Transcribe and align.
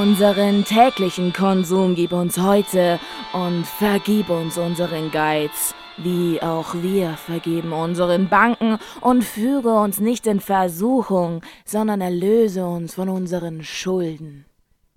Unseren 0.00 0.64
täglichen 0.64 1.30
Konsum 1.34 1.94
gib 1.94 2.12
uns 2.12 2.38
heute 2.38 2.98
und 3.34 3.66
vergib 3.66 4.30
uns 4.30 4.56
unseren 4.56 5.10
Geiz, 5.10 5.74
wie 5.98 6.40
auch 6.40 6.72
wir 6.76 7.18
vergeben 7.18 7.74
unseren 7.74 8.30
Banken 8.30 8.78
und 9.02 9.22
führe 9.22 9.78
uns 9.78 10.00
nicht 10.00 10.26
in 10.26 10.40
Versuchung, 10.40 11.42
sondern 11.66 12.00
erlöse 12.00 12.66
uns 12.66 12.94
von 12.94 13.10
unseren 13.10 13.62
Schulden. 13.62 14.46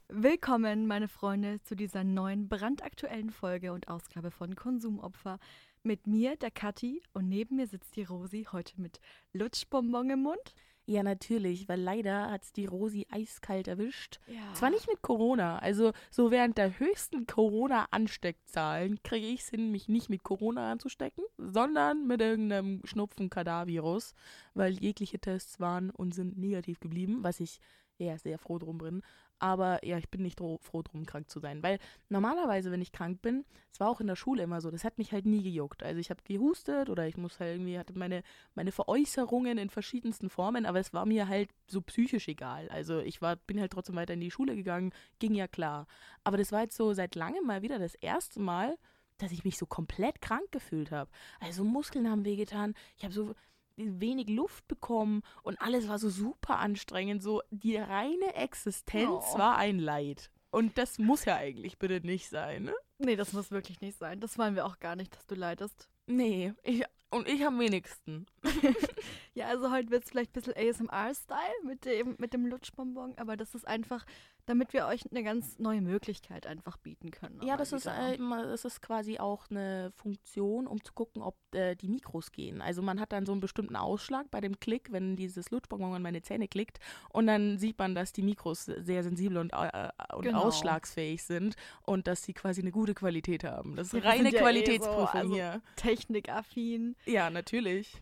Willkommen, 0.08 0.88
meine 0.88 1.10
Freunde, 1.10 1.62
zu 1.64 1.76
dieser 1.76 2.06
neuen 2.06 2.48
brandaktuellen 2.48 3.30
Folge 3.30 3.74
und 3.74 3.90
Ausgabe 3.90 4.32
von 4.32 4.56
Konsumopfer. 4.56 5.38
Mit 5.84 6.08
mir, 6.08 6.38
der 6.38 6.52
Kathi, 6.52 7.02
und 7.12 7.28
neben 7.28 7.58
mir 7.58 7.68
sitzt 7.68 7.98
die 7.98 8.04
Rosi, 8.04 8.48
heute 8.54 8.80
mit 8.80 9.02
Lutschbonbon 9.34 10.12
im 10.12 10.24
Mund. 10.24 10.56
Ja, 10.86 11.02
natürlich, 11.02 11.70
weil 11.70 11.80
leider 11.80 12.30
hat 12.30 12.44
es 12.44 12.52
die 12.52 12.66
Rosi 12.66 13.08
eiskalt 13.10 13.70
erwischt. 13.70 14.20
Ja. 14.28 14.54
Zwar 14.54 14.70
nicht 14.70 14.88
mit 14.88 15.02
Corona, 15.02 15.60
also 15.60 15.94
so 16.12 16.30
während 16.30 16.58
der 16.58 16.78
höchsten 16.78 17.26
Corona-Ansteckzahlen 17.26 19.02
kriege 19.02 19.28
ich 19.28 19.42
es 19.42 19.50
hin, 19.50 19.72
mich 19.72 19.88
nicht 19.88 20.10
mit 20.10 20.24
Corona 20.24 20.74
anzustecken, 20.74 21.24
sondern 21.38 22.06
mit 22.06 22.20
irgendeinem 22.20 22.82
Schnupfen-Kadar-Virus, 22.84 24.14
weil 24.56 24.74
jegliche 24.74 25.20
Tests 25.20 25.62
waren 25.62 25.90
und 25.90 26.14
sind 26.14 26.38
negativ 26.38 26.82
geblieben, 26.82 27.20
was 27.22 27.40
ich 27.40 27.60
eher 27.98 28.18
sehr 28.20 28.38
froh 28.38 28.60
drum 28.60 28.78
bin. 28.80 29.04
Aber 29.40 29.86
ja, 29.86 29.98
ich 29.98 30.10
bin 30.10 30.22
nicht 30.22 30.40
froh 30.40 30.82
drum, 30.84 31.06
krank 31.06 31.30
zu 31.30 31.40
sein. 31.40 31.62
Weil 31.64 31.80
normalerweise, 32.10 32.72
wenn 32.72 32.82
ich 32.82 32.92
krank 32.92 33.22
bin, 33.22 33.44
es 33.72 33.80
war 33.80 33.90
auch 33.90 34.00
in 34.00 34.08
der 34.08 34.16
Schule 34.16 34.44
immer 34.44 34.62
so, 34.62 34.72
das 34.72 34.84
hat 34.84 34.98
mich 34.98 35.12
halt 35.12 35.26
nie 35.26 35.44
gejuckt. 35.44 35.84
Also 35.84 36.00
ich 36.00 36.10
habe 36.10 36.22
gehustet 36.24 36.90
oder 36.90 37.08
ich 37.08 37.18
muss 37.18 37.40
halt 37.40 37.56
irgendwie, 37.56 37.78
hatte 37.78 37.98
meine, 37.98 38.24
meine 38.56 38.72
Veräußerungen 38.72 39.58
in 39.58 39.70
verschiedensten 39.70 40.30
Formen, 40.30 40.66
aber 40.66 40.80
es 40.80 40.94
war 40.94 41.06
mir 41.06 41.28
halt 41.28 41.50
so 41.68 41.82
psychisch 41.82 42.28
egal. 42.28 42.70
Also 42.70 43.00
ich 43.00 43.22
war, 43.22 43.36
bin 43.36 43.60
halt 43.60 43.74
trotzdem 43.74 43.96
weiter 43.96 44.14
in 44.14 44.22
die 44.22 44.32
Schule 44.32 44.56
gegangen, 44.56 44.94
ging 45.20 45.34
ja 45.34 45.48
klar. 45.48 45.88
Aber 46.24 46.38
das 46.38 46.52
war 46.52 46.62
jetzt 46.62 46.78
so 46.78 46.94
seit 46.94 47.16
langem 47.16 47.46
mal 47.46 47.62
wieder 47.62 47.80
das 47.80 47.96
erste 47.96 48.40
Mal, 48.40 48.78
dass 49.18 49.32
ich 49.32 49.44
mich 49.44 49.58
so 49.58 49.66
komplett 49.66 50.22
krank 50.22 50.52
gefühlt 50.52 50.92
habe. 50.92 51.10
Also 51.40 51.64
Muskeln 51.64 52.10
haben 52.10 52.26
wehgetan. 52.26 52.74
Ich 52.98 53.04
habe 53.04 53.14
so 53.14 53.36
wenig 53.78 54.30
Luft 54.30 54.68
bekommen 54.68 55.22
und 55.44 55.60
alles 55.62 55.88
war 55.88 56.00
so 56.00 56.10
super 56.10 56.60
anstrengend. 56.60 57.24
So 57.24 57.42
die 57.52 57.78
reine 57.78 58.36
Existenz 58.36 59.24
Oh. 59.34 59.38
war 59.38 59.58
ein 59.58 59.80
Leid. 59.80 60.30
Und 60.52 60.78
das 60.78 61.00
muss 61.00 61.26
ja 61.26 61.36
eigentlich 61.38 61.80
bitte 61.80 62.00
nicht 62.06 62.30
sein, 62.30 62.64
ne? 62.64 62.76
Nee, 63.00 63.16
das 63.16 63.34
muss 63.34 63.50
wirklich 63.52 63.82
nicht 63.82 63.98
sein. 63.98 64.20
Das 64.20 64.38
wollen 64.38 64.56
wir 64.56 64.66
auch 64.66 64.80
gar 64.80 64.96
nicht, 64.96 65.16
dass 65.16 65.26
du 65.26 65.34
leidest. 65.36 65.90
Nee, 66.06 66.54
ich, 66.62 66.84
und 67.10 67.28
ich 67.28 67.44
am 67.46 67.60
wenigsten. 67.60 68.26
Ja, 69.36 69.48
also 69.48 69.72
heute 69.72 69.90
wird 69.90 70.04
es 70.04 70.12
vielleicht 70.12 70.30
ein 70.30 70.34
bisschen 70.34 70.54
ASMR-Style 70.54 71.66
mit 71.66 71.86
dem, 71.86 72.16
mit 72.20 72.34
dem 72.34 72.46
Lutschbonbon, 72.46 73.18
aber 73.18 73.36
das 73.36 73.56
ist 73.56 73.68
einfach, 73.68 74.06
damit 74.46 74.74
wir 74.74 74.86
euch 74.88 75.02
eine 75.10 75.24
ganz 75.24 75.58
neue 75.60 75.82
Möglichkeit 75.82 76.48
einfach 76.48 76.78
bieten 76.78 77.12
können. 77.12 77.42
Ja, 77.44 77.56
das 77.58 77.72
ist, 77.72 77.86
äh, 77.86 78.18
das 78.18 78.66
ist 78.66 78.82
quasi 78.82 79.18
auch 79.20 79.50
eine 79.50 79.92
Funktion, 79.96 80.68
um 80.68 80.84
zu 80.84 80.94
gucken, 80.94 81.22
ob 81.22 81.36
äh, 81.56 81.76
die 81.76 81.88
Mikros 81.88 82.32
gehen. 82.32 82.62
Also 82.62 82.82
man 82.82 83.00
hat 83.00 83.14
dann 83.14 83.26
so 83.26 83.32
einen 83.32 83.42
bestimmten 83.42 83.76
Ausschlag 83.76 84.30
bei 84.32 84.42
dem 84.42 84.60
Klick, 84.60 84.92
wenn 84.92 85.16
dieses 85.16 85.50
Lutschbonbon 85.52 85.94
an 85.94 86.02
meine 86.02 86.22
Zähne 86.22 86.48
klickt 86.48 86.80
und 87.10 87.28
dann 87.28 87.58
sieht 87.58 87.78
man, 87.80 87.96
dass 87.96 88.12
die 88.12 88.22
Mikros 88.24 88.66
sehr 88.66 89.04
sensibel 89.04 89.38
und, 89.38 89.54
äh, 89.54 89.90
und 90.16 90.24
Genau. 90.24 90.44
ausschlagsfähig 90.44 91.24
sind 91.24 91.56
und 91.84 92.08
dass 92.08 92.24
sie 92.24 92.34
quasi 92.34 92.62
eine 92.62 92.72
gute 92.72 92.94
Qualität 92.94 93.44
haben. 93.44 93.76
Das 93.76 93.94
ist 93.94 94.04
Ja, 94.04 94.10
reine 94.10 94.30
ja 94.32 94.38
eh 94.38 94.42
Qualitätsprüfung 94.42 95.08
so, 95.08 95.18
also- 95.18 95.34
hier. 95.34 95.62
Technikaffin. 95.78 96.96
Ja, 97.06 97.30
natürlich. 97.30 98.02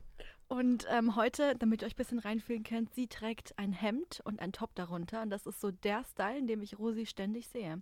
Und 0.52 0.86
ähm, 0.90 1.16
heute, 1.16 1.56
damit 1.56 1.82
ihr 1.82 1.86
euch 1.86 1.94
ein 1.94 1.96
bisschen 1.96 2.20
reinfühlen 2.20 2.64
könnt, 2.64 2.94
sie 2.94 3.08
trägt 3.08 3.58
ein 3.58 3.72
Hemd 3.72 4.20
und 4.26 4.42
ein 4.42 4.52
Top 4.52 4.76
darunter. 4.76 5.22
Und 5.22 5.30
das 5.30 5.46
ist 5.46 5.62
so 5.62 5.72
der 5.72 6.04
Style, 6.04 6.38
in 6.38 6.46
dem 6.48 6.62
ich 6.62 6.78
Rosi 6.78 7.06
ständig 7.06 7.48
sehe. 7.48 7.82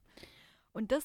Und 0.72 0.92
das 0.92 1.04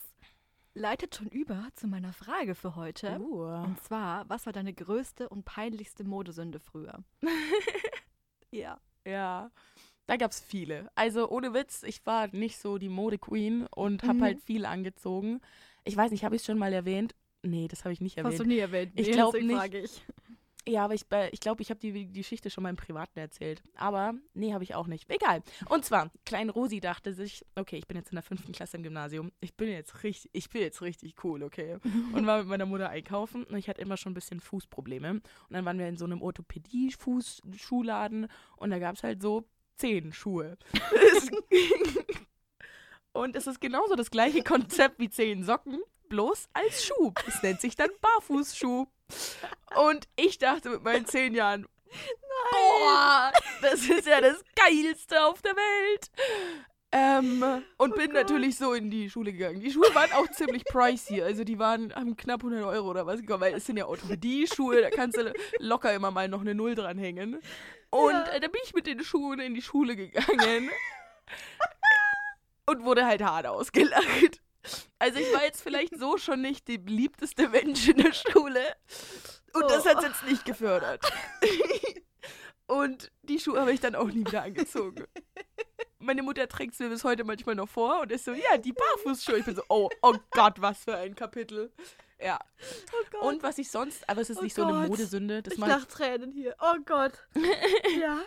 leitet 0.74 1.14
schon 1.14 1.28
über 1.28 1.68
zu 1.74 1.86
meiner 1.86 2.12
Frage 2.12 2.54
für 2.54 2.76
heute. 2.76 3.18
Uh. 3.18 3.44
Und 3.64 3.82
zwar, 3.82 4.28
was 4.28 4.44
war 4.44 4.52
deine 4.52 4.74
größte 4.74 5.28
und 5.30 5.46
peinlichste 5.46 6.04
Modesünde 6.04 6.60
früher? 6.60 7.02
ja. 8.50 8.78
Ja, 9.06 9.50
da 10.06 10.16
gab's 10.16 10.40
viele. 10.40 10.90
Also 10.94 11.30
ohne 11.30 11.54
Witz, 11.54 11.82
ich 11.82 12.04
war 12.04 12.28
nicht 12.28 12.58
so 12.58 12.76
die 12.76 12.88
Mode-Queen 12.90 13.66
und 13.74 14.02
hab 14.02 14.16
Mhm. 14.16 14.22
halt 14.22 14.40
viel 14.42 14.66
angezogen. 14.66 15.40
Ich 15.84 15.96
weiß 15.96 16.10
nicht, 16.10 16.24
habe 16.24 16.36
ich 16.36 16.42
es 16.42 16.46
schon 16.46 16.58
mal 16.58 16.72
erwähnt? 16.74 17.14
Nee, 17.42 17.68
das 17.68 17.84
habe 17.84 17.92
ich 17.92 18.00
nicht 18.00 18.16
Hast 18.16 18.24
du 18.24 18.30
erwähnt. 18.32 18.48
nie 18.48 18.58
erwähnt. 18.58 18.92
Ich 18.96 19.06
Nee, 19.08 19.12
glaub 19.12 19.32
deswegen 19.32 19.54
nicht. 19.54 19.74
ich. 19.74 20.02
Ja, 20.66 20.86
aber 20.86 20.94
ich 20.94 21.06
glaube, 21.08 21.28
ich, 21.32 21.40
glaub, 21.40 21.60
ich 21.60 21.68
habe 21.68 21.78
die, 21.78 21.92
die 21.92 22.10
Geschichte 22.10 22.48
schon 22.48 22.62
mal 22.62 22.70
im 22.70 22.76
Privaten 22.76 23.18
erzählt. 23.18 23.62
Aber 23.76 24.14
nee, 24.32 24.54
habe 24.54 24.64
ich 24.64 24.74
auch 24.74 24.86
nicht. 24.86 25.10
Egal. 25.10 25.42
Und 25.68 25.84
zwar, 25.84 26.10
klein 26.24 26.48
Rosi 26.48 26.80
dachte 26.80 27.12
sich, 27.12 27.44
okay, 27.54 27.76
ich 27.76 27.86
bin 27.86 27.98
jetzt 27.98 28.08
in 28.10 28.16
der 28.16 28.22
fünften 28.22 28.52
Klasse 28.52 28.78
im 28.78 28.82
Gymnasium. 28.82 29.30
Ich 29.40 29.54
bin 29.54 29.68
jetzt 29.68 30.02
richtig, 30.02 30.30
ich 30.32 30.48
bin 30.48 30.62
jetzt 30.62 30.80
richtig 30.80 31.22
cool, 31.22 31.42
okay. 31.42 31.76
Und 32.14 32.26
war 32.26 32.38
mit 32.38 32.48
meiner 32.48 32.64
Mutter 32.64 32.88
einkaufen 32.88 33.44
und 33.44 33.56
ich 33.56 33.68
hatte 33.68 33.82
immer 33.82 33.98
schon 33.98 34.12
ein 34.12 34.14
bisschen 34.14 34.40
Fußprobleme. 34.40 35.10
Und 35.10 35.22
dann 35.50 35.66
waren 35.66 35.78
wir 35.78 35.88
in 35.88 35.98
so 35.98 36.06
einem 36.06 36.22
Orthopädie-Fußschuhladen 36.22 38.28
und 38.56 38.70
da 38.70 38.78
gab 38.78 38.96
es 38.96 39.02
halt 39.02 39.20
so 39.20 39.44
zehn 39.76 40.12
Schuhe. 40.12 40.56
und 43.12 43.36
es 43.36 43.46
ist 43.46 43.60
genauso 43.60 43.96
das 43.96 44.10
gleiche 44.10 44.42
Konzept 44.42 44.98
wie 44.98 45.10
zehn 45.10 45.44
Socken, 45.44 45.82
bloß 46.08 46.48
als 46.52 46.86
Schuh. 46.86 47.12
Es 47.26 47.42
nennt 47.42 47.60
sich 47.60 47.76
dann 47.76 47.90
Barfußschuh. 48.00 48.86
Und 49.76 50.08
ich 50.16 50.38
dachte 50.38 50.70
mit 50.70 50.82
meinen 50.84 51.06
zehn 51.06 51.34
Jahren, 51.34 51.66
boah, 52.50 53.32
das 53.62 53.88
ist 53.88 54.06
ja 54.06 54.20
das 54.20 54.42
Geilste 54.56 55.24
auf 55.24 55.42
der 55.42 55.54
Welt. 55.56 56.10
Ähm, 56.92 57.42
und 57.76 57.92
Oh 57.92 57.96
bin 57.96 58.12
Gott. 58.12 58.14
natürlich 58.22 58.56
so 58.56 58.72
in 58.72 58.88
die 58.88 59.10
Schule 59.10 59.32
gegangen. 59.32 59.58
Die 59.58 59.72
Schuhe 59.72 59.92
waren 59.94 60.12
auch 60.12 60.30
ziemlich 60.30 60.64
pricey. 60.64 61.22
Also 61.22 61.42
die 61.42 61.58
waren 61.58 61.92
haben 61.92 62.16
knapp 62.16 62.44
100 62.44 62.64
Euro 62.66 62.88
oder 62.88 63.04
was 63.04 63.18
weil 63.26 63.54
es 63.54 63.66
sind 63.66 63.76
ja 63.78 63.86
Orthopädie-Schuhe, 63.86 64.80
da 64.80 64.90
kannst 64.90 65.16
du 65.16 65.32
locker 65.58 65.92
immer 65.92 66.12
mal 66.12 66.28
noch 66.28 66.40
eine 66.42 66.54
Null 66.54 66.76
dranhängen. 66.76 67.40
Und 67.90 68.12
Ja. 68.12 68.24
äh, 68.28 68.38
da 68.40 68.46
bin 68.46 68.60
ich 68.64 68.74
mit 68.74 68.86
den 68.86 69.02
Schuhen 69.02 69.40
in 69.40 69.54
die 69.54 69.62
Schule 69.62 69.96
gegangen 69.96 70.70
und 72.66 72.84
wurde 72.84 73.04
halt 73.06 73.22
hart 73.22 73.46
ausgelacht. 73.46 74.40
Also 74.98 75.18
ich 75.18 75.32
war 75.32 75.44
jetzt 75.44 75.62
vielleicht 75.62 75.98
so 75.98 76.16
schon 76.18 76.40
nicht 76.40 76.68
die 76.68 76.78
beliebteste 76.78 77.48
Mensch 77.48 77.88
in 77.88 77.98
der 77.98 78.12
Schule. 78.12 78.60
Und 79.52 79.62
das 79.70 79.84
Oh. 79.86 79.90
hat 79.90 80.02
jetzt 80.02 80.24
nicht 80.24 80.44
gefördert. 80.44 81.02
Und 82.66 83.12
die 83.22 83.38
Schuhe 83.38 83.60
habe 83.60 83.72
ich 83.72 83.80
dann 83.80 83.94
auch 83.94 84.06
nie 84.06 84.20
wieder 84.26 84.42
angezogen. 84.42 85.04
Meine 85.98 86.22
Mutter 86.22 86.48
trägt 86.48 86.74
es 86.74 86.80
mir 86.80 86.88
bis 86.88 87.04
heute 87.04 87.24
manchmal 87.24 87.54
noch 87.54 87.68
vor 87.68 88.00
und 88.02 88.10
ist 88.12 88.24
so, 88.24 88.32
ja, 88.32 88.56
die 88.58 88.72
Barfußschuhe. 88.72 89.38
Ich 89.38 89.44
bin 89.44 89.54
so, 89.56 89.62
oh, 89.68 89.88
oh 90.02 90.14
Gott, 90.30 90.60
was 90.60 90.84
für 90.84 90.96
ein 90.96 91.14
Kapitel. 91.14 91.72
Ja. 92.20 92.38
Oh 92.92 93.04
Gott. 93.10 93.22
Und 93.22 93.42
was 93.42 93.58
ich 93.58 93.70
sonst, 93.70 94.08
aber 94.08 94.20
es 94.20 94.30
ist 94.30 94.38
Oh 94.38 94.42
nicht 94.42 94.54
so 94.54 94.62
eine 94.64 94.72
Gott. 94.80 94.88
Modesünde, 94.88 95.42
das 95.42 95.54
ich 95.54 95.60
lach 95.60 95.84
Tränen 95.86 96.30
hier. 96.32 96.54
Oh 96.60 96.76
Gott. 96.86 97.12
ja. 98.00 98.20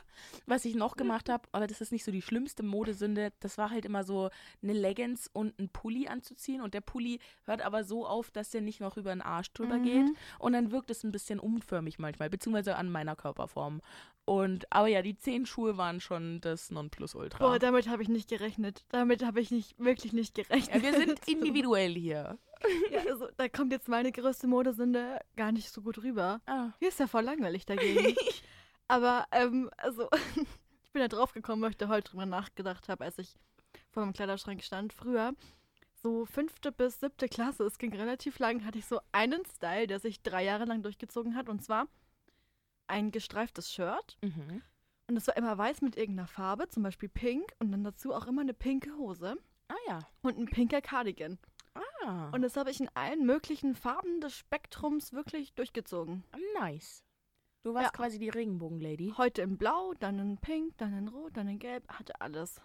Was 0.45 0.65
ich 0.65 0.75
noch 0.75 0.95
gemacht 0.97 1.29
habe, 1.29 1.47
aber 1.51 1.67
das 1.67 1.81
ist 1.81 1.91
nicht 1.91 2.03
so 2.03 2.11
die 2.11 2.21
schlimmste 2.21 2.63
Modesünde, 2.63 3.31
das 3.39 3.57
war 3.57 3.69
halt 3.69 3.85
immer 3.85 4.03
so 4.03 4.29
eine 4.61 4.73
Leggings 4.73 5.29
und 5.31 5.57
ein 5.59 5.69
Pulli 5.69 6.07
anzuziehen 6.07 6.61
und 6.61 6.73
der 6.73 6.81
Pulli 6.81 7.19
hört 7.45 7.61
aber 7.61 7.83
so 7.83 8.05
auf, 8.05 8.29
dass 8.31 8.49
der 8.49 8.61
nicht 8.61 8.79
noch 8.81 8.97
über 8.97 9.11
den 9.11 9.21
Arsch 9.21 9.51
drüber 9.53 9.77
Mhm. 9.77 9.83
geht 9.83 10.05
und 10.39 10.53
dann 10.53 10.71
wirkt 10.71 10.91
es 10.91 11.03
ein 11.03 11.11
bisschen 11.11 11.39
unförmig 11.39 11.97
manchmal, 11.99 12.29
beziehungsweise 12.29 12.75
an 12.75 12.89
meiner 12.91 13.15
Körperform. 13.15 13.81
Und, 14.27 14.69
aber 14.73 14.87
ja, 14.87 15.01
die 15.01 15.17
zehn 15.17 15.45
Schuhe 15.45 15.77
waren 15.77 16.01
schon 16.01 16.41
das 16.41 16.69
Nonplusultra. 16.69 17.37
Boah, 17.39 17.59
damit 17.59 17.87
habe 17.87 18.03
ich 18.03 18.09
nicht 18.09 18.29
gerechnet. 18.29 18.83
Damit 18.89 19.23
habe 19.23 19.39
ich 19.39 19.51
nicht, 19.51 19.79
wirklich 19.79 20.11
nicht 20.11 20.35
gerechnet. 20.35 20.75
ja, 20.75 20.81
wir 20.81 20.99
sind 20.99 21.19
individuell 21.29 21.93
hier. 21.93 22.37
Ja, 22.91 22.99
also, 23.09 23.29
da 23.37 23.47
kommt 23.47 23.71
jetzt 23.71 23.87
meine 23.87 24.11
größte 24.11 24.47
Modesünde 24.47 25.21
gar 25.37 25.53
nicht 25.53 25.71
so 25.71 25.81
gut 25.81 26.03
rüber. 26.03 26.41
Ah. 26.45 26.71
Hier 26.79 26.89
ist 26.89 26.99
ja 26.99 27.07
voll 27.07 27.23
langweilig 27.23 27.65
dagegen. 27.65 28.17
Aber, 28.89 29.27
ähm, 29.31 29.69
also, 29.77 30.09
ich 30.83 30.91
bin 30.91 31.01
da 31.01 31.07
drauf 31.07 31.31
gekommen, 31.31 31.61
weil 31.61 31.69
ich 31.71 31.77
da 31.77 31.87
heute 31.87 32.11
drüber 32.11 32.25
nachgedacht 32.25 32.89
habe, 32.89 33.05
als 33.05 33.17
ich 33.19 33.33
vor 33.91 34.03
meinem 34.03 34.11
Kleiderschrank 34.11 34.61
stand. 34.61 34.91
Früher, 34.91 35.35
so 36.03 36.25
fünfte 36.25 36.73
bis 36.73 36.99
siebte 36.99 37.29
Klasse, 37.29 37.63
es 37.63 37.77
ging 37.77 37.95
relativ 37.95 38.39
lang, 38.39 38.65
hatte 38.65 38.77
ich 38.77 38.87
so 38.87 38.99
einen 39.13 39.45
Style, 39.45 39.87
der 39.87 40.01
sich 40.01 40.21
drei 40.21 40.43
Jahre 40.43 40.65
lang 40.65 40.83
durchgezogen 40.83 41.37
hat. 41.37 41.47
Und 41.47 41.63
zwar 41.63 41.87
ein 42.87 43.11
gestreiftes 43.11 43.71
Shirt. 43.71 44.17
Mhm. 44.21 44.61
Und 45.09 45.15
es 45.17 45.27
war 45.27 45.37
immer 45.37 45.57
weiß 45.57 45.81
mit 45.81 45.95
irgendeiner 45.95 46.27
Farbe, 46.27 46.67
zum 46.67 46.83
Beispiel 46.83 47.09
pink. 47.09 47.51
Und 47.59 47.71
dann 47.71 47.83
dazu 47.83 48.13
auch 48.13 48.27
immer 48.27 48.41
eine 48.41 48.53
pinke 48.53 48.95
Hose 48.97 49.37
Ah 49.69 49.75
ja. 49.87 49.99
und 50.21 50.37
ein 50.37 50.45
pinker 50.45 50.81
Cardigan. 50.81 51.37
Ah, 52.05 52.29
Und 52.31 52.41
das 52.41 52.57
habe 52.57 52.71
ich 52.71 52.79
in 52.81 52.89
allen 52.95 53.25
möglichen 53.25 53.75
Farben 53.75 54.19
des 54.21 54.33
Spektrums 54.35 55.13
wirklich 55.13 55.53
durchgezogen. 55.53 56.23
nice. 56.59 57.03
Du 57.63 57.73
warst 57.73 57.87
Ja. 57.87 57.91
quasi 57.91 58.17
die 58.19 58.29
Regenbogen-Lady. 58.29 59.13
Heute 59.17 59.41
in 59.41 59.57
Blau, 59.57 59.93
dann 59.99 60.19
in 60.19 60.37
Pink, 60.37 60.77
dann 60.77 60.93
in 60.97 61.07
Rot, 61.09 61.35
dann 61.35 61.47
in 61.49 61.59
Gelb, 61.59 61.87
hatte 61.89 62.19
alles. 62.21 62.61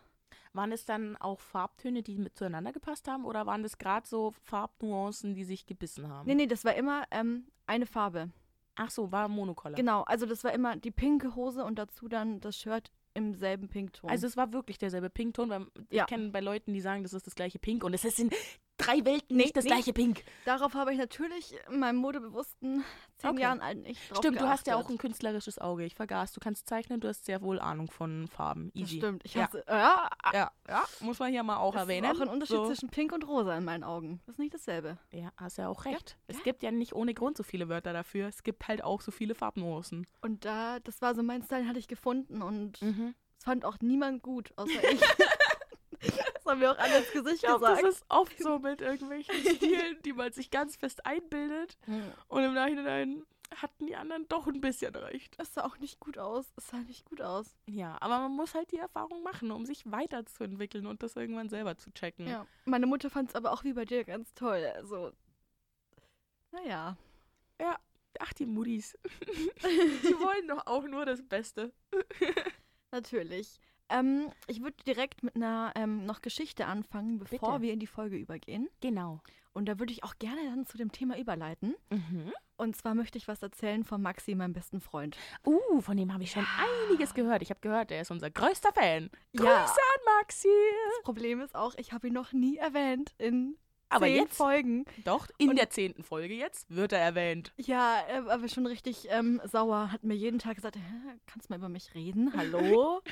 Waren 0.52 0.70
es 0.70 0.84
dann 0.84 1.16
auch 1.16 1.40
Farbtöne, 1.40 2.02
die 2.02 2.18
mit 2.18 2.36
zueinander 2.36 2.72
gepasst 2.72 3.08
haben 3.08 3.24
oder 3.24 3.46
waren 3.46 3.62
das 3.62 3.78
gerade 3.78 4.06
so 4.06 4.32
Farbnuancen, 4.44 5.34
die 5.34 5.44
sich 5.44 5.66
gebissen 5.66 6.08
haben? 6.08 6.26
Nee, 6.28 6.34
nee, 6.34 6.46
das 6.46 6.64
war 6.64 6.74
immer 6.74 7.04
ähm, 7.10 7.46
eine 7.66 7.86
Farbe. 7.86 8.30
Ach 8.76 8.90
so, 8.90 9.12
war 9.12 9.28
Monocolor. 9.28 9.76
Genau, 9.76 10.02
also 10.02 10.26
das 10.26 10.44
war 10.44 10.52
immer 10.52 10.76
die 10.76 10.90
pinke 10.90 11.34
Hose 11.34 11.64
und 11.64 11.78
dazu 11.78 12.08
dann 12.08 12.40
das 12.40 12.56
Shirt 12.56 12.90
im 13.14 13.34
selben 13.34 13.68
Pinkton. 13.68 14.08
Also 14.08 14.26
es 14.26 14.36
war 14.38 14.52
wirklich 14.54 14.78
derselbe 14.78 15.10
Pinkton, 15.10 15.50
weil 15.50 15.66
Ja. 15.90 16.04
ich 16.04 16.06
kenne 16.06 16.30
bei 16.30 16.40
Leuten, 16.40 16.72
die 16.72 16.80
sagen, 16.80 17.02
das 17.02 17.12
ist 17.12 17.26
das 17.26 17.34
gleiche 17.34 17.58
Pink 17.58 17.84
und 17.84 17.92
es 17.92 18.04
ist 18.06 18.18
in 18.18 18.30
drei 18.84 19.04
Welten 19.04 19.36
Nee, 19.36 19.44
nicht 19.44 19.56
das 19.56 19.64
nee. 19.64 19.70
gleiche 19.70 19.92
Pink. 19.92 20.24
Darauf 20.44 20.74
habe 20.74 20.92
ich 20.92 20.98
natürlich 20.98 21.54
in 21.70 21.78
meinem 21.80 21.96
modebewussten 21.96 22.84
zehn 23.18 23.30
Okay. 23.30 23.42
Jahren 23.42 23.60
alt 23.60 23.78
nicht 23.78 24.10
drauf 24.10 24.18
Stimmt, 24.18 24.40
du 24.40 24.48
hast 24.48 24.66
ja 24.66 24.74
auch 24.74 24.80
geachtet. 24.80 24.96
ein 24.96 24.98
künstlerisches 24.98 25.58
Auge. 25.58 25.84
Ich 25.84 25.94
vergaß, 25.94 26.32
du 26.32 26.40
kannst 26.40 26.68
zeichnen, 26.68 27.00
du 27.00 27.08
hast 27.08 27.24
sehr 27.24 27.40
wohl 27.42 27.60
Ahnung 27.60 27.90
von 27.90 28.26
Farben. 28.28 28.70
Das 28.74 28.82
Easy. 28.82 28.96
stimmt. 28.98 29.22
Ich 29.24 29.34
ja. 29.34 29.44
hasse, 29.46 29.64
ja, 29.68 30.08
Ja, 30.32 30.50
ja, 30.68 30.84
muss 31.00 31.18
man 31.18 31.30
hier 31.30 31.42
mal 31.42 31.56
auch 31.58 31.74
es 31.74 31.80
erwähnen. 31.82 32.10
ist 32.10 32.16
auch 32.16 32.22
ein 32.22 32.28
Unterschied 32.28 32.56
so. 32.56 32.66
zwischen 32.66 32.88
Pink 32.90 33.12
und 33.12 33.26
Rosa 33.26 33.56
in 33.56 33.64
meinen 33.64 33.84
Augen. 33.84 34.20
Das 34.26 34.34
ist 34.34 34.38
nicht 34.38 34.54
dasselbe. 34.54 34.98
Ja, 35.12 35.30
hast 35.36 35.58
ja 35.58 35.68
auch 35.68 35.84
recht. 35.84 36.16
Es 36.26 36.42
gibt 36.42 36.62
ja 36.62 36.70
nicht 36.70 36.94
ohne 36.94 37.14
Grund 37.14 37.36
so 37.36 37.42
viele 37.42 37.68
Wörter 37.68 37.92
dafür. 37.92 38.26
Es 38.28 38.42
gibt 38.42 38.66
halt 38.68 38.82
auch 38.84 39.00
so 39.00 39.10
viele 39.12 39.34
Farbnuancen. 39.34 40.06
Und 40.20 40.44
da, 40.44 40.80
das 40.80 41.00
war 41.02 41.14
so 41.14 41.22
mein 41.22 41.42
Style, 41.42 41.66
hatte 41.68 41.78
ich 41.78 41.88
gefunden 41.88 42.42
und 42.42 42.80
Mhm. 42.82 43.14
es 43.38 43.44
fand 43.44 43.64
auch 43.64 43.76
niemand 43.80 44.22
gut, 44.22 44.52
außer 44.56 44.70
ich. 44.92 45.00
Das 46.42 46.52
haben 46.52 46.60
wir 46.60 46.72
auch 46.72 46.78
alle 46.78 46.98
ins 46.98 47.12
Gesicht 47.12 47.36
Ich 47.36 47.42
glaube, 47.42 47.60
gesagt. 47.60 47.82
das 47.84 47.94
ist 47.96 48.04
oft 48.08 48.38
so 48.38 48.58
mit 48.58 48.80
irgendwelchen 48.80 49.34
Stilen, 49.34 50.00
die 50.04 50.12
man 50.12 50.32
sich 50.32 50.50
ganz 50.50 50.76
fest 50.76 51.06
einbildet. 51.06 51.76
Hm. 51.86 52.12
Und 52.28 52.44
im 52.44 52.54
Nachhinein 52.54 53.24
hatten 53.56 53.86
die 53.86 53.96
anderen 53.96 54.26
doch 54.28 54.46
ein 54.46 54.60
bisschen 54.60 54.94
recht. 54.94 55.34
Es 55.38 55.54
sah 55.54 55.64
auch 55.64 55.78
nicht 55.78 56.00
gut 56.00 56.16
aus. 56.16 56.52
Es 56.56 56.68
sah 56.68 56.78
nicht 56.78 57.04
gut 57.04 57.20
aus. 57.20 57.56
Ja, 57.66 57.96
aber 58.00 58.20
man 58.20 58.32
muss 58.32 58.54
halt 58.54 58.70
die 58.72 58.78
Erfahrung 58.78 59.22
machen, 59.22 59.50
um 59.50 59.66
sich 59.66 59.90
weiterzuentwickeln 59.90 60.86
und 60.86 61.02
das 61.02 61.16
irgendwann 61.16 61.48
selber 61.48 61.76
zu 61.76 61.90
checken. 61.92 62.28
Ja. 62.28 62.46
Meine 62.64 62.86
Mutter 62.86 63.10
fand 63.10 63.30
es 63.30 63.34
aber 63.34 63.52
auch 63.52 63.64
wie 63.64 63.72
bei 63.72 63.84
dir 63.84 64.04
ganz 64.04 64.32
toll. 64.34 64.64
Also, 64.76 65.12
naja. 66.52 66.96
Ach, 68.18 68.32
die 68.34 68.46
Muttis. 68.46 68.96
die 69.04 70.18
wollen 70.20 70.48
doch 70.48 70.66
auch 70.66 70.84
nur 70.84 71.04
das 71.04 71.22
Beste. 71.22 71.72
Natürlich. 72.90 73.58
Ähm, 73.92 74.30
ich 74.46 74.62
würde 74.62 74.76
direkt 74.86 75.22
mit 75.22 75.36
einer 75.36 75.72
ähm, 75.76 76.04
noch 76.06 76.22
Geschichte 76.22 76.66
anfangen, 76.66 77.18
bevor 77.18 77.50
Bitte. 77.52 77.62
wir 77.62 77.72
in 77.72 77.78
die 77.80 77.86
Folge 77.86 78.16
übergehen. 78.16 78.68
Genau. 78.80 79.20
Und 79.54 79.66
da 79.66 79.78
würde 79.78 79.92
ich 79.92 80.02
auch 80.02 80.14
gerne 80.18 80.40
dann 80.46 80.66
zu 80.66 80.78
dem 80.78 80.92
Thema 80.92 81.18
überleiten. 81.18 81.74
Mhm. 81.90 82.32
Und 82.56 82.74
zwar 82.76 82.94
möchte 82.94 83.18
ich 83.18 83.28
was 83.28 83.42
erzählen 83.42 83.84
von 83.84 84.00
Maxi, 84.00 84.34
meinem 84.34 84.54
besten 84.54 84.80
Freund. 84.80 85.16
Uh, 85.44 85.80
von 85.80 85.96
dem 85.96 86.12
habe 86.12 86.22
ich 86.22 86.30
schon 86.30 86.46
einiges 86.88 87.12
gehört. 87.12 87.42
Ich 87.42 87.50
habe 87.50 87.60
gehört, 87.60 87.90
er 87.90 88.00
ist 88.00 88.10
unser 88.10 88.30
größter 88.30 88.72
Fan. 88.72 89.10
Grüße 89.36 89.46
Ja. 89.48 89.64
an 89.66 90.18
Maxi. 90.20 90.48
Das 90.94 91.02
Problem 91.04 91.40
ist 91.40 91.54
auch, 91.54 91.74
ich 91.76 91.92
habe 91.92 92.06
ihn 92.08 92.14
noch 92.14 92.32
nie 92.32 92.56
erwähnt 92.56 93.12
in 93.18 93.58
Aber 93.90 94.06
zehn 94.06 94.22
jetzt, 94.22 94.36
Folgen. 94.36 94.86
doch, 95.04 95.26
in 95.36 95.50
Und- 95.50 95.56
der 95.58 95.68
zehnten 95.68 96.02
Folge 96.02 96.32
jetzt 96.34 96.70
wird 96.74 96.92
er 96.92 97.00
erwähnt. 97.00 97.52
Ja, 97.58 97.98
er 98.08 98.24
war 98.24 98.48
schon 98.48 98.66
richtig 98.66 99.08
ähm, 99.10 99.38
sauer. 99.44 99.92
Hat 99.92 100.02
mir 100.04 100.14
jeden 100.14 100.38
Tag 100.38 100.54
gesagt, 100.56 100.78
kannst 101.26 101.48
du 101.50 101.52
mal 101.52 101.58
über 101.58 101.68
mich 101.68 101.94
reden? 101.94 102.32
Hallo? 102.34 103.02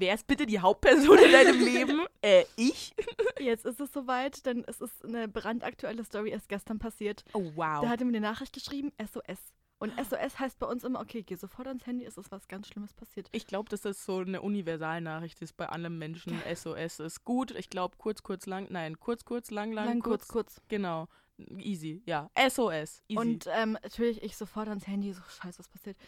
Wer 0.00 0.14
ist 0.14 0.26
bitte 0.26 0.46
die 0.46 0.58
Hauptperson 0.58 1.18
in 1.18 1.30
deinem 1.30 1.60
Leben? 1.64 2.06
Äh, 2.22 2.44
ich? 2.56 2.94
Jetzt 3.38 3.66
ist 3.66 3.80
es 3.80 3.92
soweit, 3.92 4.46
denn 4.46 4.64
es 4.66 4.80
ist 4.80 5.04
eine 5.04 5.28
brandaktuelle 5.28 6.02
Story 6.04 6.30
erst 6.30 6.48
gestern 6.48 6.78
passiert. 6.78 7.22
Oh, 7.34 7.52
wow. 7.54 7.82
Da 7.82 7.90
hat 7.90 8.00
er 8.00 8.06
mir 8.06 8.16
eine 8.16 8.22
Nachricht 8.22 8.54
geschrieben, 8.54 8.92
SOS. 8.98 9.52
Und 9.78 9.92
SOS 9.98 10.38
heißt 10.38 10.58
bei 10.58 10.66
uns 10.66 10.84
immer, 10.84 11.00
okay, 11.00 11.22
geh 11.22 11.34
sofort 11.34 11.68
ans 11.68 11.86
Handy, 11.86 12.06
es 12.06 12.16
ist 12.16 12.30
was 12.30 12.48
ganz 12.48 12.68
Schlimmes 12.68 12.94
passiert. 12.94 13.28
Ich 13.32 13.46
glaube, 13.46 13.68
dass 13.68 13.82
das 13.82 14.02
so 14.02 14.18
eine 14.20 14.40
Universalnachricht 14.40 15.42
ist 15.42 15.54
bei 15.58 15.68
allen 15.68 15.98
Menschen. 15.98 16.40
SOS 16.54 17.00
ist 17.00 17.24
gut. 17.24 17.50
Ich 17.50 17.68
glaube, 17.68 17.96
kurz, 17.98 18.22
kurz, 18.22 18.46
lang. 18.46 18.68
Nein, 18.70 18.98
kurz, 18.98 19.26
kurz, 19.26 19.50
lang, 19.50 19.70
lang, 19.72 19.86
Lang, 19.86 20.00
kurz, 20.00 20.28
kurz. 20.28 20.62
Genau. 20.68 21.08
Easy. 21.58 22.02
Ja. 22.06 22.30
SOS. 22.38 23.02
Easy. 23.06 23.18
Und 23.18 23.46
ähm, 23.50 23.72
natürlich 23.82 24.22
ich 24.22 24.34
sofort 24.36 24.68
ans 24.68 24.86
Handy, 24.86 25.12
so 25.12 25.20
scheiße, 25.42 25.58
was 25.58 25.68
passiert. 25.68 25.98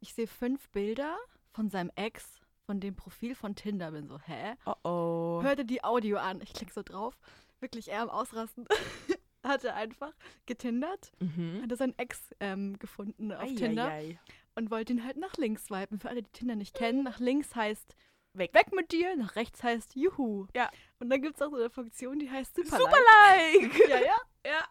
Ich 0.00 0.14
sehe 0.14 0.26
fünf 0.26 0.70
Bilder 0.70 1.18
von 1.52 1.68
seinem 1.68 1.90
Ex, 1.96 2.41
von 2.66 2.80
dem 2.80 2.94
Profil 2.94 3.34
von 3.34 3.54
Tinder, 3.54 3.90
bin 3.92 4.06
so, 4.08 4.18
hä? 4.20 4.54
oh 4.66 4.74
oh. 4.84 5.42
Hörte 5.42 5.64
die 5.64 5.82
Audio 5.84 6.18
an, 6.18 6.40
ich 6.40 6.52
klicke 6.52 6.72
so 6.72 6.82
drauf, 6.82 7.14
wirklich 7.60 7.88
eher 7.88 8.02
am 8.02 8.10
Ausrasten. 8.10 8.66
Hatte 9.44 9.74
einfach 9.74 10.12
getindert, 10.46 11.10
Mhm. 11.18 11.62
hatte 11.62 11.74
seinen 11.74 11.98
Ex 11.98 12.30
ähm, 12.38 12.78
gefunden 12.78 13.32
auf 13.32 13.42
Tinder 13.56 13.86
Eieiei. 13.88 14.20
und 14.54 14.70
wollte 14.70 14.92
ihn 14.92 15.04
halt 15.04 15.16
nach 15.16 15.34
links 15.36 15.64
swipen. 15.66 15.98
Für 15.98 16.10
alle, 16.10 16.22
die 16.22 16.30
Tinder 16.30 16.54
nicht 16.54 16.74
kennen, 16.76 17.02
nach 17.02 17.18
links 17.18 17.56
heißt 17.56 17.96
Weg. 18.34 18.54
weg 18.54 18.72
mit 18.72 18.92
dir, 18.92 19.16
nach 19.16 19.34
rechts 19.34 19.64
heißt 19.64 19.96
Juhu. 19.96 20.46
Ja. 20.54 20.70
Und 21.00 21.10
dann 21.10 21.20
gibt 21.22 21.34
es 21.34 21.42
auch 21.42 21.50
so 21.50 21.56
eine 21.56 21.70
Funktion, 21.70 22.20
die 22.20 22.30
heißt 22.30 22.54
Super. 22.54 22.76
Super 22.78 22.96
like. 23.26 23.72
Ja, 23.88 23.98
ja. 24.00 24.16
Ja. 24.46 24.64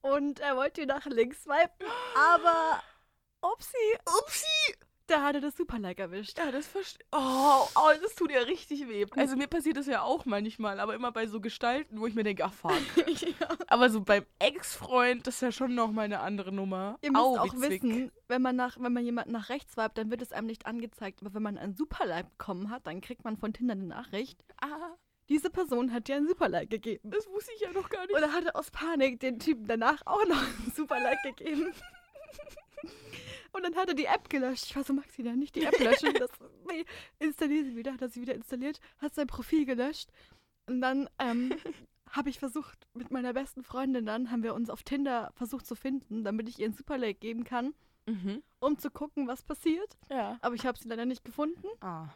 Und 0.00 0.40
er 0.40 0.56
wollte 0.56 0.80
ihn 0.80 0.88
nach 0.88 1.04
links 1.04 1.42
swipen, 1.44 1.86
aber 2.16 2.82
upsi, 3.42 3.76
Upsi. 4.18 4.74
Da 5.06 5.22
hat 5.22 5.34
er 5.34 5.40
das 5.42 5.56
Super-Like 5.56 5.98
erwischt. 5.98 6.38
Ja, 6.38 6.50
das 6.50 6.66
verstehe. 6.66 7.04
Oh, 7.12 7.66
oh, 7.74 7.90
das 8.02 8.14
tut 8.14 8.30
ja 8.30 8.40
richtig 8.40 8.88
weh. 8.88 9.04
Also 9.16 9.36
mir 9.36 9.46
passiert 9.46 9.76
das 9.76 9.86
ja 9.86 10.02
auch 10.02 10.24
manchmal, 10.24 10.80
aber 10.80 10.94
immer 10.94 11.12
bei 11.12 11.26
so 11.26 11.40
Gestalten, 11.40 12.00
wo 12.00 12.06
ich 12.06 12.14
mir 12.14 12.24
denke, 12.24 12.44
ach 12.44 12.52
fuck. 12.52 12.72
ja. 13.06 13.48
Aber 13.68 13.90
so 13.90 14.00
beim 14.00 14.24
Ex-Freund, 14.38 15.26
das 15.26 15.34
ist 15.36 15.40
ja 15.42 15.52
schon 15.52 15.74
nochmal 15.74 16.06
eine 16.06 16.20
andere 16.20 16.52
Nummer. 16.52 16.98
Ihr 17.02 17.12
müsst 17.12 17.22
Au, 17.22 17.36
auch 17.38 17.52
wie 17.54 17.58
zwick. 17.58 17.82
wissen, 17.82 18.12
wenn 18.28 18.42
man, 18.42 18.56
nach, 18.56 18.76
wenn 18.80 18.92
man 18.92 19.04
jemanden 19.04 19.32
nach 19.32 19.48
rechts 19.50 19.74
swipet, 19.74 19.98
dann 19.98 20.10
wird 20.10 20.22
es 20.22 20.32
einem 20.32 20.46
nicht 20.46 20.66
angezeigt. 20.66 21.20
Aber 21.22 21.34
wenn 21.34 21.42
man 21.42 21.58
ein 21.58 21.74
Super-Like 21.74 22.30
bekommen 22.38 22.70
hat, 22.70 22.86
dann 22.86 23.00
kriegt 23.00 23.24
man 23.24 23.36
von 23.36 23.52
Tinder 23.52 23.72
eine 23.72 23.84
Nachricht. 23.84 24.38
Ah, 24.62 24.94
Diese 25.28 25.50
Person 25.50 25.92
hat 25.92 26.08
dir 26.08 26.16
ein 26.16 26.26
Super-Like 26.26 26.70
gegeben. 26.70 27.10
das 27.10 27.26
wusste 27.28 27.52
ich 27.54 27.60
ja 27.60 27.72
noch 27.72 27.88
gar 27.90 28.06
nicht. 28.06 28.16
Oder 28.16 28.32
hat 28.32 28.44
er 28.46 28.56
aus 28.56 28.70
Panik 28.70 29.20
den 29.20 29.38
Typen 29.38 29.66
danach 29.66 30.00
auch 30.06 30.24
noch 30.26 30.42
ein 30.42 30.72
Super-Like 30.74 31.22
gegeben. 31.36 31.72
Und 33.52 33.62
dann 33.62 33.76
hat 33.76 33.88
er 33.88 33.94
die 33.94 34.06
App 34.06 34.28
gelöscht. 34.28 34.64
Ich 34.66 34.76
war 34.76 34.82
so, 34.82 34.92
Maxi, 34.92 35.22
dann 35.22 35.38
nicht 35.38 35.54
die 35.54 35.62
App 35.64 35.78
löschen. 35.78 36.12
Das, 36.18 36.30
nee, 36.68 36.84
installier 37.20 37.64
sie 37.64 37.76
wieder. 37.76 37.92
Hat 37.92 38.02
er 38.02 38.08
sie 38.08 38.20
wieder 38.20 38.34
installiert, 38.34 38.80
hat 38.98 39.14
sein 39.14 39.26
Profil 39.28 39.64
gelöscht. 39.64 40.10
Und 40.66 40.80
dann 40.80 41.08
ähm, 41.20 41.54
habe 42.10 42.30
ich 42.30 42.38
versucht, 42.40 42.88
mit 42.94 43.10
meiner 43.12 43.32
besten 43.32 43.62
Freundin 43.62 44.06
dann, 44.06 44.30
haben 44.30 44.42
wir 44.42 44.54
uns 44.54 44.70
auf 44.70 44.82
Tinder 44.82 45.30
versucht 45.36 45.66
zu 45.66 45.74
finden, 45.76 46.24
damit 46.24 46.48
ich 46.48 46.58
ihr 46.58 46.66
ein 46.66 46.72
Super-Like 46.74 47.20
geben 47.20 47.44
kann, 47.44 47.74
Mhm. 48.06 48.42
um 48.60 48.76
zu 48.78 48.90
gucken, 48.90 49.26
was 49.28 49.42
passiert. 49.42 49.96
Ja. 50.10 50.36
Aber 50.42 50.54
ich 50.54 50.66
habe 50.66 50.76
sie 50.78 50.88
leider 50.88 51.06
nicht 51.06 51.24
gefunden. 51.24 51.66
Ah, 51.80 52.08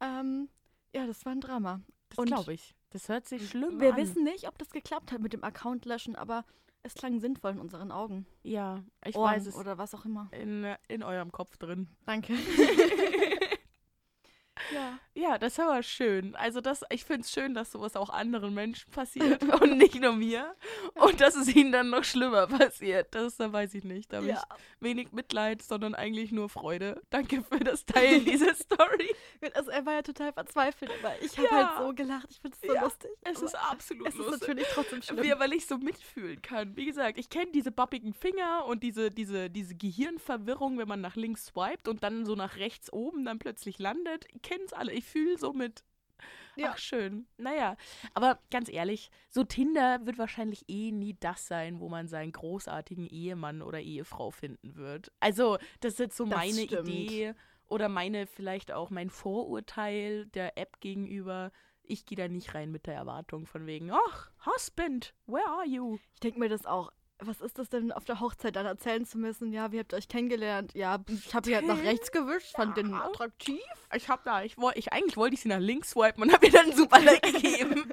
Ähm, 0.00 0.48
ja, 0.94 1.04
das 1.06 1.24
war 1.24 1.32
ein 1.32 1.40
Drama. 1.40 1.80
das 2.10 2.24
glaube 2.26 2.52
ich. 2.52 2.74
Das 2.90 3.08
hört 3.08 3.26
sich 3.26 3.48
schlimm 3.48 3.80
Wir 3.80 3.94
an. 3.94 3.96
wissen 3.96 4.22
nicht, 4.22 4.46
ob 4.46 4.56
das 4.58 4.70
geklappt 4.70 5.10
hat 5.10 5.20
mit 5.20 5.32
dem 5.32 5.42
Account 5.42 5.84
löschen, 5.84 6.14
aber 6.14 6.44
es 6.82 6.94
klang 6.94 7.20
sinnvoll 7.20 7.52
in 7.52 7.58
unseren 7.60 7.92
Augen. 7.92 8.26
Ja, 8.42 8.82
ich 9.04 9.16
Ohren 9.16 9.36
weiß 9.36 9.46
es. 9.46 9.54
oder 9.54 9.78
was 9.78 9.94
auch 9.94 10.04
immer. 10.04 10.28
In, 10.32 10.66
in 10.88 11.02
eurem 11.02 11.30
Kopf 11.30 11.56
drin. 11.56 11.88
Danke. 12.06 12.34
ja. 14.72 14.98
Ja, 15.14 15.36
das 15.36 15.52
ist 15.52 15.60
aber 15.60 15.82
schön. 15.82 16.34
Also 16.36 16.62
das, 16.62 16.84
ich 16.88 17.04
finde 17.04 17.20
es 17.22 17.30
schön, 17.32 17.52
dass 17.52 17.70
sowas 17.72 17.96
auch 17.96 18.08
anderen 18.08 18.54
Menschen 18.54 18.90
passiert 18.92 19.42
und 19.60 19.76
nicht 19.76 20.00
nur 20.00 20.12
mir. 20.14 20.54
Und 20.94 21.20
dass 21.20 21.34
es 21.34 21.54
ihnen 21.54 21.70
dann 21.70 21.90
noch 21.90 22.02
schlimmer 22.04 22.46
passiert. 22.46 23.14
Das 23.14 23.36
da 23.36 23.52
weiß 23.52 23.74
ich 23.74 23.84
nicht. 23.84 24.10
Da 24.10 24.18
habe 24.18 24.28
ja. 24.28 24.42
ich 24.42 24.82
wenig 24.82 25.12
Mitleid, 25.12 25.60
sondern 25.60 25.94
eigentlich 25.94 26.32
nur 26.32 26.48
Freude. 26.48 27.02
Danke 27.10 27.42
für 27.44 27.60
das 27.60 27.84
Teilen 27.84 28.24
dieser 28.24 28.54
Story. 28.54 29.14
Also 29.52 29.70
er 29.70 29.84
war 29.84 29.92
ja 29.94 30.02
total 30.02 30.32
verzweifelt, 30.32 30.90
aber 31.02 31.12
ich 31.20 31.36
habe 31.36 31.48
Ja. 31.50 31.76
halt 31.76 31.86
so 31.88 31.94
gelacht. 31.94 32.28
Ich 32.30 32.40
finde 32.40 32.56
es 32.58 32.66
so 32.66 32.74
Ja, 32.74 32.82
lustig. 32.84 33.10
Es 33.22 33.42
ist 33.42 33.54
absolut 33.54 34.08
es 34.08 34.14
ist 34.14 34.18
lustig. 34.20 34.40
natürlich 34.40 34.66
trotzdem 34.72 35.02
schlimm. 35.02 35.22
Wie, 35.22 35.38
weil 35.38 35.52
ich 35.52 35.66
so 35.66 35.76
mitfühlen 35.76 36.40
kann. 36.40 36.74
Wie 36.74 36.86
gesagt, 36.86 37.18
ich 37.18 37.28
kenne 37.28 37.52
diese 37.52 37.70
babbigen 37.70 38.14
Finger 38.14 38.64
und 38.64 38.82
diese, 38.82 39.10
diese, 39.10 39.50
diese 39.50 39.74
Gehirnverwirrung, 39.74 40.78
wenn 40.78 40.88
man 40.88 41.02
nach 41.02 41.16
links 41.16 41.46
swiped 41.46 41.86
und 41.86 42.02
dann 42.02 42.24
so 42.24 42.34
nach 42.34 42.56
rechts 42.56 42.90
oben 42.90 43.26
dann 43.26 43.38
plötzlich 43.38 43.78
landet. 43.78 44.24
Ich 44.32 44.40
kenne 44.52 44.64
es 44.66 44.72
alle. 44.72 44.92
Ich 44.92 45.04
fühle 45.04 45.38
so 45.38 45.52
mit. 45.52 45.82
Ja. 46.54 46.72
Ach, 46.72 46.78
schön. 46.78 47.26
Naja, 47.38 47.76
aber 48.12 48.38
ganz 48.50 48.68
ehrlich, 48.68 49.10
so 49.30 49.42
Tinder 49.42 50.04
wird 50.04 50.18
wahrscheinlich 50.18 50.64
eh 50.68 50.92
nie 50.92 51.16
das 51.18 51.46
sein, 51.46 51.80
wo 51.80 51.88
man 51.88 52.08
seinen 52.08 52.32
großartigen 52.32 53.06
Ehemann 53.06 53.62
oder 53.62 53.80
Ehefrau 53.80 54.30
finden 54.30 54.76
wird. 54.76 55.10
Also, 55.20 55.56
das 55.80 55.94
ist 55.94 55.98
jetzt 55.98 56.16
so 56.16 56.24
Das 56.26 56.34
meine 56.36 56.66
stimmt. 56.66 56.88
Idee 56.88 57.34
oder 57.68 57.88
meine, 57.88 58.26
vielleicht 58.26 58.70
auch 58.70 58.90
mein 58.90 59.08
Vorurteil 59.08 60.26
der 60.26 60.58
App 60.58 60.80
gegenüber. 60.80 61.52
Ich 61.84 62.04
gehe 62.04 62.16
da 62.16 62.28
nicht 62.28 62.54
rein 62.54 62.70
mit 62.70 62.86
der 62.86 62.94
Erwartung 62.94 63.46
von 63.46 63.66
wegen, 63.66 63.90
ach, 63.90 64.30
Husband, 64.44 65.14
where 65.26 65.46
are 65.48 65.66
you? 65.66 65.98
ich 66.14 66.20
denke 66.20 66.38
mir 66.38 66.50
das 66.50 66.66
auch. 66.66 66.92
Was 67.24 67.40
ist 67.40 67.58
das 67.58 67.68
denn 67.68 67.92
auf 67.92 68.04
der 68.04 68.20
Hochzeit 68.20 68.56
dann 68.56 68.66
erzählen 68.66 69.04
zu 69.04 69.18
müssen? 69.18 69.52
Ja, 69.52 69.70
wie 69.72 69.78
habt 69.78 69.92
ihr 69.92 69.96
euch 69.96 70.08
kennengelernt? 70.08 70.74
Ja, 70.74 71.02
ich 71.08 71.34
habe 71.34 71.48
ihn 71.50 71.56
halt 71.56 71.66
nach 71.66 71.82
rechts 71.82 72.10
gewischt, 72.12 72.52
fand 72.56 72.76
den 72.76 72.90
Ja. 72.90 73.04
attraktiv. 73.06 73.60
Ich 73.94 74.08
hab 74.08 74.24
da, 74.24 74.42
ich 74.42 74.58
wollte, 74.58 74.78
ich, 74.78 74.92
eigentlich 74.92 75.16
wollte 75.16 75.34
ich 75.34 75.40
sie 75.42 75.48
nach 75.48 75.58
links 75.60 75.90
swipen 75.90 76.22
und 76.22 76.32
habe 76.32 76.46
ihr 76.46 76.52
dann 76.52 76.70
ein 76.70 76.76
super 76.76 77.00
Like 77.04 77.22
gegeben. 77.22 77.92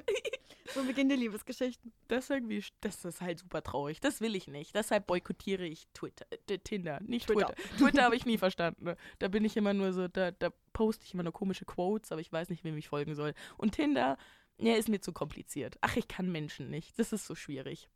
So 0.74 0.84
beginnen 0.84 1.10
die 1.10 1.16
Liebesgeschichten. 1.16 1.92
Das 2.08 2.24
ist 2.24 2.30
irgendwie, 2.30 2.64
das 2.80 3.04
ist 3.04 3.20
halt 3.20 3.40
super 3.40 3.60
traurig. 3.62 4.00
Das 4.00 4.20
will 4.20 4.36
ich 4.36 4.46
nicht. 4.46 4.74
Deshalb 4.74 5.06
boykottiere 5.08 5.64
ich 5.64 5.88
Twitter, 5.94 6.26
äh, 6.48 6.58
Tinder, 6.58 7.00
nicht 7.02 7.26
Twitter. 7.26 7.46
Twitter. 7.54 7.76
Twitter, 7.76 8.02
habe 8.04 8.14
ich 8.16 8.24
nie 8.24 8.38
verstanden. 8.38 8.84
ne? 8.84 8.96
Da 9.18 9.28
bin 9.28 9.44
ich 9.44 9.56
immer 9.56 9.74
nur 9.74 9.92
so, 9.92 10.06
da, 10.06 10.30
da 10.30 10.50
poste 10.72 11.04
ich 11.04 11.14
immer 11.14 11.24
nur 11.24 11.32
komische 11.32 11.64
Quotes, 11.64 12.12
aber 12.12 12.20
ich 12.20 12.32
weiß 12.32 12.50
nicht, 12.50 12.62
wem 12.62 12.76
ich 12.76 12.88
folgen 12.88 13.14
soll. 13.16 13.34
Und 13.56 13.72
Tinder, 13.72 14.16
ja, 14.58 14.74
ist 14.74 14.88
mir 14.88 15.00
zu 15.00 15.12
kompliziert. 15.12 15.76
Ach, 15.80 15.96
ich 15.96 16.06
kann 16.06 16.30
Menschen 16.30 16.70
nicht. 16.70 16.96
Das 16.98 17.12
ist 17.12 17.26
so 17.26 17.34
schwierig. 17.34 17.88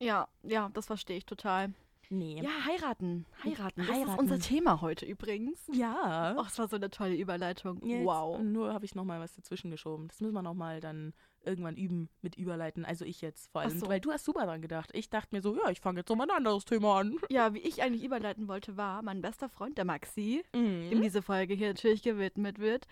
Ja, 0.00 0.28
ja, 0.42 0.70
das 0.74 0.86
verstehe 0.86 1.16
ich 1.16 1.26
total. 1.26 1.72
Nee. 2.10 2.40
Ja, 2.42 2.50
heiraten. 2.66 3.24
Heiraten. 3.42 3.80
Das 3.80 3.88
ist 3.88 3.94
Heiraten. 3.94 4.18
unser 4.18 4.38
Thema 4.38 4.82
heute 4.82 5.06
übrigens. 5.06 5.58
Ja. 5.72 6.34
Oh, 6.38 6.44
es 6.46 6.58
war 6.58 6.68
so 6.68 6.76
eine 6.76 6.90
tolle 6.90 7.16
Überleitung. 7.16 7.80
Jetzt, 7.84 8.04
Wow. 8.04 8.40
Nur 8.42 8.74
habe 8.74 8.84
ich 8.84 8.94
noch 8.94 9.04
mal 9.04 9.20
was 9.20 9.34
dazwischen 9.34 9.70
geschoben. 9.70 10.08
Das 10.08 10.20
müssen 10.20 10.34
wir 10.34 10.42
noch 10.42 10.54
mal 10.54 10.80
dann 10.80 11.14
irgendwann 11.44 11.76
üben 11.76 12.10
mit 12.20 12.36
Überleiten. 12.36 12.84
Also 12.84 13.04
ich 13.06 13.22
jetzt 13.22 13.50
vor 13.52 13.62
Ach 13.62 13.66
allem, 13.68 13.78
so. 13.78 13.88
weil 13.88 14.00
du 14.00 14.12
hast 14.12 14.26
super 14.26 14.44
dran 14.44 14.60
gedacht. 14.60 14.90
Ich 14.92 15.08
dachte 15.08 15.34
mir 15.34 15.40
so, 15.40 15.56
ja, 15.56 15.70
ich 15.70 15.80
fange 15.80 16.00
jetzt 16.00 16.10
noch 16.10 16.16
mal 16.16 16.24
ein 16.24 16.36
anderes 16.36 16.66
Thema 16.66 17.00
an. 17.00 17.16
Ja, 17.30 17.54
wie 17.54 17.58
ich 17.60 17.82
eigentlich 17.82 18.04
überleiten 18.04 18.48
wollte, 18.48 18.76
war 18.76 19.02
mein 19.02 19.22
bester 19.22 19.48
Freund, 19.48 19.78
der 19.78 19.86
Maxi, 19.86 20.44
Mhm. 20.54 20.90
dem 20.90 21.00
diese 21.02 21.22
Folge 21.22 21.54
hier 21.54 21.68
natürlich 21.68 22.02
gewidmet 22.02 22.58
wird. 22.58 22.86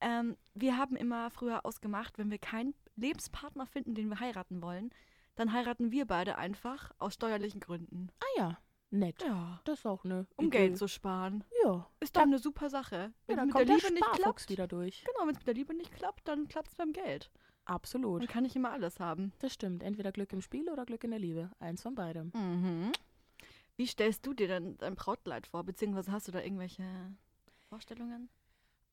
Ähm, 0.00 0.36
wir 0.54 0.76
haben 0.76 0.96
immer 0.96 1.30
früher 1.30 1.64
ausgemacht, 1.64 2.18
wenn 2.18 2.30
wir 2.32 2.38
keinen 2.38 2.74
Lebenspartner 2.96 3.66
finden, 3.66 3.94
den 3.94 4.08
wir 4.08 4.18
heiraten 4.18 4.60
wollen, 4.60 4.90
dann 5.40 5.52
heiraten 5.54 5.90
wir 5.90 6.04
beide 6.06 6.36
einfach 6.36 6.92
aus 6.98 7.14
steuerlichen 7.14 7.60
Gründen. 7.60 8.08
Ah 8.20 8.26
ja, 8.36 8.58
nett. 8.90 9.22
Ja. 9.22 9.60
Das 9.64 9.78
ist 9.80 9.86
auch 9.86 10.04
eine 10.04 10.26
Um 10.36 10.48
Idee. 10.48 10.58
Geld 10.58 10.76
zu 10.78 10.86
sparen. 10.86 11.44
Ja. 11.64 11.86
Ist 12.00 12.14
doch 12.16 12.22
eine 12.22 12.38
super 12.38 12.68
Sache. 12.68 12.96
Ja, 12.96 13.10
Wenn 13.26 13.36
dann 13.36 13.46
mit 13.46 13.54
kommt 13.54 13.68
der 13.68 13.76
der 13.78 13.88
Liebe 13.88 13.94
nicht 13.94 14.04
Sparfuchs 14.04 14.22
klappt. 14.46 14.50
wieder 14.50 14.66
durch. 14.68 15.02
Genau, 15.04 15.26
wenn 15.26 15.30
es 15.34 15.38
mit 15.38 15.46
der 15.46 15.54
Liebe 15.54 15.72
nicht 15.74 15.92
klappt, 15.92 16.28
dann 16.28 16.46
klappt 16.46 16.68
es 16.68 16.74
beim 16.74 16.92
Geld. 16.92 17.30
Absolut. 17.64 18.20
Dann 18.20 18.28
kann 18.28 18.44
ich 18.44 18.54
immer 18.54 18.70
alles 18.72 19.00
haben. 19.00 19.32
Das 19.38 19.54
stimmt. 19.54 19.82
Entweder 19.82 20.12
Glück 20.12 20.32
im 20.34 20.42
Spiel 20.42 20.68
oder 20.70 20.84
Glück 20.84 21.04
in 21.04 21.10
der 21.10 21.20
Liebe. 21.20 21.50
Eins 21.58 21.80
von 21.82 21.94
beidem. 21.94 22.32
Mhm. 22.34 22.92
Wie 23.76 23.86
stellst 23.86 24.26
du 24.26 24.34
dir 24.34 24.48
denn 24.48 24.76
dein 24.76 24.94
Brautkleid 24.94 25.46
vor? 25.46 25.64
Beziehungsweise 25.64 26.12
hast 26.12 26.28
du 26.28 26.32
da 26.32 26.40
irgendwelche 26.42 26.84
Vorstellungen? 27.70 28.28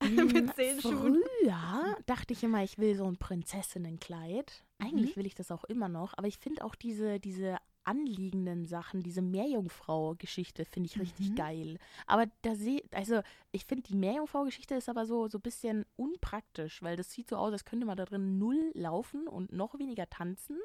Mit 0.02 0.54
zehn 0.54 0.80
Schuhen. 0.80 1.22
Früher 1.40 1.96
dachte 2.06 2.32
ich 2.32 2.42
immer, 2.42 2.62
ich 2.62 2.78
will 2.78 2.96
so 2.96 3.04
ein 3.06 3.16
Prinzessinnenkleid. 3.16 4.64
Eigentlich 4.78 5.16
will 5.16 5.26
ich 5.26 5.34
das 5.34 5.50
auch 5.50 5.64
immer 5.64 5.88
noch, 5.88 6.14
aber 6.16 6.28
ich 6.28 6.38
finde 6.38 6.64
auch 6.64 6.74
diese, 6.74 7.18
diese 7.20 7.58
anliegenden 7.84 8.66
Sachen, 8.66 9.02
diese 9.02 9.22
Meerjungfrau-Geschichte 9.22 10.64
finde 10.66 10.88
ich 10.88 11.00
richtig 11.00 11.30
Mhm. 11.30 11.34
geil. 11.36 11.78
Aber 12.06 12.26
da 12.42 12.54
sehe, 12.54 12.82
also 12.92 13.22
ich 13.50 13.64
finde 13.64 13.84
die 13.88 13.96
Meerjungfrau-Geschichte 13.96 14.74
ist 14.74 14.88
aber 14.90 15.06
so 15.06 15.26
so 15.28 15.38
ein 15.38 15.42
bisschen 15.42 15.86
unpraktisch, 15.96 16.82
weil 16.82 16.96
das 16.96 17.10
sieht 17.10 17.30
so 17.30 17.36
aus, 17.36 17.52
als 17.52 17.64
könnte 17.64 17.86
man 17.86 17.96
da 17.96 18.04
drin 18.04 18.38
null 18.38 18.70
laufen 18.74 19.26
und 19.26 19.52
noch 19.52 19.78
weniger 19.78 20.08
tanzen. 20.10 20.58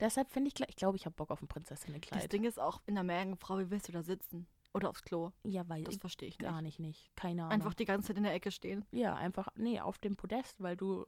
Deshalb 0.00 0.30
finde 0.30 0.50
ich, 0.54 0.68
ich 0.68 0.76
glaube, 0.76 0.96
ich 0.96 1.06
habe 1.06 1.14
Bock 1.16 1.30
auf 1.30 1.40
ein 1.40 1.48
Das 1.48 1.54
Prinzessinnenkleid. 1.54 2.30
Ding 2.30 2.44
ist 2.44 2.60
auch 2.60 2.82
in 2.86 2.94
der 2.94 3.04
Meerjungfrau, 3.04 3.58
wie 3.58 3.70
willst 3.70 3.88
du 3.88 3.92
da 3.92 4.02
sitzen? 4.02 4.46
Oder 4.76 4.90
aufs 4.90 5.02
Klo? 5.02 5.30
Ja, 5.44 5.68
weil 5.68 5.82
Das 5.84 5.94
ich 5.94 6.00
verstehe 6.00 6.28
ich 6.28 6.38
gar 6.38 6.60
nicht. 6.62 6.78
nicht, 6.78 7.04
nicht. 7.04 7.16
Keine 7.16 7.42
Ahnung. 7.42 7.52
Einfach 7.52 7.74
die 7.74 7.84
ganze 7.86 8.08
Zeit 8.08 8.16
in 8.18 8.22
der 8.24 8.34
Ecke 8.34 8.50
stehen. 8.50 8.84
ja, 8.92 9.14
einfach, 9.14 9.48
nee, 9.56 9.80
auf 9.80 9.98
dem 9.98 10.16
Podest, 10.16 10.62
weil 10.62 10.76
du 10.76 11.04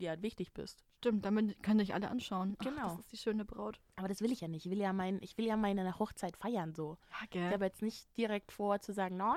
äh, 0.00 0.08
halt 0.08 0.22
wichtig 0.22 0.52
bist. 0.52 0.84
Stimmt, 0.98 1.24
damit 1.24 1.62
können 1.62 1.78
dich 1.78 1.94
alle 1.94 2.10
anschauen. 2.10 2.56
Ach, 2.58 2.64
Genau. 2.64 2.88
das 2.90 2.98
ist 3.00 3.12
die 3.12 3.16
schöne 3.16 3.44
Braut. 3.44 3.80
Aber 3.96 4.08
das 4.08 4.20
will 4.20 4.32
ich 4.32 4.40
ja 4.40 4.48
nicht. 4.48 4.66
Ich 4.66 4.70
will 4.72 4.78
ja, 4.80 4.92
mein, 4.92 5.18
ich 5.22 5.38
will 5.38 5.46
ja 5.46 5.56
meine 5.56 5.98
Hochzeit 5.98 6.36
feiern 6.36 6.74
so. 6.74 6.98
Ja, 7.10 7.16
Ich 7.24 7.30
gell? 7.30 7.50
habe 7.52 7.64
jetzt 7.64 7.80
nicht 7.82 8.08
direkt 8.16 8.52
vor 8.52 8.80
zu 8.80 8.92
sagen, 8.92 9.16
nein, 9.16 9.36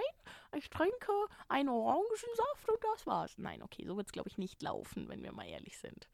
ich 0.58 0.70
trinke 0.70 1.12
einen 1.48 1.70
Orangensaft 1.70 2.68
und 2.70 2.80
das 2.94 3.06
war's. 3.06 3.38
Nein, 3.38 3.62
okay, 3.62 3.86
so 3.86 3.96
wird 3.98 4.08
es, 4.08 4.12
glaube 4.14 4.30
ich, 4.30 4.38
nicht 4.38 4.62
laufen, 4.62 5.08
wenn 5.10 5.22
wir 5.24 5.32
mal 5.32 5.48
ehrlich 5.48 5.78
sind. 5.78 6.08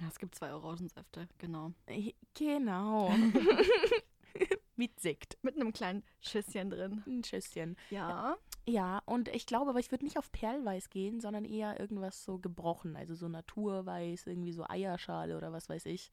Ja, 0.00 0.08
es 0.08 0.18
gibt 0.18 0.34
zwei 0.34 0.54
Orangensäfte, 0.54 1.28
genau. 1.38 1.72
Ich- 1.86 2.16
Genau. 2.34 3.12
Mit 4.80 4.98
Sekt. 4.98 5.36
Mit 5.42 5.56
einem 5.56 5.74
kleinen 5.74 6.02
Schüsschen 6.22 6.70
drin. 6.70 7.02
Ein 7.06 7.22
Schüsschen. 7.22 7.76
Ja. 7.90 8.38
Ja, 8.66 9.02
und 9.04 9.28
ich 9.28 9.44
glaube, 9.44 9.68
aber 9.68 9.78
ich 9.78 9.90
würde 9.90 10.06
nicht 10.06 10.16
auf 10.16 10.32
Perlweiß 10.32 10.88
gehen, 10.88 11.20
sondern 11.20 11.44
eher 11.44 11.78
irgendwas 11.78 12.24
so 12.24 12.38
gebrochen. 12.38 12.96
Also 12.96 13.14
so 13.14 13.28
Naturweiß, 13.28 14.26
irgendwie 14.26 14.52
so 14.52 14.64
Eierschale 14.66 15.36
oder 15.36 15.52
was 15.52 15.68
weiß 15.68 15.84
ich. 15.84 16.10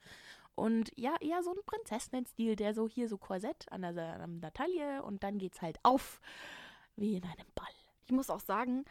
Und 0.54 0.92
ja, 0.98 1.16
eher 1.22 1.44
so 1.44 1.52
ein 1.52 1.66
Prinzessinnen-Stil, 1.66 2.58
der 2.58 2.74
so 2.74 2.90
hier 2.90 3.08
so 3.08 3.18
Korsett 3.18 3.72
an 3.72 3.84
der, 3.84 4.20
an 4.20 4.42
der 4.42 4.52
Taille 4.52 5.02
und 5.02 5.24
dann 5.24 5.38
geht's 5.38 5.62
halt 5.62 5.80
auf 5.84 6.20
wie 6.98 7.16
in 7.16 7.24
einem 7.24 7.48
Ball. 7.56 7.68
Ich 8.04 8.12
muss 8.12 8.30
auch 8.30 8.42
sagen, 8.42 8.84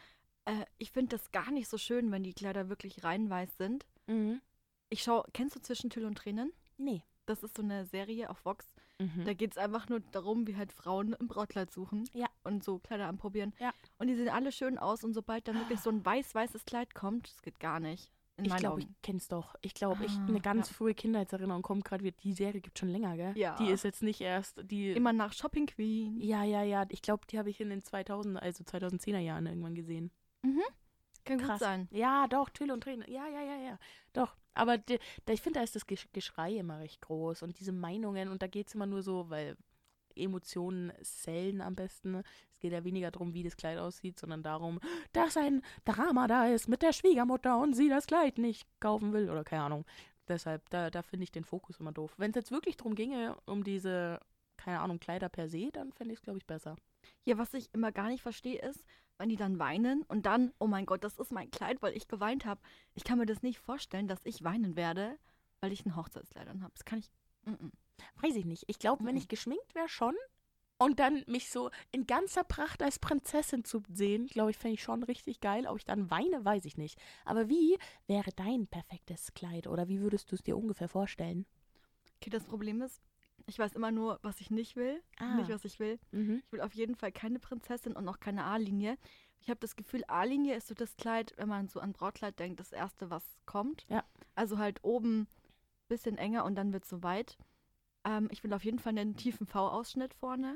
äh, 0.45 0.65
ich 0.79 0.89
finde 0.89 1.17
das 1.17 1.31
gar 1.31 1.51
nicht 1.51 1.67
so 1.67 1.77
schön, 1.77 2.11
wenn 2.11 2.23
die 2.23 2.33
Kleider 2.33 2.67
wirklich 2.67 3.03
rein 3.03 3.29
weiß 3.29 3.57
sind. 3.57 3.85
Mhm. 4.07 4.41
Ich 4.89 5.03
schau, 5.03 5.23
kennst 5.33 5.55
du 5.55 5.59
Zwischen 5.59 5.91
Tüll 5.91 6.05
und 6.05 6.17
Tränen? 6.17 6.51
Nee. 6.77 7.03
Das 7.27 7.43
ist 7.43 7.55
so 7.55 7.61
eine 7.61 7.85
Serie 7.85 8.31
auf 8.31 8.43
Vox. 8.43 8.65
Mhm. 8.99 9.25
Da 9.25 9.33
geht 9.33 9.51
es 9.51 9.57
einfach 9.57 9.89
nur 9.89 9.99
darum, 10.11 10.47
wie 10.47 10.55
halt 10.55 10.71
Frauen 10.71 11.13
ein 11.13 11.27
Brautkleid 11.27 11.71
suchen 11.71 12.09
Ja. 12.13 12.27
und 12.43 12.63
so 12.63 12.79
Kleider 12.79 13.07
anprobieren. 13.07 13.53
Ja. 13.59 13.71
Und 13.99 14.07
die 14.07 14.15
sehen 14.15 14.29
alle 14.29 14.51
schön 14.51 14.77
aus 14.79 15.03
und 15.03 15.13
sobald 15.13 15.47
dann 15.47 15.55
wirklich 15.59 15.79
so 15.79 15.89
ein 15.91 16.03
weiß-weißes 16.03 16.65
Kleid 16.65 16.95
kommt, 16.95 17.29
das 17.29 17.41
geht 17.41 17.59
gar 17.59 17.79
nicht. 17.79 18.11
Ich 18.39 18.55
glaube, 18.55 18.81
ich 18.81 18.85
Augen. 18.85 18.95
kenn's 19.01 19.27
doch. 19.27 19.55
Ich 19.61 19.73
glaube, 19.73 20.05
ich 20.05 20.11
Ah, 20.11 20.25
eine 20.27 20.39
ganz 20.41 20.69
ja. 20.69 20.75
frühe 20.75 20.93
Kindheitserinnerung 20.93 21.63
kommt 21.63 21.85
gerade 21.85 22.03
wieder. 22.03 22.15
Die 22.23 22.33
Serie 22.33 22.61
gibt 22.61 22.77
schon 22.77 22.89
länger, 22.89 23.15
gell? 23.17 23.35
Ja. 23.35 23.55
Die 23.55 23.69
ist 23.71 23.83
jetzt 23.83 24.03
nicht 24.03 24.21
erst 24.21 24.61
die. 24.63 24.91
Immer 24.91 25.11
nach 25.11 25.33
Shopping 25.33 25.65
Queen. 25.65 26.19
ja, 26.21 26.43
ja, 26.43 26.61
ja. 26.61 26.85
Ich 26.89 27.01
glaube, 27.01 27.25
die 27.31 27.39
habe 27.39 27.49
ich 27.49 27.59
in 27.61 27.69
den 27.71 27.81
2000, 27.83 28.39
also 28.39 28.63
2010er 28.63 29.17
Jahren 29.19 29.47
irgendwann 29.47 29.73
gesehen. 29.73 30.11
Kann 31.25 31.39
gut 31.39 31.47
Krass. 31.47 31.59
sein. 31.59 31.87
Ja, 31.91 32.27
doch, 32.27 32.49
Tüll 32.49 32.71
und 32.71 32.81
Tränen. 32.81 33.09
Ja, 33.11 33.27
ja, 33.27 33.41
ja, 33.41 33.57
ja. 33.57 33.79
Doch. 34.13 34.35
Aber 34.57 34.77
die, 34.77 34.99
da, 35.25 35.33
ich 35.33 35.41
finde, 35.41 35.59
da 35.59 35.63
ist 35.63 35.75
das 35.75 35.87
Gesch- 35.87 36.07
Geschrei 36.13 36.53
immer 36.57 36.79
recht 36.79 37.01
groß 37.01 37.43
und 37.43 37.59
diese 37.59 37.71
Meinungen 37.71 38.29
und 38.29 38.41
da 38.41 38.47
geht 38.47 38.67
es 38.67 38.75
immer 38.75 38.85
nur 38.85 39.01
so, 39.01 39.29
weil 39.29 39.55
Emotionen 40.15 40.91
zählen 41.03 41.61
am 41.61 41.75
besten. 41.75 42.23
Es 42.51 42.59
geht 42.59 42.71
ja 42.71 42.83
weniger 42.83 43.11
darum, 43.11 43.33
wie 43.33 43.43
das 43.43 43.55
Kleid 43.55 43.77
aussieht, 43.77 44.19
sondern 44.19 44.43
darum, 44.43 44.79
dass 45.13 45.37
ein 45.37 45.61
Drama 45.85 46.27
da 46.27 46.47
ist 46.47 46.67
mit 46.67 46.81
der 46.81 46.91
Schwiegermutter 46.93 47.59
und 47.59 47.75
sie 47.75 47.89
das 47.89 48.07
Kleid 48.07 48.37
nicht 48.37 48.67
kaufen 48.79 49.13
will 49.13 49.29
oder 49.29 49.43
keine 49.43 49.63
Ahnung. 49.63 49.85
Deshalb, 50.27 50.69
da, 50.71 50.89
da 50.89 51.03
finde 51.03 51.23
ich 51.23 51.31
den 51.31 51.45
Fokus 51.45 51.79
immer 51.79 51.91
doof. 51.91 52.15
Wenn 52.17 52.31
es 52.31 52.35
jetzt 52.35 52.51
wirklich 52.51 52.75
darum 52.77 52.95
ginge, 52.95 53.37
um 53.45 53.63
diese, 53.63 54.19
keine 54.67 54.81
Ahnung, 54.81 54.99
Kleider 54.99 55.29
per 55.29 55.47
se, 55.47 55.69
dann 55.71 55.93
fände 55.93 56.11
ich 56.13 56.19
es, 56.19 56.23
glaube 56.23 56.39
ich, 56.39 56.45
besser. 56.45 56.75
Ja, 57.23 57.37
was 57.37 57.53
ich 57.53 57.73
immer 57.73 57.93
gar 57.93 58.09
nicht 58.09 58.21
verstehe, 58.21 58.59
ist, 58.59 58.83
wenn 59.17 59.29
die 59.29 59.37
dann 59.37 59.59
weinen 59.59 60.03
und 60.09 60.25
dann, 60.25 60.51
oh 60.59 60.67
mein 60.67 60.85
Gott, 60.85 61.05
das 61.05 61.17
ist 61.19 61.31
mein 61.31 61.49
Kleid, 61.51 61.81
weil 61.81 61.95
ich 61.95 62.09
geweint 62.09 62.45
habe. 62.45 62.59
Ich 62.93 63.05
kann 63.05 63.17
mir 63.17 63.25
das 63.25 63.41
nicht 63.41 63.59
vorstellen, 63.59 64.09
dass 64.09 64.19
ich 64.25 64.43
weinen 64.43 64.75
werde, 64.75 65.17
weil 65.61 65.71
ich 65.71 65.85
ein 65.85 65.95
Hochzeitskleid 65.95 66.49
habe. 66.49 66.59
Das 66.73 66.83
kann 66.83 66.99
ich. 66.99 67.09
Mm 67.45 67.51
-mm. 67.53 67.71
Weiß 68.21 68.35
ich 68.35 68.43
nicht. 68.43 68.65
Ich 68.67 68.77
glaube, 68.77 69.05
wenn 69.05 69.13
Mhm. 69.15 69.21
ich 69.21 69.29
geschminkt 69.29 69.73
wäre, 69.73 69.87
schon. 69.87 70.15
Und 70.79 70.99
dann 70.99 71.23
mich 71.27 71.49
so 71.49 71.71
in 71.93 72.05
ganzer 72.05 72.43
Pracht 72.43 72.83
als 72.83 72.99
Prinzessin 72.99 73.63
zu 73.63 73.81
sehen, 73.87 74.27
glaube 74.27 74.51
ich, 74.51 74.57
fände 74.57 74.73
ich 74.73 74.83
schon 74.83 75.01
richtig 75.03 75.39
geil. 75.39 75.65
Ob 75.65 75.77
ich 75.77 75.85
dann 75.85 76.11
weine, 76.11 76.43
weiß 76.43 76.65
ich 76.65 76.75
nicht. 76.75 76.99
Aber 77.23 77.47
wie 77.47 77.77
wäre 78.05 78.31
dein 78.35 78.67
perfektes 78.67 79.33
Kleid? 79.33 79.65
Oder 79.65 79.87
wie 79.87 80.01
würdest 80.01 80.29
du 80.29 80.35
es 80.35 80.43
dir 80.43 80.57
ungefähr 80.57 80.89
vorstellen? 80.89 81.45
Okay, 82.17 82.31
das 82.31 82.43
Problem 82.43 82.81
ist, 82.81 83.01
ich 83.47 83.57
weiß 83.57 83.75
immer 83.75 83.91
nur, 83.91 84.19
was 84.21 84.39
ich 84.41 84.51
nicht 84.51 84.75
will. 84.75 85.01
Ah. 85.19 85.35
Nicht, 85.35 85.49
was 85.49 85.65
ich 85.65 85.79
will. 85.79 85.99
Mhm. 86.11 86.43
Ich 86.45 86.51
will 86.51 86.61
auf 86.61 86.73
jeden 86.73 86.95
Fall 86.95 87.11
keine 87.11 87.39
Prinzessin 87.39 87.95
und 87.95 88.07
auch 88.07 88.19
keine 88.19 88.43
A-Linie. 88.43 88.97
Ich 89.39 89.49
habe 89.49 89.59
das 89.59 89.75
Gefühl, 89.75 90.03
A-Linie 90.07 90.55
ist 90.55 90.67
so 90.67 90.75
das 90.75 90.97
Kleid, 90.97 91.33
wenn 91.37 91.47
man 91.47 91.69
so 91.69 91.79
an 91.79 91.93
Brautkleid 91.93 92.37
denkt, 92.39 92.59
das 92.59 92.71
erste, 92.71 93.09
was 93.09 93.23
kommt. 93.45 93.85
Ja. 93.87 94.03
Also 94.35 94.57
halt 94.57 94.83
oben 94.83 95.21
ein 95.21 95.27
bisschen 95.87 96.17
enger 96.17 96.43
und 96.43 96.55
dann 96.55 96.73
wird 96.73 96.83
es 96.83 96.89
so 96.89 97.01
weit. 97.01 97.37
Ähm, 98.05 98.27
ich 98.31 98.43
will 98.43 98.53
auf 98.53 98.65
jeden 98.65 98.79
Fall 98.79 98.97
einen 98.97 99.15
tiefen 99.15 99.47
V-Ausschnitt 99.47 100.13
vorne. 100.13 100.53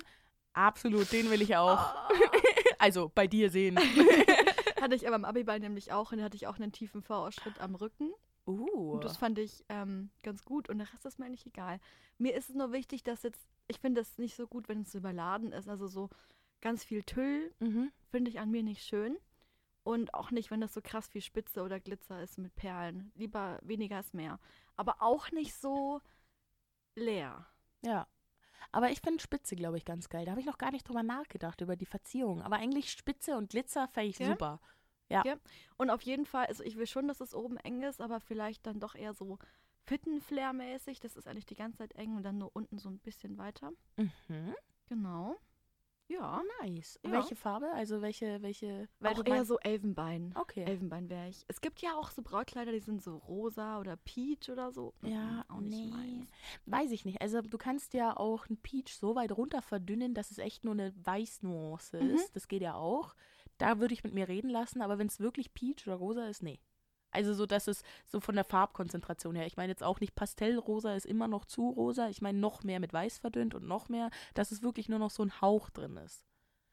Absolut, 0.54 1.12
den 1.12 1.30
will 1.32 1.42
ich 1.42 1.56
auch. 1.56 1.96
Also 2.80 3.12
bei 3.14 3.28
dir 3.28 3.52
sehen. 3.52 3.78
hatte 4.82 4.96
ich 4.96 5.06
aber 5.06 5.16
im 5.16 5.24
Abiball 5.24 5.60
nämlich 5.60 5.92
auch 5.92 6.12
und 6.12 6.18
da 6.18 6.24
hatte 6.24 6.36
ich 6.36 6.48
auch 6.48 6.56
einen 6.56 6.72
tiefen 6.72 7.04
V-Ausschnitt 7.04 7.62
am 7.62 7.76
Rücken. 7.76 8.12
Uh. 8.46 8.94
Und 8.94 9.04
das 9.04 9.18
fand 9.18 9.38
ich 9.40 9.64
ähm, 9.70 10.10
ganz 10.24 10.44
gut 10.44 10.68
und 10.70 10.80
der 10.80 10.92
Rest 10.92 11.06
ist 11.06 11.20
mir 11.20 11.26
eigentlich 11.26 11.46
egal. 11.46 11.80
Mir 12.18 12.36
ist 12.36 12.50
es 12.50 12.56
nur 12.56 12.72
wichtig, 12.72 13.04
dass 13.04 13.24
jetzt, 13.24 13.48
ich 13.68 13.80
finde 13.80 14.02
es 14.02 14.18
nicht 14.18 14.36
so 14.36 14.48
gut, 14.48 14.68
wenn 14.68 14.82
es 14.82 14.92
so 14.92 14.98
überladen 14.98 15.52
ist. 15.52 15.70
Also 15.70 15.88
so 15.88 16.10
ganz 16.62 16.84
viel 16.84 17.04
Tüll 17.04 17.54
Mhm. 17.60 17.92
finde 18.10 18.30
ich 18.30 18.40
an 18.40 18.52
mir 18.52 18.64
nicht 18.64 18.84
schön. 18.84 19.18
Und 19.84 20.14
auch 20.14 20.30
nicht, 20.30 20.52
wenn 20.52 20.62
das 20.62 20.74
so 20.76 20.82
krass 20.84 21.08
viel 21.08 21.22
Spitze 21.22 21.64
oder 21.64 21.80
Glitzer 21.80 22.22
ist 22.22 22.38
mit 22.38 22.54
Perlen. 22.56 23.12
Lieber 23.16 23.60
weniger 23.64 24.00
ist 24.00 24.14
mehr. 24.14 24.40
Aber 24.76 25.02
auch 25.02 25.32
nicht 25.32 25.56
so 25.56 26.02
leer. 26.96 27.48
Ja. 27.82 28.08
Aber 28.72 28.92
ich 28.92 29.02
finde 29.02 29.20
Spitze, 29.22 29.56
glaube 29.56 29.78
ich, 29.78 29.86
ganz 29.86 30.08
geil. 30.10 30.26
Da 30.26 30.32
habe 30.32 30.40
ich 30.42 30.46
noch 30.46 30.60
gar 30.60 30.72
nicht 30.72 30.88
drüber 30.88 31.04
nachgedacht, 31.04 31.62
über 31.62 31.76
die 31.76 31.86
Verzierung. 31.88 32.42
Aber 32.44 32.58
eigentlich 32.58 32.92
Spitze 32.92 33.36
und 33.36 33.50
Glitzer 33.50 33.88
fände 33.88 34.10
ich 34.10 34.20
Ja? 34.20 34.28
super. 34.28 34.60
Und 35.78 35.90
auf 35.90 36.02
jeden 36.02 36.26
Fall, 36.26 36.46
also 36.48 36.64
ich 36.64 36.78
will 36.78 36.88
schon, 36.88 37.08
dass 37.08 37.22
es 37.22 37.34
oben 37.36 37.58
eng 37.58 37.84
ist, 37.84 38.02
aber 38.02 38.20
vielleicht 38.20 38.66
dann 38.66 38.80
doch 38.80 38.96
eher 38.96 39.14
so 39.14 39.38
Fittenflair-mäßig. 39.88 41.00
Das 41.00 41.16
ist 41.16 41.28
eigentlich 41.28 41.46
die 41.46 41.56
ganze 41.56 41.80
Zeit 41.80 41.94
eng 41.96 42.16
und 42.16 42.24
dann 42.24 42.38
nur 42.38 42.52
unten 42.56 42.78
so 42.78 42.90
ein 42.90 43.00
bisschen 43.00 43.38
weiter. 43.38 43.72
Mhm. 43.98 44.56
Genau. 44.88 45.36
Ja. 46.08 46.42
Nice. 46.62 47.00
Ja. 47.06 47.12
Welche 47.14 47.38
Farbe? 47.38 47.72
Also 47.72 48.02
welche, 48.02 48.42
welche. 48.42 48.90
Weil 49.00 49.14
auch 49.14 49.26
eher 49.26 49.46
so 49.46 49.58
Elfenbein. 49.60 50.34
Okay. 50.36 50.64
Elfenbein 50.66 51.10
wäre 51.10 51.30
ich. 51.30 51.46
Es 51.48 51.62
gibt 51.62 51.82
ja 51.82 51.96
auch 51.96 52.12
so 52.12 52.22
Brautkleider, 52.22 52.74
die 52.74 52.82
sind 52.82 53.02
so 53.02 53.16
rosa 53.18 53.80
oder 53.80 53.96
peach 53.96 54.50
oder 54.52 54.72
so. 54.74 54.94
Ja, 55.04 55.22
Mhm, 55.22 55.44
auch 55.48 55.60
nicht 55.62 55.86
nee. 55.86 55.90
meins. 55.90 56.30
Weiß 56.66 56.92
ich 56.92 57.06
nicht. 57.06 57.22
Also 57.22 57.42
du 57.42 57.58
kannst 57.58 57.94
ja 57.94 58.18
auch 58.18 58.50
ein 58.50 58.58
Peach 58.58 58.94
so 58.94 59.16
weit 59.16 59.32
runter 59.32 59.62
verdünnen, 59.62 60.14
dass 60.14 60.32
es 60.32 60.38
echt 60.38 60.66
nur 60.66 60.74
eine 60.74 60.94
Weißnuance 61.06 62.02
Mhm. 62.02 62.10
ist. 62.10 62.36
Das 62.36 62.50
geht 62.50 62.62
ja 62.62 62.76
auch. 62.76 63.16
Da 63.62 63.80
würde 63.80 63.94
ich 63.94 64.04
mit 64.04 64.14
mir 64.14 64.28
reden 64.28 64.50
lassen, 64.50 64.82
aber 64.82 64.98
wenn 64.98 65.08
es 65.08 65.20
wirklich 65.20 65.54
Peach 65.54 65.86
oder 65.88 65.96
Rosa 65.96 66.28
ist, 66.28 66.42
nee. 66.44 66.60
Also 67.12 67.34
so, 67.34 67.46
dass 67.46 67.68
es 67.68 67.84
so 68.06 68.20
von 68.22 68.36
der 68.36 68.46
Farbkonzentration 68.46 69.36
her, 69.36 69.46
ich 69.46 69.58
meine 69.58 69.72
jetzt 69.72 69.84
auch 69.84 70.00
nicht 70.00 70.16
Pastellrosa 70.16 70.96
ist 70.96 71.06
immer 71.06 71.28
noch 71.28 71.44
zu 71.46 71.70
rosa, 71.70 72.08
ich 72.08 72.22
meine 72.22 72.40
noch 72.40 72.64
mehr 72.64 72.80
mit 72.80 72.94
Weiß 72.94 73.18
verdünnt 73.18 73.54
und 73.54 73.68
noch 73.68 73.90
mehr, 73.90 74.10
dass 74.34 74.52
es 74.52 74.64
wirklich 74.64 74.88
nur 74.88 74.98
noch 75.00 75.12
so 75.12 75.22
ein 75.24 75.42
Hauch 75.42 75.70
drin 75.70 75.98
ist. 75.98 76.24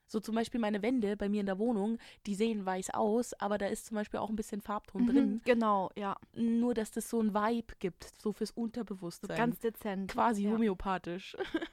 So 0.07 0.21
zum 0.21 0.37
Beispiel 0.37 0.61
meine 0.61 0.81
Wände 0.81 1.17
bei 1.17 1.29
mir 1.29 1.41
in 1.41 1.47
der 1.47 1.59
Wohnung, 1.59 1.99
die 2.25 2.35
sehen 2.37 2.65
weiß 2.65 2.91
aus, 2.91 3.35
aber 3.35 3.59
da 3.59 3.67
ist 3.67 3.85
zum 3.87 3.97
Beispiel 3.97 4.21
auch 4.21 4.31
ein 4.31 4.37
bisschen 4.37 4.61
Farbton 4.63 5.03
Mhm, 5.03 5.07
drin. 5.09 5.41
Genau, 5.45 5.91
ja. 5.97 6.17
Nur, 6.35 6.73
dass 6.73 6.93
das 6.93 7.11
so 7.11 7.21
ein 7.21 7.35
Vibe 7.35 7.75
gibt, 7.81 8.13
so 8.23 8.33
fürs 8.33 8.51
So 8.51 8.61
Unterbewusstsein. 8.63 9.37
ganz 9.37 9.59
dezent. 9.59 10.11
quasi 10.11 10.45
ja. 10.45 10.51
homöopathisch. 10.53 11.37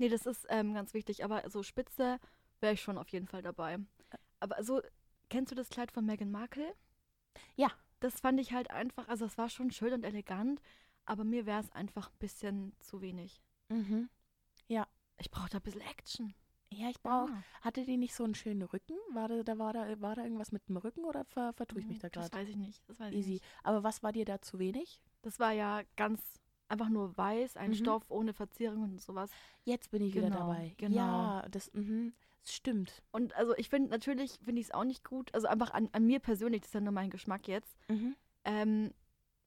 Nee, 0.00 0.08
das 0.08 0.26
ist 0.26 0.46
ähm, 0.48 0.74
ganz 0.74 0.94
wichtig. 0.94 1.24
Aber 1.24 1.50
so 1.50 1.64
Spitze 1.64 2.20
wäre 2.60 2.74
ich 2.74 2.82
schon 2.82 2.98
auf 2.98 3.08
jeden 3.10 3.26
Fall 3.26 3.42
dabei. 3.42 3.78
Aber 4.40 4.62
so, 4.62 4.80
kennst 5.30 5.50
du 5.52 5.56
das 5.56 5.68
Kleid 5.68 5.92
von 5.92 6.06
Meghan 6.06 6.30
Markle? 6.30 6.74
Ja. 7.56 7.70
Das 8.00 8.20
fand 8.20 8.38
ich 8.38 8.52
halt 8.52 8.70
einfach, 8.70 9.08
also 9.08 9.24
es 9.24 9.36
war 9.38 9.48
schon 9.48 9.72
schön 9.72 9.92
und 9.92 10.04
elegant, 10.04 10.60
aber 11.04 11.24
mir 11.24 11.46
wäre 11.46 11.60
es 11.60 11.72
einfach 11.72 12.10
ein 12.10 12.18
bisschen 12.20 12.72
zu 12.78 13.00
wenig. 13.00 13.42
Mhm. 13.68 14.08
Ich 15.20 15.30
brauche 15.30 15.48
da 15.48 15.58
ein 15.58 15.62
bisschen 15.62 15.80
Action. 15.80 16.32
Ja, 16.70 16.90
ich 16.90 17.00
brauche. 17.02 17.32
Ah. 17.32 17.42
Hatte 17.62 17.84
die 17.84 17.96
nicht 17.96 18.14
so 18.14 18.22
einen 18.24 18.34
schönen 18.34 18.62
Rücken? 18.62 18.94
War 19.12 19.26
da, 19.26 19.42
da, 19.42 19.58
war, 19.58 19.72
da, 19.72 20.00
war 20.00 20.14
da 20.14 20.22
irgendwas 20.22 20.52
mit 20.52 20.68
dem 20.68 20.76
Rücken 20.76 21.04
oder 21.04 21.24
ver, 21.24 21.52
vertue 21.54 21.80
ich 21.80 21.88
mich 21.88 21.98
da 21.98 22.06
Hm, 22.06 22.12
Das 22.12 22.24
gerade? 22.30 22.36
weiß 22.42 22.48
ich 22.50 22.56
nicht. 22.56 22.88
Das 22.88 23.00
weiß 23.00 23.10
ich 23.12 23.18
Easy. 23.18 23.30
nicht. 23.32 23.44
Aber 23.64 23.82
was 23.82 24.02
war 24.02 24.12
dir 24.12 24.24
da 24.24 24.40
zu 24.40 24.58
wenig? 24.58 25.00
Das 25.22 25.40
war 25.40 25.52
ja 25.52 25.82
ganz 25.96 26.20
einfach 26.68 26.88
nur 26.88 27.16
weiß, 27.16 27.56
ein 27.56 27.70
Mhm. 27.70 27.74
Stoff 27.74 28.04
ohne 28.10 28.32
Verzierungen 28.32 28.92
und 28.92 29.00
sowas. 29.00 29.30
Jetzt 29.64 29.90
bin 29.90 30.02
ich 30.02 30.14
wieder 30.14 30.30
Genau, 30.30 30.38
dabei. 30.38 30.74
genau. 30.78 30.96
Ja, 30.96 31.48
das, 31.50 31.72
mhm, 31.72 32.12
das 32.20 32.27
stimmt. 32.52 33.02
Und 33.10 33.34
also 33.36 33.54
ich 33.56 33.68
finde 33.68 33.90
natürlich, 33.90 34.38
finde 34.44 34.60
ich 34.60 34.68
es 34.68 34.74
auch 34.74 34.84
nicht 34.84 35.04
gut. 35.04 35.34
Also 35.34 35.46
einfach 35.46 35.70
an, 35.70 35.88
an 35.92 36.06
mir 36.06 36.20
persönlich, 36.20 36.62
das 36.62 36.68
ist 36.68 36.74
ja 36.74 36.80
nur 36.80 36.92
mein 36.92 37.10
Geschmack 37.10 37.48
jetzt. 37.48 37.76
Mhm. 37.88 38.16
Ähm, 38.44 38.92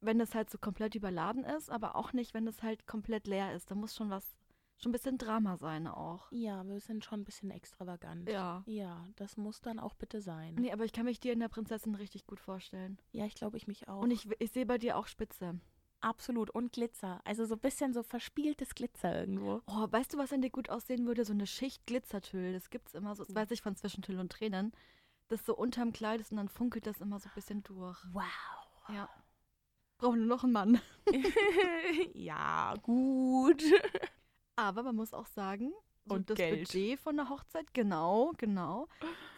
wenn 0.01 0.19
es 0.19 0.33
halt 0.33 0.49
so 0.49 0.57
komplett 0.57 0.95
überladen 0.95 1.43
ist, 1.43 1.69
aber 1.69 1.95
auch 1.95 2.13
nicht, 2.13 2.33
wenn 2.33 2.47
es 2.47 2.63
halt 2.63 2.87
komplett 2.87 3.27
leer 3.27 3.53
ist. 3.53 3.69
Da 3.69 3.75
muss 3.75 3.95
schon 3.95 4.09
was, 4.09 4.35
schon 4.77 4.89
ein 4.89 4.93
bisschen 4.93 5.17
Drama 5.17 5.57
sein 5.57 5.87
auch. 5.87 6.31
Ja, 6.31 6.67
wir 6.67 6.79
sind 6.79 7.05
schon 7.05 7.21
ein 7.21 7.25
bisschen 7.25 7.51
extravagant. 7.51 8.27
Ja. 8.27 8.63
Ja, 8.65 9.07
das 9.15 9.37
muss 9.37 9.61
dann 9.61 9.79
auch 9.79 9.93
bitte 9.93 10.21
sein. 10.21 10.55
Nee, 10.55 10.71
aber 10.71 10.85
ich 10.85 10.91
kann 10.91 11.05
mich 11.05 11.19
dir 11.19 11.33
in 11.33 11.39
der 11.39 11.49
Prinzessin 11.49 11.95
richtig 11.95 12.25
gut 12.25 12.39
vorstellen. 12.39 12.97
Ja, 13.11 13.25
ich 13.25 13.35
glaube, 13.35 13.57
ich 13.57 13.67
mich 13.67 13.87
auch. 13.87 14.01
Und 14.01 14.11
ich, 14.11 14.27
ich 14.39 14.51
sehe 14.51 14.65
bei 14.65 14.79
dir 14.79 14.97
auch 14.97 15.07
Spitze. 15.07 15.59
Absolut. 16.01 16.49
Und 16.49 16.73
Glitzer. 16.73 17.21
Also 17.23 17.45
so 17.45 17.55
ein 17.55 17.59
bisschen 17.59 17.93
so 17.93 18.03
verspieltes 18.03 18.75
Glitzer 18.75 19.19
irgendwo. 19.19 19.61
Oh, 19.67 19.87
weißt 19.89 20.13
du, 20.13 20.17
was 20.17 20.33
an 20.33 20.41
dir 20.41 20.49
gut 20.49 20.69
aussehen 20.69 21.05
würde? 21.05 21.23
So 21.25 21.33
eine 21.33 21.47
Schicht 21.47 21.85
Glitzertüll. 21.85 22.53
Das 22.53 22.69
gibt's 22.69 22.93
immer 22.93 23.15
so, 23.15 23.23
das 23.23 23.35
weiß 23.35 23.51
ich 23.51 23.61
von 23.61 23.75
Zwischentüll 23.75 24.19
und 24.19 24.31
Tränen. 24.31 24.73
Das 25.27 25.45
so 25.45 25.55
unterm 25.55 25.93
Kleid 25.93 26.19
ist 26.19 26.31
und 26.31 26.37
dann 26.37 26.49
funkelt 26.49 26.87
das 26.87 26.99
immer 26.99 27.19
so 27.19 27.29
ein 27.29 27.35
bisschen 27.35 27.63
durch. 27.63 27.99
Wow. 28.11 28.23
Ja. 28.89 29.09
Brauchen 29.97 30.19
nur 30.19 30.27
noch 30.27 30.43
einen 30.43 30.53
Mann. 30.53 30.81
ja, 32.13 32.73
gut. 32.81 33.63
Aber 34.55 34.83
man 34.83 34.95
muss 34.95 35.13
auch 35.13 35.27
sagen, 35.27 35.71
so 36.05 36.15
Und 36.15 36.29
das 36.29 36.37
Geld. 36.37 36.67
Budget 36.67 36.99
von 36.99 37.15
der 37.15 37.29
Hochzeit, 37.29 37.73
genau, 37.73 38.31
genau. 38.37 38.87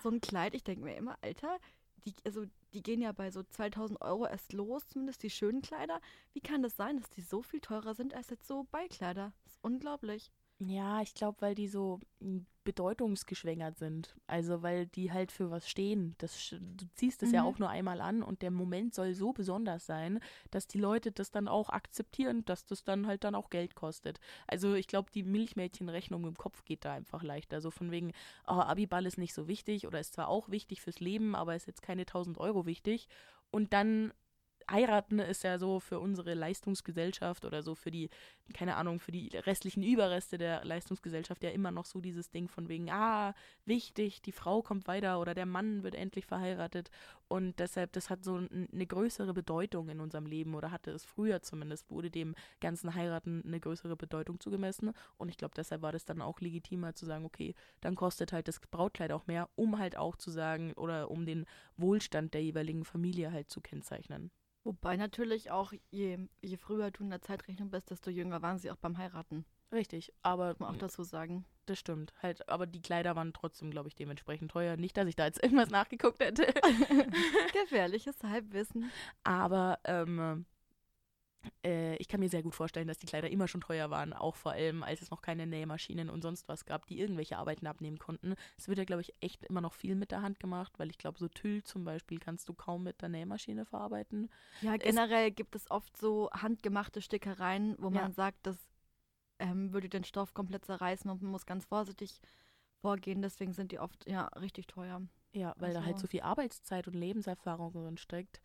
So 0.02 0.10
ein 0.10 0.22
Kleid, 0.22 0.56
ich 0.56 0.64
denke 0.64 0.86
mir 0.86 0.96
immer, 0.96 1.18
Alter, 1.22 1.60
die, 2.06 2.14
also 2.26 2.46
die 2.74 2.84
gehen 2.84 3.02
ja 3.02 3.12
bei 3.12 3.32
so 3.32 3.44
2000 3.44 4.02
Euro 4.02 4.26
erst 4.26 4.54
los, 4.54 4.88
zumindest 4.88 5.24
die 5.24 5.30
schönen 5.30 5.62
Kleider. 5.62 6.00
Wie 6.34 6.42
kann 6.42 6.64
das 6.64 6.76
sein, 6.76 6.98
dass 6.98 7.10
die 7.10 7.22
so 7.22 7.42
viel 7.42 7.62
teurer 7.62 7.96
sind 7.96 8.14
als 8.14 8.30
jetzt 8.30 8.48
so 8.48 8.66
Beikleider? 8.72 9.34
Das 9.44 9.54
ist 9.54 9.64
unglaublich. 9.64 10.32
Ja, 10.60 11.02
ich 11.02 11.14
glaube, 11.14 11.42
weil 11.42 11.56
die 11.56 11.68
so 11.68 12.00
m, 12.22 12.46
bedeutungsgeschwängert 12.64 13.78
sind. 13.78 14.16
Also 14.28 14.62
weil 14.64 14.88
die 14.88 15.12
halt 15.12 15.32
für 15.32 15.52
was 15.52 15.70
stehen. 15.70 16.16
Das, 16.18 16.50
du 16.50 16.86
ziehst 16.96 17.24
es 17.24 17.32
ja 17.32 17.42
Mhm. 17.42 17.48
auch 17.48 17.60
nur 17.60 17.70
einmal 17.70 18.02
an 18.02 18.24
und 18.24 18.42
der 18.42 18.52
Moment 18.52 18.94
soll 18.94 19.14
so 19.14 19.34
besonders 19.34 19.86
sein, 19.86 20.20
dass 20.52 20.68
die 20.68 20.80
Leute 20.80 21.12
das 21.12 21.32
dann 21.32 21.48
auch 21.48 21.70
akzeptieren, 21.70 22.46
dass 22.46 22.66
das 22.66 22.84
dann 22.84 23.08
halt 23.08 23.24
dann 23.24 23.36
auch 23.36 23.50
Geld 23.50 23.76
kostet. 23.76 24.20
Also 24.48 24.74
ich 24.74 24.88
glaube, 24.88 25.12
die 25.12 25.24
Milchmädchenrechnung 25.24 26.26
im 26.26 26.36
Kopf 26.36 26.64
geht 26.66 26.86
da 26.86 26.94
einfach 26.94 27.24
leichter. 27.24 27.62
So 27.62 27.72
von 27.72 27.92
wegen, 27.92 28.12
oh, 28.48 28.52
Abiball 28.54 29.06
ist 29.06 29.18
nicht 29.18 29.34
so 29.34 29.48
wichtig 29.48 29.88
oder 29.88 30.00
ist 30.00 30.14
zwar 30.14 30.28
auch 30.28 30.50
wichtig 30.50 30.82
fürs 30.82 31.00
Leben, 31.00 31.36
aber 31.36 31.56
ist 31.56 31.68
jetzt 31.68 31.82
keine 31.82 32.02
1000 32.06 32.38
Euro 32.38 32.66
wichtig. 32.66 33.08
Und 33.52 33.74
dann 33.74 34.14
heiraten 34.70 35.20
ist 35.20 35.44
ja 35.44 35.58
so 35.58 35.80
für 35.80 36.00
unsere 36.00 36.34
Leistungsgesellschaft 36.34 37.46
oder 37.46 37.64
so 37.64 37.76
für 37.76 37.92
die, 37.92 38.10
keine 38.54 38.76
Ahnung, 38.76 39.00
für 39.00 39.12
die 39.12 39.30
restlichen 39.36 39.84
Überreste 39.84 40.38
der 40.38 40.64
Leistungsgesellschaft 40.66 41.44
ja 41.44 41.50
immer 41.50 41.72
noch 41.72 41.86
so 41.86 42.02
dieses 42.02 42.32
Ding 42.32 42.48
von 42.48 42.70
wegen, 42.70 42.90
ah, 42.90 43.34
wichtig, 43.66 44.22
die 44.22 44.32
Frau 44.32 44.62
kommt 44.62 44.88
weiter 44.88 45.20
oder 45.20 45.34
der 45.34 45.46
Mann 45.46 45.84
wird 45.84 45.96
endlich 45.96 46.26
verheiratet. 46.26 46.90
Und 47.28 47.60
deshalb, 47.60 47.94
das 47.94 48.10
hat 48.10 48.24
so 48.24 48.36
eine 48.36 48.86
größere 48.86 49.34
Bedeutung 49.34 49.90
in 49.90 50.00
unserem 50.00 50.26
Leben 50.26 50.54
oder 50.54 50.72
hatte 50.72 50.92
es 50.92 51.04
früher 51.04 51.42
zumindest, 51.42 51.90
wurde 51.90 52.12
dem 52.12 52.36
ganzen 52.60 52.94
Heiraten 52.94 53.44
eine 53.46 53.60
größere 53.60 53.96
Bedeutung 53.96 54.40
zugemessen. 54.40 54.92
Und 55.18 55.30
ich 55.30 55.38
glaube, 55.38 55.56
deshalb 55.56 55.82
war 55.82 55.92
das 55.92 56.06
dann 56.06 56.22
auch 56.22 56.42
legitimer 56.42 56.94
zu 56.94 57.06
sagen, 57.06 57.26
okay, 57.26 57.56
dann 57.82 57.96
kostet 57.96 58.34
halt 58.34 58.48
das 58.48 58.60
Brautkleid 58.60 59.12
auch 59.12 59.26
mehr, 59.26 59.50
um 59.56 59.80
halt 59.80 59.98
auch 59.98 60.16
zu 60.16 60.30
sagen 60.30 60.74
oder 60.74 61.10
um 61.10 61.26
den 61.26 61.46
Wohlstand 61.78 62.34
der 62.34 62.44
jeweiligen 62.44 62.86
Familie 62.86 63.32
halt 63.32 63.50
zu 63.50 63.62
kennzeichnen. 63.62 64.32
Wobei 64.64 64.96
natürlich 64.96 65.52
auch, 65.52 65.74
je, 65.92 66.18
je 66.42 66.58
früher 66.58 66.90
du 66.92 67.04
in 67.04 67.10
der 67.10 67.22
Zeitrechnung 67.22 67.70
bist, 67.70 67.92
desto 67.92 68.10
jünger 68.10 68.42
waren 68.42 68.58
sie 68.58 68.72
auch 68.72 68.78
beim 68.78 68.98
Heiraten. 68.98 69.46
Richtig, 69.74 70.14
aber 70.22 70.50
Muss 70.50 70.60
man 70.60 70.76
auch 70.76 70.78
dazu 70.78 71.04
sagen. 71.04 71.46
das 71.66 71.80
stimmt. 71.80 72.14
Halt, 72.22 72.48
aber 72.48 72.68
die 72.68 72.82
Kleider 72.82 73.16
waren 73.16 73.34
trotzdem, 73.34 73.72
glaube 73.72 73.88
ich, 73.90 73.96
dementsprechend 73.96 74.52
teuer. 74.52 74.78
Nicht, 74.78 74.96
dass 74.96 75.08
ich 75.08 75.16
da 75.16 75.26
jetzt 75.26 75.42
irgendwas 75.44 75.70
nachgeguckt 75.70 76.20
hätte. 76.20 76.46
Gefährliches 77.54 78.22
Halbwissen. 78.24 78.92
Aber 79.24 79.80
ähm, 79.86 80.46
äh, 81.66 81.96
ich 81.98 82.08
kann 82.08 82.20
mir 82.20 82.30
sehr 82.30 82.44
gut 82.44 82.56
vorstellen, 82.56 82.88
dass 82.88 82.98
die 82.98 83.06
Kleider 83.06 83.30
immer 83.30 83.48
schon 83.48 83.62
teuer 83.62 83.90
waren, 83.90 84.14
auch 84.14 84.36
vor 84.36 84.54
allem, 84.54 84.84
als 84.84 85.02
es 85.02 85.12
noch 85.12 85.22
keine 85.22 85.46
Nähmaschinen 85.48 86.10
und 86.10 86.22
sonst 86.22 86.48
was 86.48 86.66
gab, 86.66 86.86
die 86.88 87.00
irgendwelche 87.00 87.38
Arbeiten 87.38 87.68
abnehmen 87.68 87.98
konnten. 88.00 88.36
Es 88.58 88.68
wird 88.68 88.78
ja, 88.78 88.84
glaube 88.86 89.02
ich, 89.02 89.14
echt 89.22 89.44
immer 89.46 89.62
noch 89.62 89.74
viel 89.74 89.96
mit 89.96 90.12
der 90.12 90.22
Hand 90.22 90.40
gemacht, 90.40 90.74
weil 90.78 90.90
ich 90.90 90.98
glaube, 90.98 91.20
so 91.20 91.28
Tüll 91.28 91.64
zum 91.64 91.84
Beispiel 91.84 92.20
kannst 92.20 92.48
du 92.50 92.54
kaum 92.54 92.84
mit 92.84 93.02
der 93.02 93.10
Nähmaschine 93.10 93.66
verarbeiten. 93.66 94.30
Ja, 94.62 94.78
generell 94.78 95.32
gibt 95.32 95.56
es 95.56 95.70
oft 95.72 95.96
so 95.98 96.30
handgemachte 96.32 97.02
Stickereien, 97.02 97.76
wo 97.80 97.90
Ja. 97.90 98.02
man 98.02 98.14
sagt, 98.14 98.46
das 98.46 98.58
ähm, 99.40 99.74
würde 99.74 99.90
den 99.90 100.04
Stoff 100.04 100.34
komplett 100.34 100.66
zerreißen 100.66 101.10
und 101.10 101.22
man 101.22 101.32
muss 101.32 101.46
ganz 101.46 101.66
vorsichtig 101.66 102.20
vorgehen. 102.82 103.22
Deswegen 103.22 103.54
sind 103.54 103.72
die 103.72 103.80
oft 103.80 104.08
ja 104.08 104.28
richtig 104.40 104.68
teuer. 104.68 105.02
Ja, 105.34 105.54
weil 105.58 105.74
da 105.74 105.80
halt 105.84 105.94
Also- 105.96 106.02
so 106.04 106.08
viel 106.08 106.22
Arbeitszeit 106.22 106.88
und 106.88 106.94
Lebenserfahrung 106.94 107.72
drin 107.74 107.98
steckt. 107.98 108.40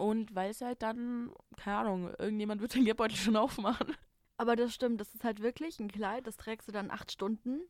Und 0.00 0.34
weil 0.34 0.50
es 0.50 0.60
halt 0.60 0.82
dann, 0.82 1.30
keine 1.56 1.76
Ahnung, 1.78 2.14
irgendjemand 2.18 2.60
wird 2.60 2.74
den 2.74 2.84
Geldbeutel 2.84 3.16
schon 3.16 3.36
aufmachen. 3.36 3.94
Aber 4.38 4.56
das 4.56 4.74
stimmt, 4.74 5.00
das 5.00 5.14
ist 5.14 5.24
halt 5.24 5.42
wirklich 5.42 5.78
ein 5.80 5.88
Kleid, 5.90 6.26
das 6.26 6.36
trägst 6.38 6.66
du 6.68 6.72
dann 6.72 6.90
acht 6.90 7.12
Stunden 7.12 7.60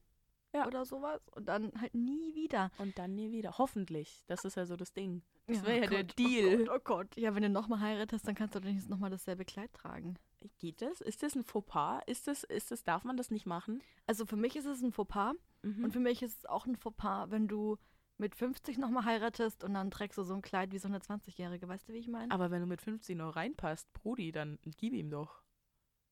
Ja. 0.55 0.67
oder 0.69 0.85
sowas 0.85 1.21
und 1.35 1.47
dann 1.47 1.73
halt 1.81 1.95
nie 1.95 2.35
wieder. 2.35 2.71
Und 2.79 2.99
dann 2.99 3.15
nie 3.17 3.33
wieder. 3.33 3.59
Hoffentlich. 3.59 4.23
Das 4.29 4.45
ist 4.45 4.57
ja 4.57 4.67
so 4.67 4.77
das 4.77 4.93
Ding. 4.93 5.23
Das 5.49 5.59
Ja, 5.59 5.67
wäre 5.67 5.79
ja 5.79 5.85
oh 5.87 5.91
der 5.91 6.05
Gott, 6.05 6.19
Deal. 6.19 6.55
Oh 6.55 6.65
Gott, 6.67 6.69
oh 6.77 6.81
Gott. 6.85 7.17
Ja, 7.17 7.35
wenn 7.35 7.43
du 7.43 7.49
nochmal 7.51 7.81
heiratest, 7.81 8.27
dann 8.29 8.37
kannst 8.37 8.55
du 8.55 8.61
doch 8.61 8.69
nicht 8.69 8.89
nochmal 8.89 9.11
dasselbe 9.11 9.45
Kleid 9.45 9.73
tragen. 9.73 10.15
Geht 10.59 10.81
das? 10.83 11.01
Ist 11.01 11.23
das 11.25 11.35
ein 11.35 11.43
Fauxpas? 11.45 12.01
Ist 12.07 12.27
das, 12.29 12.45
ist 12.45 12.71
das, 12.71 12.85
darf 12.85 13.03
man 13.05 13.17
das 13.17 13.31
nicht 13.33 13.47
machen? 13.47 13.83
Also 14.07 14.25
für 14.25 14.37
mich 14.37 14.55
ist 14.57 14.67
es 14.67 14.81
ein 14.83 14.93
Fauxpas 14.93 15.35
Mhm. 15.63 15.85
und 15.85 15.93
für 15.93 16.01
mich 16.01 16.23
ist 16.23 16.39
es 16.39 16.47
auch 16.47 16.65
ein 16.67 16.77
Fauxpas, 16.77 17.31
wenn 17.31 17.47
du 17.49 17.77
mit 18.21 18.37
50 18.37 18.79
nochmal 18.79 19.05
heiratest 19.05 19.65
und 19.65 19.75
dann 19.75 19.91
trägst 19.91 20.19
du 20.19 20.23
so 20.23 20.35
ein 20.35 20.43
Kleid 20.43 20.73
wie 20.73 20.79
so 20.79 20.89
eine 20.89 20.99
20-Jährige. 20.99 21.67
Weißt 21.67 21.89
du, 21.89 21.93
wie 21.93 21.99
ich 21.99 22.09
meine? 22.09 22.31
aber 22.31 22.51
wenn 22.51 22.61
du 22.61 22.67
mit 22.67 22.83
15 22.83 23.19
noch 23.19 23.35
reinpasst, 23.35 23.93
Brudi, 23.95 24.31
dann 24.31 24.59
gib 24.63 24.93
ihm 24.93 25.11
doch. 25.11 25.43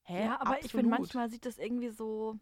Hä? 0.03 0.25
Ja, 0.25 0.41
aber 0.41 0.59
ich 0.59 0.71
finde, 0.71 0.91
Absolut. 0.91 0.99
manchmal 0.99 1.29
sieht 1.29 1.45
das 1.45 1.57
irgendwie 1.57 1.89
so. 1.89 2.37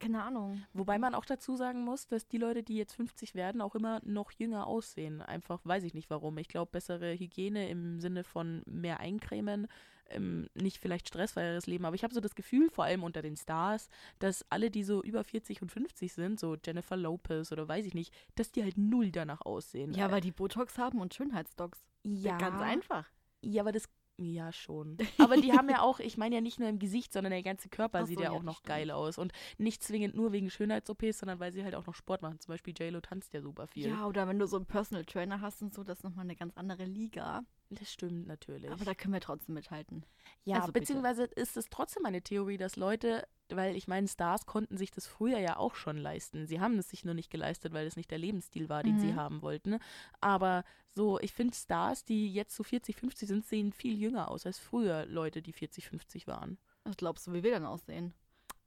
Keine 0.00 0.22
Ahnung. 0.22 0.62
Wobei 0.72 0.98
man 0.98 1.14
auch 1.14 1.24
dazu 1.24 1.56
sagen 1.56 1.84
muss, 1.84 2.06
dass 2.06 2.26
die 2.26 2.38
Leute, 2.38 2.62
die 2.62 2.76
jetzt 2.76 2.94
50 2.94 3.34
werden, 3.34 3.60
auch 3.60 3.74
immer 3.74 4.00
noch 4.04 4.32
jünger 4.32 4.66
aussehen. 4.66 5.22
Einfach 5.22 5.60
weiß 5.64 5.84
ich 5.84 5.94
nicht 5.94 6.10
warum. 6.10 6.36
Ich 6.38 6.48
glaube, 6.48 6.72
bessere 6.72 7.14
Hygiene 7.14 7.68
im 7.68 8.00
Sinne 8.00 8.24
von 8.24 8.62
mehr 8.66 9.00
Eincremen, 9.00 9.68
ähm, 10.10 10.48
nicht 10.54 10.78
vielleicht 10.78 11.08
stressfreieres 11.08 11.66
Leben. 11.66 11.84
Aber 11.84 11.94
ich 11.94 12.04
habe 12.04 12.12
so 12.12 12.20
das 12.20 12.34
Gefühl, 12.34 12.70
vor 12.70 12.84
allem 12.84 13.02
unter 13.02 13.22
den 13.22 13.36
Stars, 13.36 13.88
dass 14.18 14.44
alle, 14.50 14.70
die 14.70 14.84
so 14.84 15.02
über 15.02 15.24
40 15.24 15.62
und 15.62 15.70
50 15.70 16.12
sind, 16.12 16.40
so 16.40 16.56
Jennifer 16.62 16.96
Lopez 16.96 17.52
oder 17.52 17.66
weiß 17.66 17.86
ich 17.86 17.94
nicht, 17.94 18.12
dass 18.34 18.52
die 18.52 18.62
halt 18.62 18.76
null 18.76 19.10
danach 19.10 19.40
aussehen. 19.42 19.94
Ja, 19.94 20.10
weil 20.10 20.20
die 20.20 20.32
Botox 20.32 20.76
haben 20.76 21.00
und 21.00 21.14
Schönheitsdocs. 21.14 21.86
ja, 22.02 22.36
Ganz 22.36 22.60
einfach. 22.60 23.08
Ja, 23.42 23.62
aber 23.62 23.72
das. 23.72 23.88
Ja, 24.16 24.52
schon. 24.52 24.96
Aber 25.18 25.36
die 25.36 25.52
haben 25.52 25.68
ja 25.68 25.80
auch, 25.80 25.98
ich 25.98 26.16
meine 26.16 26.36
ja 26.36 26.40
nicht 26.40 26.60
nur 26.60 26.68
im 26.68 26.78
Gesicht, 26.78 27.12
sondern 27.12 27.32
der 27.32 27.42
ganze 27.42 27.68
Körper 27.68 28.00
Ach 28.02 28.06
sieht 28.06 28.18
so, 28.18 28.22
ja 28.22 28.30
ja, 28.30 28.36
auch 28.36 28.42
noch 28.42 28.58
stimmt. 28.58 28.68
geil 28.68 28.90
aus. 28.90 29.18
Und 29.18 29.32
nicht 29.58 29.82
zwingend 29.82 30.14
nur 30.14 30.32
wegen 30.32 30.50
Schönheits-OPs, 30.50 31.18
sondern 31.18 31.40
weil 31.40 31.52
sie 31.52 31.64
halt 31.64 31.74
auch 31.74 31.86
noch 31.86 31.94
Sport 31.94 32.22
machen. 32.22 32.38
Zum 32.38 32.52
Beispiel 32.52 32.74
JLo 32.78 33.00
tanzt 33.00 33.32
ja 33.32 33.40
super 33.40 33.66
viel. 33.66 33.88
Ja, 33.88 34.06
oder 34.06 34.28
wenn 34.28 34.38
du 34.38 34.46
so 34.46 34.56
einen 34.56 34.66
Personal 34.66 35.04
Trainer 35.04 35.40
hast 35.40 35.62
und 35.62 35.74
so, 35.74 35.82
das 35.82 35.98
ist 35.98 36.04
nochmal 36.04 36.24
eine 36.24 36.36
ganz 36.36 36.56
andere 36.56 36.84
Liga. 36.84 37.44
Das 37.70 37.90
stimmt 37.92 38.26
natürlich. 38.26 38.70
Aber 38.70 38.84
da 38.84 38.94
können 38.94 39.14
wir 39.14 39.20
trotzdem 39.20 39.54
mithalten. 39.54 40.04
ja, 40.44 40.56
also 40.56 40.68
bitte. 40.68 40.80
beziehungsweise 40.80 41.24
ist 41.24 41.56
es 41.56 41.66
trotzdem 41.70 42.04
eine 42.06 42.22
Theorie, 42.22 42.56
dass 42.56 42.76
Leute, 42.76 43.26
weil 43.48 43.74
ich 43.74 43.88
meine, 43.88 44.06
Stars 44.06 44.46
konnten 44.46 44.76
sich 44.76 44.90
das 44.90 45.06
früher 45.06 45.38
ja 45.38 45.56
auch 45.56 45.74
schon 45.74 45.96
leisten. 45.96 46.46
Sie 46.46 46.60
haben 46.60 46.78
es 46.78 46.90
sich 46.90 47.04
nur 47.04 47.14
nicht 47.14 47.30
geleistet, 47.30 47.72
weil 47.72 47.86
es 47.86 47.96
nicht 47.96 48.10
der 48.10 48.18
Lebensstil 48.18 48.68
war, 48.68 48.82
den 48.82 48.98
sie 49.00 49.12
Mhm. 49.12 49.16
haben 49.16 49.42
wollten. 49.42 49.78
Aber 50.20 50.62
so, 50.90 51.18
ich 51.20 51.32
finde 51.32 51.54
Stars, 51.56 52.04
die 52.04 52.32
jetzt 52.32 52.54
so 52.54 52.62
40, 52.62 52.94
50 52.96 53.28
sind, 53.28 53.44
sehen 53.46 53.72
viel 53.72 53.98
jünger 53.98 54.30
aus 54.30 54.46
als 54.46 54.58
früher 54.58 55.06
Leute, 55.06 55.42
die 55.42 55.52
40, 55.52 55.88
50 55.88 56.26
waren. 56.26 56.58
Was 56.84 56.96
glaubst 56.96 57.26
du, 57.26 57.32
wie 57.32 57.42
wir 57.42 57.50
dann 57.50 57.64
aussehen? 57.66 58.14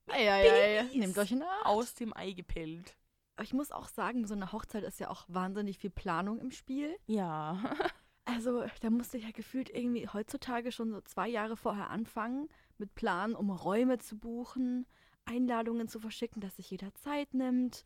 Eieiei, 0.08 0.84
nehmt 0.96 1.18
euch 1.18 1.32
in 1.32 1.44
Acht. 1.44 1.66
Aus 1.66 1.94
dem 1.94 2.16
Ei 2.16 2.32
gepellt. 2.32 2.96
Aber 3.36 3.44
ich 3.44 3.54
muss 3.54 3.72
auch 3.72 3.88
sagen, 3.88 4.26
so 4.26 4.34
eine 4.34 4.52
Hochzeit 4.52 4.84
ist 4.84 5.00
ja 5.00 5.10
auch 5.10 5.26
wahnsinnig 5.28 5.78
viel 5.78 5.92
Planung 5.92 6.40
im 6.40 6.52
Spiel. 6.52 6.96
Ja. 7.06 7.62
Also 8.28 8.64
da 8.82 8.90
musste 8.90 9.18
ich 9.18 9.24
ja 9.24 9.32
gefühlt 9.32 9.70
irgendwie 9.70 10.08
heutzutage 10.08 10.72
schon 10.72 10.92
so 10.92 11.02
zwei 11.02 11.28
Jahre 11.30 11.56
vorher 11.58 11.90
anfangen 11.90 12.50
mit 12.78 12.94
Planen, 12.94 13.36
um 13.36 13.50
Räume 13.50 13.98
zu 14.00 14.18
buchen, 14.18 14.86
Einladungen 15.26 15.88
zu 15.88 16.00
verschicken, 16.00 16.42
dass 16.42 16.58
sich 16.58 16.70
jeder 16.70 16.94
Zeit 16.96 17.34
nimmt. 17.34 17.86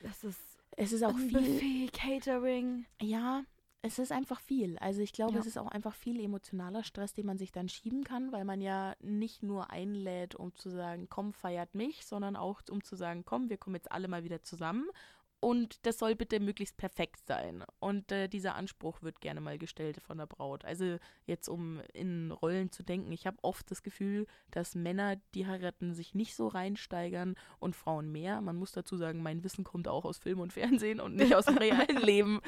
Das 0.00 0.24
ist 0.24 0.40
Es 0.76 0.92
ist 0.92 1.02
auch 1.04 1.16
viel. 1.16 1.32
Buffet, 1.32 1.90
Catering. 1.92 2.86
Ja, 3.00 3.44
es 3.82 3.98
ist 3.98 4.12
einfach 4.12 4.40
viel. 4.40 4.78
Also 4.78 5.00
ich 5.00 5.12
glaube, 5.12 5.34
Ja. 5.34 5.40
es 5.40 5.46
ist 5.46 5.58
auch 5.58 5.68
einfach 5.68 5.94
viel 5.94 6.20
emotionaler 6.20 6.82
Stress, 6.82 7.12
den 7.14 7.26
man 7.26 7.38
sich 7.38 7.52
dann 7.52 7.68
schieben 7.68 8.04
kann, 8.04 8.32
weil 8.32 8.44
man 8.44 8.60
ja 8.60 8.94
nicht 9.00 9.42
nur 9.42 9.70
einlädt, 9.70 10.34
um 10.34 10.54
zu 10.54 10.70
sagen, 10.70 11.08
komm, 11.10 11.32
feiert 11.32 11.74
mich, 11.74 12.06
sondern 12.06 12.36
auch 12.36 12.62
um 12.70 12.82
zu 12.82 12.96
sagen, 12.96 13.24
komm, 13.24 13.50
wir 13.50 13.58
kommen 13.58 13.76
jetzt 13.76 13.92
alle 13.92 14.08
mal 14.08 14.24
wieder 14.24 14.42
zusammen. 14.42 14.88
Und 15.42 15.84
das 15.86 15.98
soll 15.98 16.14
bitte 16.14 16.38
möglichst 16.38 16.76
perfekt 16.76 17.26
sein. 17.26 17.64
Und 17.80 18.12
äh, 18.12 18.28
dieser 18.28 18.54
Anspruch 18.54 19.02
wird 19.02 19.20
gerne 19.20 19.40
mal 19.40 19.58
gestellt 19.58 20.00
von 20.00 20.18
der 20.18 20.26
Braut. 20.26 20.64
Also 20.64 20.98
jetzt, 21.26 21.48
um 21.48 21.80
in 21.92 22.30
Rollen 22.30 22.70
zu 22.70 22.84
denken, 22.84 23.10
ich 23.10 23.26
habe 23.26 23.38
oft 23.42 23.68
das 23.68 23.82
Gefühl, 23.82 24.28
dass 24.52 24.76
Männer, 24.76 25.16
die 25.34 25.48
heiraten, 25.48 25.94
sich 25.94 26.14
nicht 26.14 26.36
so 26.36 26.46
reinsteigern 26.46 27.34
und 27.58 27.74
Frauen 27.74 28.12
mehr. 28.12 28.40
Man 28.40 28.54
muss 28.54 28.70
dazu 28.70 28.96
sagen, 28.96 29.20
mein 29.20 29.42
Wissen 29.42 29.64
kommt 29.64 29.88
auch 29.88 30.04
aus 30.04 30.18
Film 30.18 30.38
und 30.38 30.52
Fernsehen 30.52 31.00
und 31.00 31.16
nicht 31.16 31.34
aus 31.34 31.46
dem 31.46 31.58
realen 31.58 31.96
Leben. 32.00 32.40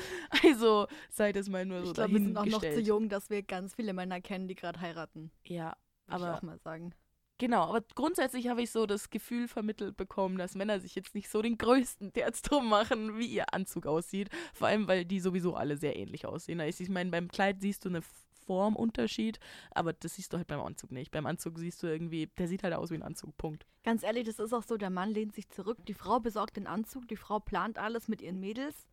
Also 0.44 0.87
sei 1.11 1.33
das 1.33 1.48
mal 1.48 1.66
nur 1.66 1.83
so 1.83 1.88
Ich 1.88 1.94
glaube, 1.94 2.12
wir 2.12 2.20
sind 2.20 2.37
auch 2.37 2.46
noch 2.46 2.61
zu 2.61 2.80
jung, 2.80 3.09
dass 3.09 3.28
wir 3.28 3.42
ganz 3.42 3.74
viele 3.74 3.92
Männer 3.92 4.20
kennen, 4.20 4.46
die 4.46 4.54
gerade 4.54 4.80
heiraten. 4.80 5.33
Ja, 5.44 5.76
Würde 6.07 6.22
aber 6.22 6.30
ich 6.30 6.38
auch 6.38 6.42
mal 6.42 6.59
sagen. 6.61 6.94
Genau, 7.38 7.62
aber 7.64 7.83
grundsätzlich 7.94 8.49
habe 8.49 8.62
ich 8.62 8.70
so 8.70 8.87
das 8.87 9.11
Gefühl 9.11 9.49
vermittelt 9.49 9.97
bekommen, 9.97 10.38
dass 10.38 10.55
Männer 10.55 10.79
sich 10.79 10.94
jetzt 10.94 11.14
nicht 11.16 11.29
so 11.29 11.42
den 11.42 11.59
größten 11.59 12.12
Terz 12.12 12.42
drum 12.42 12.68
machen, 12.68 13.18
wie 13.18 13.27
ihr 13.27 13.53
Anzug 13.53 13.87
aussieht. 13.87 14.29
Vor 14.53 14.68
allem, 14.68 14.87
weil 14.87 15.05
die 15.05 15.18
sowieso 15.18 15.55
alle 15.57 15.77
sehr 15.77 15.97
ähnlich 15.97 16.27
aussehen. 16.27 16.61
Also 16.61 16.83
Ich 16.83 16.90
meine, 16.90 17.11
beim 17.11 17.29
Kleid 17.29 17.61
siehst 17.61 17.85
du 17.85 17.88
einen 17.88 18.05
Formunterschied, 18.47 19.40
aber 19.73 19.92
das 19.92 20.14
siehst 20.14 20.33
du 20.33 20.37
halt 20.37 20.47
beim 20.47 20.61
Anzug 20.61 20.92
nicht. 20.92 21.11
Beim 21.11 21.27
Anzug 21.27 21.59
siehst 21.59 21.83
du 21.83 21.87
irgendwie, 21.87 22.27
der 22.38 22.47
sieht 22.47 22.62
halt 22.62 22.75
aus 22.75 22.90
wie 22.90 22.94
ein 22.94 23.03
Anzug, 23.03 23.37
Punkt. 23.37 23.66
Ganz 23.83 24.03
ehrlich, 24.03 24.25
das 24.25 24.38
ist 24.38 24.53
auch 24.53 24.62
so, 24.62 24.77
der 24.77 24.90
Mann 24.90 25.11
lehnt 25.11 25.35
sich 25.35 25.49
zurück, 25.49 25.79
die 25.87 25.94
Frau 25.94 26.20
besorgt 26.20 26.57
den 26.57 26.66
Anzug, 26.66 27.09
die 27.09 27.16
Frau 27.16 27.40
plant 27.40 27.79
alles 27.79 28.07
mit 28.07 28.23
ihren 28.23 28.38
Mädels 28.40 28.87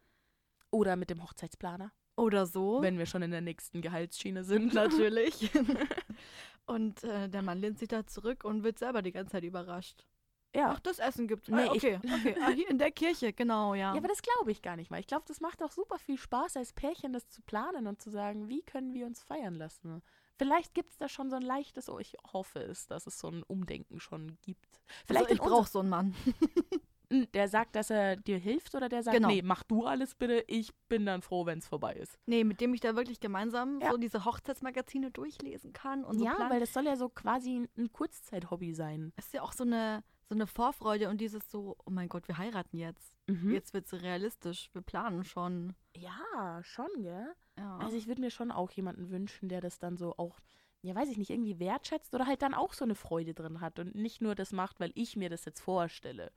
Oder 0.71 0.95
mit 0.95 1.10
dem 1.10 1.21
Hochzeitsplaner, 1.23 1.91
oder 2.15 2.45
so. 2.45 2.82
wenn 2.82 2.97
wir 2.97 3.06
schon 3.06 3.21
in 3.21 3.32
der 3.32 3.41
nächsten 3.41 3.82
Gehaltsschiene 3.82 4.43
sind. 4.43 4.73
Natürlich. 4.73 5.51
und 6.65 7.04
äh, 7.04 7.30
der 7.30 7.41
Mann 7.41 7.60
lehnt 7.60 7.80
sich 7.80 7.88
da 7.89 8.06
zurück 8.06 8.43
und 8.43 8.63
wird 8.63 8.80
selber 8.80 9.02
die 9.02 9.12
ganze 9.12 9.34
Zeit 9.34 9.43
überrascht. 9.43 10.06
Ja. 10.54 10.71
Ach, 10.76 10.80
das 10.82 11.00
Essen 11.00 11.28
gibt's. 11.28 11.47
Nee, 11.47 11.62
ah, 11.62 11.74
ich- 11.74 11.84
okay, 11.86 12.00
okay. 12.04 12.36
Ah, 12.41 12.50
hier 12.50 12.69
in 12.69 12.78
der 12.78 12.91
Kirche, 12.91 13.32
genau, 13.32 13.74
ja. 13.74 13.93
Ja, 13.93 13.97
aber 13.97 14.10
das 14.10 14.21
glaube 14.21 14.52
ich 14.52 14.62
gar 14.62 14.76
nicht 14.76 14.91
mal. 14.91 15.00
Ich 15.00 15.08
glaube, 15.08 15.24
das 15.28 15.39
macht 15.39 15.63
auch 15.63 15.71
super 15.71 15.97
viel 15.97 16.17
Spaß, 16.17 16.58
als 16.58 16.74
Pärchen 16.74 17.13
das 17.13 17.30
zu 17.30 17.41
planen 17.41 17.88
und 17.88 18.02
zu 18.02 18.10
sagen, 18.10 18.50
wie 18.50 18.62
können 18.62 18.93
wir 18.93 19.06
uns 19.06 19.24
feiern 19.24 19.56
lassen. 19.56 20.02
Vielleicht 20.38 20.74
gibt 20.74 20.91
es 20.91 20.97
da 20.97 21.08
schon 21.08 21.30
so 21.30 21.36
ein 21.38 21.41
leichtes, 21.41 21.88
oh, 21.88 22.00
ich 22.00 22.17
hoffe 22.34 22.60
es, 22.60 22.88
dass 22.88 23.08
es 23.08 23.17
so 23.19 23.30
ein 23.30 23.43
Umdenken 23.43 24.00
schon 24.02 24.38
gibt. 24.41 24.82
Vielleicht 25.06 25.30
also, 25.30 25.36
ich 25.36 25.39
brauche 25.50 25.69
so 25.69 25.80
einen 25.80 25.89
Mann. 25.89 26.15
der 27.34 27.47
sagt, 27.47 27.76
dass 27.76 27.89
er 27.89 28.15
dir 28.15 28.38
hilft 28.38 28.74
oder 28.76 28.88
der 28.89 29.04
sagt, 29.04 29.15
Genau. 29.17 29.28
nee, 29.28 29.41
mach 29.41 29.63
du 29.63 29.86
alles 29.86 30.15
bitte, 30.15 30.43
ich 30.47 30.74
bin 30.88 31.06
dann 31.06 31.21
froh, 31.21 31.45
wenn 31.45 31.60
es 31.60 31.67
vorbei 31.67 31.93
ist. 31.93 32.17
Nee, 32.26 32.43
mit 32.43 32.62
dem 32.62 32.74
ich 32.74 32.80
da 32.80 32.95
wirklich 32.95 33.19
gemeinsam 33.19 33.80
Ja. 33.82 33.91
so 33.91 33.97
diese 33.97 34.24
Hochzeitsmagazine 34.26 35.12
durchlesen 35.12 35.74
kann 35.74 36.04
und 36.04 36.19
so 36.19 36.26
ja, 36.26 36.34
planen. 36.36 36.52
weil 36.52 36.60
das 36.60 36.74
soll 36.74 36.86
ja 36.86 36.95
so 36.95 37.10
quasi 37.10 37.67
ein- 37.78 37.91
Kurzzeit-Hobby 37.91 38.74
sein. 38.74 39.12
ist 39.17 39.34
ja 39.34 39.41
auch 39.41 39.54
so 39.54 39.63
eine, 39.63 40.04
so 40.30 40.36
eine 40.36 40.47
Vorfreude 40.47 41.10
und 41.10 41.19
dieses 41.19 41.52
so, 41.52 41.76
oh 41.86 41.89
mein 41.91 42.08
Gott, 42.08 42.28
wir 42.30 42.38
heiraten 42.38 42.78
jetzt. 42.78 43.17
Mhm. 43.28 43.52
Jetzt 43.52 43.74
wird's 43.74 43.93
realistisch, 43.93 44.69
wir 44.74 44.82
planen 44.82 45.24
schon. 45.26 45.76
Ja, 45.95 46.62
schon, 46.63 46.88
gell? 47.02 47.34
Ja. 47.58 47.78
Also 47.80 47.97
ich 47.97 48.08
würde 48.08 48.21
mir 48.21 48.32
schon 48.32 48.52
auch 48.52 48.71
jemanden 48.71 49.10
wünschen, 49.10 49.50
der 49.50 49.60
das 49.60 49.78
dann 49.80 49.97
so 49.97 50.15
auch, 50.17 50.39
ja 50.82 50.95
weiß 50.95 51.10
ich 51.10 51.17
nicht, 51.17 51.30
irgendwie 51.30 51.60
wertschätzt 51.60 52.15
oder 52.15 52.26
halt 52.26 52.41
dann 52.41 52.54
auch 52.54 52.71
so 52.74 52.86
eine 52.86 52.95
Freude 52.95 53.34
drin 53.34 53.60
hat 53.60 53.78
und 53.80 53.93
nicht 53.95 54.21
nur 54.21 54.34
das 54.36 54.54
macht, 54.54 54.80
weil 54.80 54.91
ich 54.95 55.17
mir 55.17 55.30
das 55.30 55.43
jetzt 55.45 55.60
vorstelle. 55.60 56.32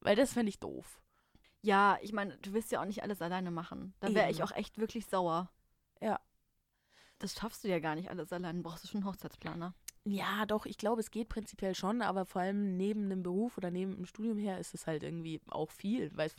Weil 0.00 0.16
das 0.16 0.32
fände 0.32 0.48
ich 0.50 0.60
doof. 0.60 1.00
ja, 1.62 1.98
ich 2.02 2.12
meine, 2.12 2.36
du 2.38 2.52
willst 2.52 2.70
ja 2.70 2.80
auch 2.80 2.86
nicht 2.86 3.02
alles 3.02 3.20
alleine 3.20 3.50
machen. 3.50 3.94
Da 4.00 4.14
wäre 4.14 4.30
ich 4.30 4.42
auch 4.42 4.52
echt 4.52 4.78
wirklich 4.78 5.06
sauer. 5.06 5.50
Ja. 6.00 6.20
Das 7.18 7.34
schaffst 7.34 7.64
du 7.64 7.68
ja 7.68 7.80
gar 7.80 7.96
nicht 7.96 8.10
alles 8.10 8.32
allein. 8.32 8.62
Brauchst 8.62 8.84
du 8.84 8.88
schon 8.88 9.02
einen 9.02 9.10
Hochzeitsplaner. 9.10 9.74
Ja, 10.04 10.46
doch, 10.46 10.64
ich 10.64 10.78
glaube, 10.78 11.00
es 11.00 11.10
geht 11.10 11.28
prinzipiell 11.28 11.74
schon, 11.74 12.00
aber 12.00 12.24
vor 12.24 12.40
allem 12.40 12.76
neben 12.76 13.04
einem 13.04 13.22
Beruf 13.22 13.58
oder 13.58 13.70
neben 13.70 13.96
dem 13.96 14.06
Studium 14.06 14.38
her 14.38 14.58
ist 14.58 14.72
es 14.72 14.86
halt 14.86 15.02
irgendwie 15.02 15.40
auch 15.48 15.70
viel, 15.70 16.16
weil 16.16 16.28
es 16.28 16.36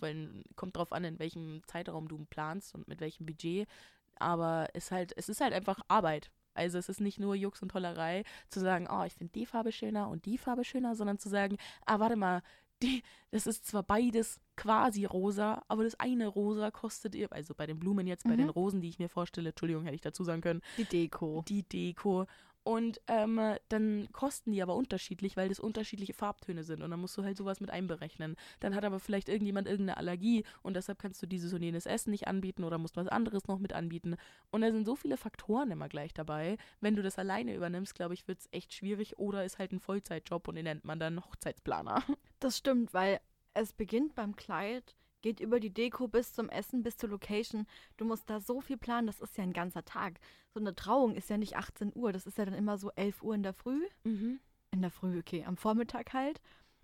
kommt 0.56 0.76
drauf 0.76 0.92
an, 0.92 1.04
in 1.04 1.20
welchem 1.20 1.62
Zeitraum 1.68 2.08
du 2.08 2.26
planst 2.26 2.74
und 2.74 2.88
mit 2.88 3.00
welchem 3.00 3.26
Budget. 3.26 3.68
Aber 4.16 4.70
es 4.74 4.90
halt, 4.92 5.14
es 5.18 5.30
ist 5.30 5.42
halt 5.42 5.54
einfach 5.54 5.82
Arbeit. 5.88 6.32
Also 6.56 6.78
es 6.78 6.90
ist 6.90 7.00
nicht 7.00 7.20
nur 7.20 7.36
Jux 7.36 7.62
und 7.62 7.70
Tollerei 7.70 8.24
zu 8.50 8.60
sagen, 8.60 8.88
oh, 8.90 9.04
ich 9.04 9.14
finde 9.14 9.34
die 9.34 9.46
Farbe 9.46 9.72
schöner 9.72 10.10
und 10.10 10.26
die 10.26 10.38
Farbe 10.38 10.64
schöner, 10.64 10.96
sondern 10.96 11.20
zu 11.20 11.30
sagen, 11.30 11.58
ah, 11.86 12.00
warte 12.00 12.16
mal, 12.16 12.42
die, 12.82 13.04
das 13.32 13.46
ist 13.48 13.66
zwar 13.66 13.84
beides 13.84 14.40
quasi 14.56 15.06
rosa, 15.06 15.64
aber 15.68 15.84
das 15.84 16.00
eine 16.00 16.28
rosa 16.28 16.72
kostet 16.72 17.16
ihr, 17.16 17.32
also 17.32 17.54
bei 17.56 17.66
den 17.66 17.80
Blumen 17.80 18.08
jetzt, 18.08 18.24
bei 18.24 18.32
Mhm. 18.34 18.38
den 18.38 18.50
Rosen, 18.50 18.82
die 18.82 18.90
ich 18.90 19.00
mir 19.00 19.10
vorstelle, 19.10 19.50
Entschuldigung, 19.50 19.84
hätte 19.84 19.96
ich 19.96 20.02
dazu 20.02 20.24
sagen 20.24 20.42
können, 20.42 20.62
Die 20.78 20.86
Deko. 20.86 21.44
die 21.48 21.64
Deko. 21.64 22.26
Und 22.64 23.02
ähm, 23.08 23.40
dann 23.70 24.10
kosten 24.12 24.52
die 24.52 24.62
aber 24.62 24.76
unterschiedlich, 24.76 25.38
weil 25.38 25.50
das 25.50 25.60
unterschiedliche 25.60 26.14
Farbtöne 26.14 26.64
sind. 26.64 26.84
Und 26.84 26.92
dann 26.92 27.00
musst 27.00 27.18
du 27.18 27.24
halt 27.24 27.38
sowas 27.38 27.60
mit 27.62 27.72
einberechnen. 27.72 28.36
Dann 28.60 28.76
hat 28.76 28.86
aber 28.86 29.00
vielleicht 29.00 29.30
irgendjemand 29.30 29.68
irgendeine 29.68 29.98
Allergie 29.98 30.44
und 30.62 30.76
deshalb 30.76 31.00
kannst 31.00 31.22
du 31.24 31.26
dieses 31.26 31.54
und 31.54 31.64
jenes 31.64 31.86
Essen 31.86 32.12
nicht 32.12 32.28
anbieten 32.28 32.64
oder 32.64 32.78
musst 32.78 32.98
was 32.98 33.08
anderes 33.08 33.48
noch 33.48 33.60
mit 33.60 33.74
anbieten. 33.74 34.18
Und 34.52 34.62
da 34.62 34.72
sind 34.72 34.86
so 34.86 34.96
viele 34.96 35.18
Faktoren 35.18 35.72
immer 35.72 35.90
gleich 35.90 36.14
dabei. 36.14 36.58
Wenn 36.82 36.96
du 36.96 37.02
das 37.02 37.18
alleine 37.18 37.56
übernimmst, 37.56 37.96
glaube 37.96 38.14
ich, 38.14 38.28
wird 38.28 38.40
es 38.40 38.50
echt 38.52 38.74
schwierig 38.74 39.18
oder 39.18 39.46
ist 39.46 39.58
halt 39.58 39.72
ein 39.72 39.80
Vollzeitjob 39.80 40.48
und 40.48 40.56
den 40.56 40.66
nennt 40.66 40.86
man 40.86 41.00
dann 41.00 41.26
Hochzeitsplaner. 41.26 42.04
Das 42.40 42.58
stimmt, 42.58 42.94
weil 42.94 43.20
es 43.54 43.74
beginnt 43.74 44.16
beim 44.16 44.36
Kleid, 44.36 44.96
geht 45.22 45.40
über 45.40 45.60
die 45.60 45.74
Deko 45.74 46.08
bis 46.08 46.34
zum 46.34 46.50
Essen, 46.50 46.84
bis 46.84 46.98
zur 46.98 47.10
Location. 47.10 47.66
Du 47.98 48.06
musst 48.06 48.30
da 48.30 48.40
so 48.40 48.62
viel 48.62 48.78
planen, 48.78 49.08
das 49.08 49.20
ist 49.22 49.38
ja 49.38 49.44
ein 49.44 49.54
ganzer 49.54 49.84
Tag. 49.86 50.20
So 50.54 50.60
eine 50.60 50.76
Trauung 50.76 51.16
ist 51.16 51.30
ja 51.30 51.38
nicht 51.38 51.56
18 51.58 51.92
Uhr, 51.96 52.12
das 52.14 52.26
ist 52.26 52.38
ja 52.38 52.46
dann 52.46 52.54
immer 52.54 52.78
so 52.78 52.92
11 52.96 53.22
Uhr 53.22 53.36
in 53.36 53.44
der 53.44 53.54
Früh. 53.54 53.86
Mhm. 54.04 54.40
In 54.72 54.82
der 54.82 54.92
Früh, 54.92 55.20
okay, 55.20 55.44
am 55.46 55.58
Vormittag 55.58 56.14
halt. 56.14 56.40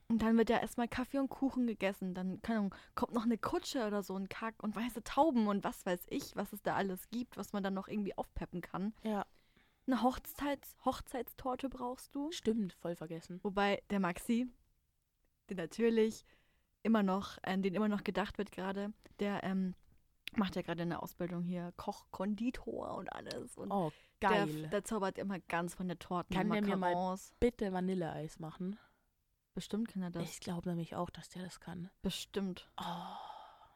Und 0.07 0.21
dann 0.21 0.37
wird 0.37 0.49
ja 0.51 0.59
erstmal 0.59 0.87
Kaffee 0.87 1.17
und 1.17 1.29
Kuchen 1.29 1.65
gegessen. 1.65 2.13
Dann 2.13 2.39
Ahnung, 2.47 2.75
kommt 2.93 3.13
noch 3.13 3.23
eine 3.23 3.39
Kutsche 3.39 3.87
oder 3.87 4.03
so 4.03 4.15
ein 4.15 4.29
Kack 4.29 4.53
und 4.61 4.75
weiße 4.75 5.03
Tauben 5.03 5.47
und 5.47 5.63
was 5.63 5.83
weiß 5.85 6.05
ich, 6.09 6.35
was 6.35 6.53
es 6.53 6.61
da 6.61 6.75
alles 6.75 7.09
gibt, 7.09 7.37
was 7.37 7.53
man 7.53 7.63
dann 7.63 7.73
noch 7.73 7.87
irgendwie 7.87 8.15
aufpeppen 8.17 8.61
kann. 8.61 8.93
Ja, 9.03 9.25
Eine 9.87 10.03
Hochzeits 10.03 10.75
Hochzeitstorte 10.85 11.69
brauchst 11.69 12.13
du. 12.13 12.31
stimmt, 12.31 12.73
voll 12.73 12.95
vergessen. 12.95 13.39
Wobei 13.43 13.81
der 13.89 13.99
Maxi, 13.99 14.47
der 15.49 15.57
natürlich 15.57 16.23
immer 16.85 17.03
noch, 17.03 17.37
an 17.43 17.61
den 17.61 17.73
immer 17.75 17.89
noch 17.89 18.03
gedacht 18.03 18.37
wird 18.37 18.51
gerade, 18.51 18.93
der 19.19 19.43
ähm, 19.43 19.75
macht 20.35 20.55
ja 20.55 20.61
gerade 20.61 20.83
eine 20.83 21.01
Ausbildung 21.01 21.43
hier, 21.43 21.73
Koch, 21.77 22.05
Konditor 22.11 22.95
und 22.95 23.11
alles. 23.11 23.57
Und 23.57 23.71
Oh, 23.71 23.91
der, 24.21 24.29
geil. 24.29 24.69
der 24.69 24.83
zaubert 24.83 25.17
immer 25.17 25.39
ganz 25.39 25.75
von 25.75 25.87
der 25.87 25.99
Torten 25.99 26.35
Kann 26.35 26.49
der 26.49 26.61
mir 26.61 26.77
mal-. 26.77 27.17
Bitte 27.39 27.73
Vanilleeis 27.73 28.39
machen. 28.39 28.77
Bestimmt 29.53 29.87
kann 29.89 30.01
er 30.03 30.11
das. 30.11 30.23
Ich 30.23 30.39
glaube 30.41 30.69
nämlich 30.69 30.95
auch, 30.95 31.09
dass 31.09 31.29
der 31.29 31.43
das 31.43 31.59
kann. 31.59 31.89
Bestimmt. 32.01 32.69
Oh. 32.77 32.83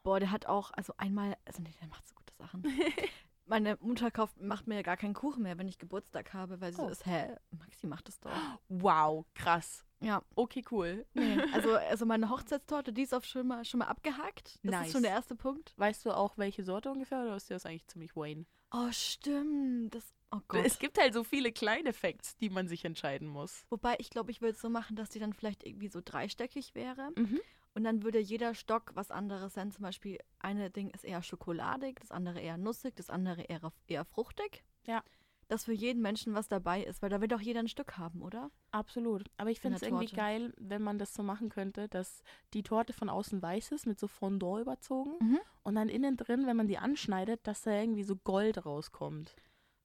Boah, 0.02 0.20
der 0.20 0.30
hat 0.30 0.46
auch, 0.46 0.70
also 0.72 0.92
einmal, 0.96 1.36
also 1.44 1.62
nee, 1.62 1.74
der 1.80 1.88
macht 1.88 2.06
so 2.06 2.14
gute 2.14 2.34
Sachen. 2.34 2.62
Meine 3.46 3.76
Mutter 3.80 4.10
kauft, 4.10 4.40
macht 4.40 4.66
mir 4.66 4.76
ja 4.76 4.82
gar 4.82 4.96
keinen 4.96 5.14
Kuchen 5.14 5.42
mehr, 5.42 5.58
wenn 5.58 5.66
ich 5.68 5.78
Geburtstag 5.78 6.32
habe, 6.34 6.60
weil 6.60 6.72
sie 6.72 6.80
Oh. 6.80 6.84
so 6.86 6.90
ist, 6.90 7.06
hä, 7.06 7.34
Maxi 7.50 7.86
macht 7.86 8.06
das 8.08 8.20
doch. 8.20 8.30
Wow, 8.68 9.26
krass. 9.34 9.84
Ja, 10.00 10.22
Okay, 10.34 10.64
cool. 10.70 11.06
nee. 11.14 11.36
Also, 11.54 11.74
also 11.74 12.06
meine 12.06 12.30
Hochzeitstorte, 12.30 12.92
die 12.92 13.02
ist 13.02 13.14
auf 13.14 13.24
schon 13.24 13.46
mal, 13.46 13.64
schon 13.64 13.78
mal 13.78 13.86
abgehakt. 13.86 14.58
Das 14.62 14.72
Nice. 14.72 14.86
ist 14.86 14.92
schon 14.92 15.02
der 15.02 15.12
erste 15.12 15.34
Punkt. 15.36 15.74
Weißt 15.76 16.04
du 16.06 16.16
auch, 16.16 16.38
welche 16.38 16.64
Sorte 16.64 16.90
ungefähr 16.90 17.22
oder 17.22 17.36
ist 17.36 17.50
dir 17.50 17.54
das 17.54 17.66
eigentlich 17.66 17.86
ziemlich 17.86 18.16
Wayne? 18.16 18.46
Oh, 18.72 18.90
stimmt. 18.92 19.94
Das, 19.94 20.14
oh 20.30 20.40
Gott. 20.48 20.64
Es 20.64 20.78
gibt 20.78 20.98
halt 20.98 21.12
so 21.12 21.24
viele 21.24 21.52
kleine 21.52 21.92
Facts, 21.92 22.36
die 22.36 22.50
man 22.50 22.68
sich 22.68 22.84
entscheiden 22.84 23.28
muss. 23.28 23.64
Wobei, 23.68 23.96
ich 23.98 24.10
glaube, 24.10 24.30
ich 24.30 24.40
würde 24.40 24.54
es 24.54 24.60
so 24.60 24.70
machen, 24.70 24.96
dass 24.96 25.10
die 25.10 25.18
dann 25.18 25.32
vielleicht 25.32 25.66
irgendwie 25.66 25.88
so 25.88 26.00
dreistöckig 26.04 26.74
wäre. 26.74 27.10
Mhm. 27.16 27.40
Und 27.74 27.84
dann 27.84 28.02
würde 28.02 28.18
jeder 28.18 28.54
Stock 28.54 28.92
was 28.94 29.10
anderes 29.10 29.54
sein. 29.54 29.70
Zum 29.70 29.82
Beispiel, 29.82 30.18
eine 30.40 30.70
Ding 30.70 30.90
ist 30.90 31.04
eher 31.04 31.22
schokoladig, 31.22 32.00
das 32.00 32.10
andere 32.10 32.40
eher 32.40 32.56
nussig, 32.58 32.96
das 32.96 33.10
andere 33.10 33.42
eher, 33.42 33.72
eher 33.86 34.04
fruchtig. 34.04 34.64
Ja. 34.86 35.02
Dass 35.50 35.64
für 35.64 35.72
jeden 35.72 36.00
Menschen 36.00 36.32
was 36.32 36.46
dabei 36.46 36.84
ist, 36.84 37.02
weil 37.02 37.10
da 37.10 37.20
wird 37.20 37.32
doch 37.32 37.40
jeder 37.40 37.58
ein 37.58 37.66
Stück 37.66 37.98
haben, 37.98 38.22
oder? 38.22 38.52
Absolut. 38.70 39.28
Aber 39.36 39.50
ich 39.50 39.58
In 39.58 39.62
finde 39.62 39.76
es 39.78 39.82
irgendwie 39.82 40.14
geil, 40.14 40.54
wenn 40.58 40.80
man 40.80 40.96
das 40.96 41.12
so 41.12 41.24
machen 41.24 41.48
könnte, 41.48 41.88
dass 41.88 42.22
die 42.54 42.62
Torte 42.62 42.92
von 42.92 43.08
außen 43.08 43.42
weiß 43.42 43.72
ist, 43.72 43.84
mit 43.84 43.98
so 43.98 44.06
Fondant 44.06 44.60
überzogen. 44.60 45.16
Mhm. 45.20 45.40
Und 45.64 45.74
dann 45.74 45.88
innen 45.88 46.16
drin, 46.16 46.46
wenn 46.46 46.56
man 46.56 46.68
die 46.68 46.78
anschneidet, 46.78 47.44
dass 47.48 47.62
da 47.62 47.72
irgendwie 47.72 48.04
so 48.04 48.14
Gold 48.14 48.64
rauskommt. 48.64 49.34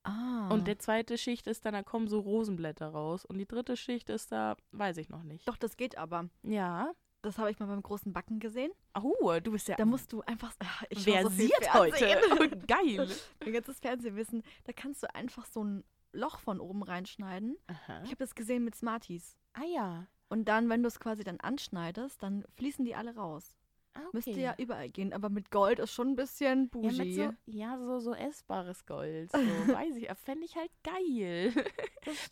Ah. 0.04 0.50
Und 0.52 0.68
der 0.68 0.78
zweite 0.78 1.18
Schicht 1.18 1.48
ist 1.48 1.66
dann, 1.66 1.74
da 1.74 1.82
kommen 1.82 2.08
so 2.08 2.20
Rosenblätter 2.20 2.90
raus. 2.90 3.26
Und 3.26 3.40
die 3.40 3.48
dritte 3.48 3.76
Schicht 3.76 4.12
ist 4.12 4.32
da, 4.32 4.56
weiß 4.72 4.98
ich 4.98 5.10
noch 5.10 5.24
nicht. 5.24 5.48
doch, 5.48 5.58
das 5.58 5.78
geht 5.78 5.98
aber. 5.98 6.30
Ja. 6.44 6.94
Das 7.26 7.40
habe 7.40 7.50
ich 7.50 7.58
mal 7.58 7.66
beim 7.66 7.82
großen 7.82 8.14
Backen 8.14 8.40
gesehen. 8.40 8.72
Oh, 8.94 9.34
du 9.42 9.52
bist 9.52 9.68
ja 9.68 9.76
Da 9.76 9.86
musst 9.86 10.14
du 10.14 10.22
einfach. 10.22 10.54
Ach, 10.60 10.84
ich 10.92 11.04
schau 11.04 11.24
so 11.24 11.30
versiert 11.32 11.74
heute. 11.74 11.98
Fernsehen. 11.98 12.62
Geil. 12.68 13.10
Mein 13.44 13.54
ganzes 13.54 13.80
Fernsehwissen. 13.80 14.44
Da 14.66 14.74
kannst 14.74 15.02
du 15.02 15.16
einfach 15.16 15.48
so 15.48 15.64
ein 15.64 15.84
Loch 16.12 16.38
von 16.38 16.60
oben 16.60 16.84
reinschneiden. 16.84 17.58
Aha. 17.66 18.04
Ich 18.04 18.12
habe 18.12 18.18
das 18.18 18.36
gesehen 18.36 18.64
mit 18.64 18.76
Smarties. 18.76 19.40
Ah 19.54 19.64
ja. 19.64 20.06
Und 20.30 20.46
dann, 20.46 20.70
wenn 20.70 20.84
du 20.84 20.88
es 20.88 21.00
quasi 21.00 21.24
dann 21.24 21.40
anschneidest, 21.40 22.22
dann 22.22 22.46
fließen 22.58 22.86
die 22.86 22.94
alle 22.94 23.16
raus. 23.16 23.56
Ah, 23.98 24.00
okay. 24.02 24.10
Müsste 24.14 24.32
ja 24.40 24.54
überall 24.58 24.90
gehen. 24.90 25.14
Aber 25.14 25.30
mit 25.30 25.52
Gold 25.52 25.80
ist 25.80 25.92
schon 25.94 26.10
ein 26.10 26.16
bisschen 26.18 26.64
ja, 26.64 26.68
bougie. 26.70 26.98
mit 27.02 27.14
so, 27.16 27.34
ja, 27.46 27.78
so, 27.80 28.00
so 28.00 28.14
essbares 28.14 28.86
Gold. 28.86 29.32
So, 29.32 29.38
weiß 29.74 29.96
ich. 29.96 30.10
Fände 30.24 30.44
ich 30.46 30.56
halt 30.58 30.72
geil. 30.84 31.54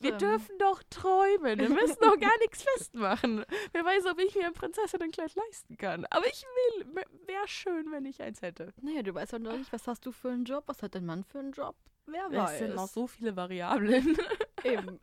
Wir 0.02 0.12
dürfen 0.18 0.58
doch 0.60 0.84
träumen. 0.90 1.58
Wir 1.60 1.70
müssen 1.70 1.98
doch 2.02 2.20
gar 2.20 2.38
nichts 2.42 2.64
festmachen. 2.64 3.46
Wer 3.72 3.86
weiß, 3.86 4.06
ob 4.08 4.20
ich 4.20 4.36
mir 4.36 4.46
ein 4.48 4.54
Prinzessinnenkleid 4.54 5.34
leisten 5.36 5.78
kann. 5.78 6.06
Aber 6.10 6.26
ich 6.28 6.44
will. 6.44 6.86
Wäre 7.28 7.48
schön, 7.48 7.92
wenn 7.92 8.06
ich 8.06 8.22
eins 8.22 8.42
hätte. 8.42 8.74
Naja, 8.82 9.02
du 9.02 9.14
weißt 9.14 9.32
ja 9.32 9.40
noch 9.40 9.58
nicht, 9.58 9.72
was 9.72 9.88
hast 9.88 10.06
du 10.06 10.12
für 10.12 10.32
einen 10.32 10.44
Job? 10.44 10.64
Was 10.68 10.84
hat 10.84 10.96
dein 10.96 11.06
Mann 11.06 11.24
für 11.24 11.40
einen 11.40 11.54
Job? 11.54 11.76
Wer 12.06 12.26
Es 12.30 12.34
weiß. 12.38 12.60
sind 12.60 12.76
noch 12.76 12.90
so 12.90 13.08
viele 13.08 13.38
Variablen. 13.38 14.18
Eben. 14.66 15.00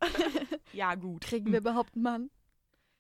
ja, 0.75 0.95
gut. 0.95 1.23
Kriegen 1.23 1.51
wir 1.53 1.61
überhaupt 1.61 1.95
einen 1.95 2.03
Mann? 2.03 2.31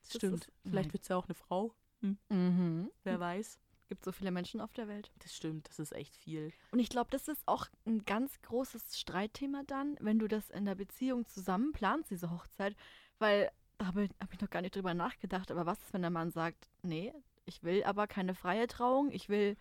Das 0.05 0.14
stimmt. 0.16 0.46
ist- 0.46 0.53
Vielleicht 0.64 0.94
wird 0.94 1.03
es 1.03 1.09
ja 1.11 1.16
auch 1.16 1.27
eine 1.27 1.35
Frau. 1.35 1.75
Mhm. 2.00 2.90
Wer 3.04 3.20
weiß. 3.20 3.58
Gibt 3.88 4.04
so 4.04 4.12
viele 4.12 4.30
Menschen 4.30 4.60
auf 4.60 4.72
der 4.72 4.86
Welt. 4.86 5.10
Das 5.18 5.34
stimmt. 5.34 5.68
Das 5.68 5.80
ist 5.80 5.92
echt 5.92 6.16
viel. 6.16 6.52
Und 6.70 6.78
ich 6.78 6.88
glaube, 6.88 7.10
das 7.10 7.26
ist 7.26 7.42
auch 7.46 7.66
ein 7.86 8.04
ganz 8.04 8.40
großes 8.42 8.98
Streitthema 9.00 9.62
dann, 9.66 9.96
wenn 10.00 10.18
du 10.20 10.28
das 10.28 10.48
in 10.50 10.64
der 10.64 10.76
Beziehung 10.76 11.26
zusammen 11.26 11.72
planst, 11.72 12.10
diese 12.10 12.30
Hochzeit. 12.30 12.76
Weil 13.18 13.50
da 13.78 13.86
habe 13.86 14.04
ich, 14.04 14.10
hab 14.20 14.32
ich 14.32 14.40
noch 14.40 14.50
gar 14.50 14.62
nicht 14.62 14.76
drüber 14.76 14.94
nachgedacht. 14.94 15.50
Aber 15.50 15.66
was 15.66 15.80
ist, 15.82 15.92
wenn 15.92 16.02
der 16.02 16.10
Mann 16.12 16.30
sagt, 16.30 16.68
nee, 16.82 17.12
ich 17.46 17.64
will 17.64 17.82
aber 17.82 18.06
keine 18.06 18.34
freie 18.36 18.68
Trauung, 18.68 19.10
ich 19.10 19.28
will 19.28 19.56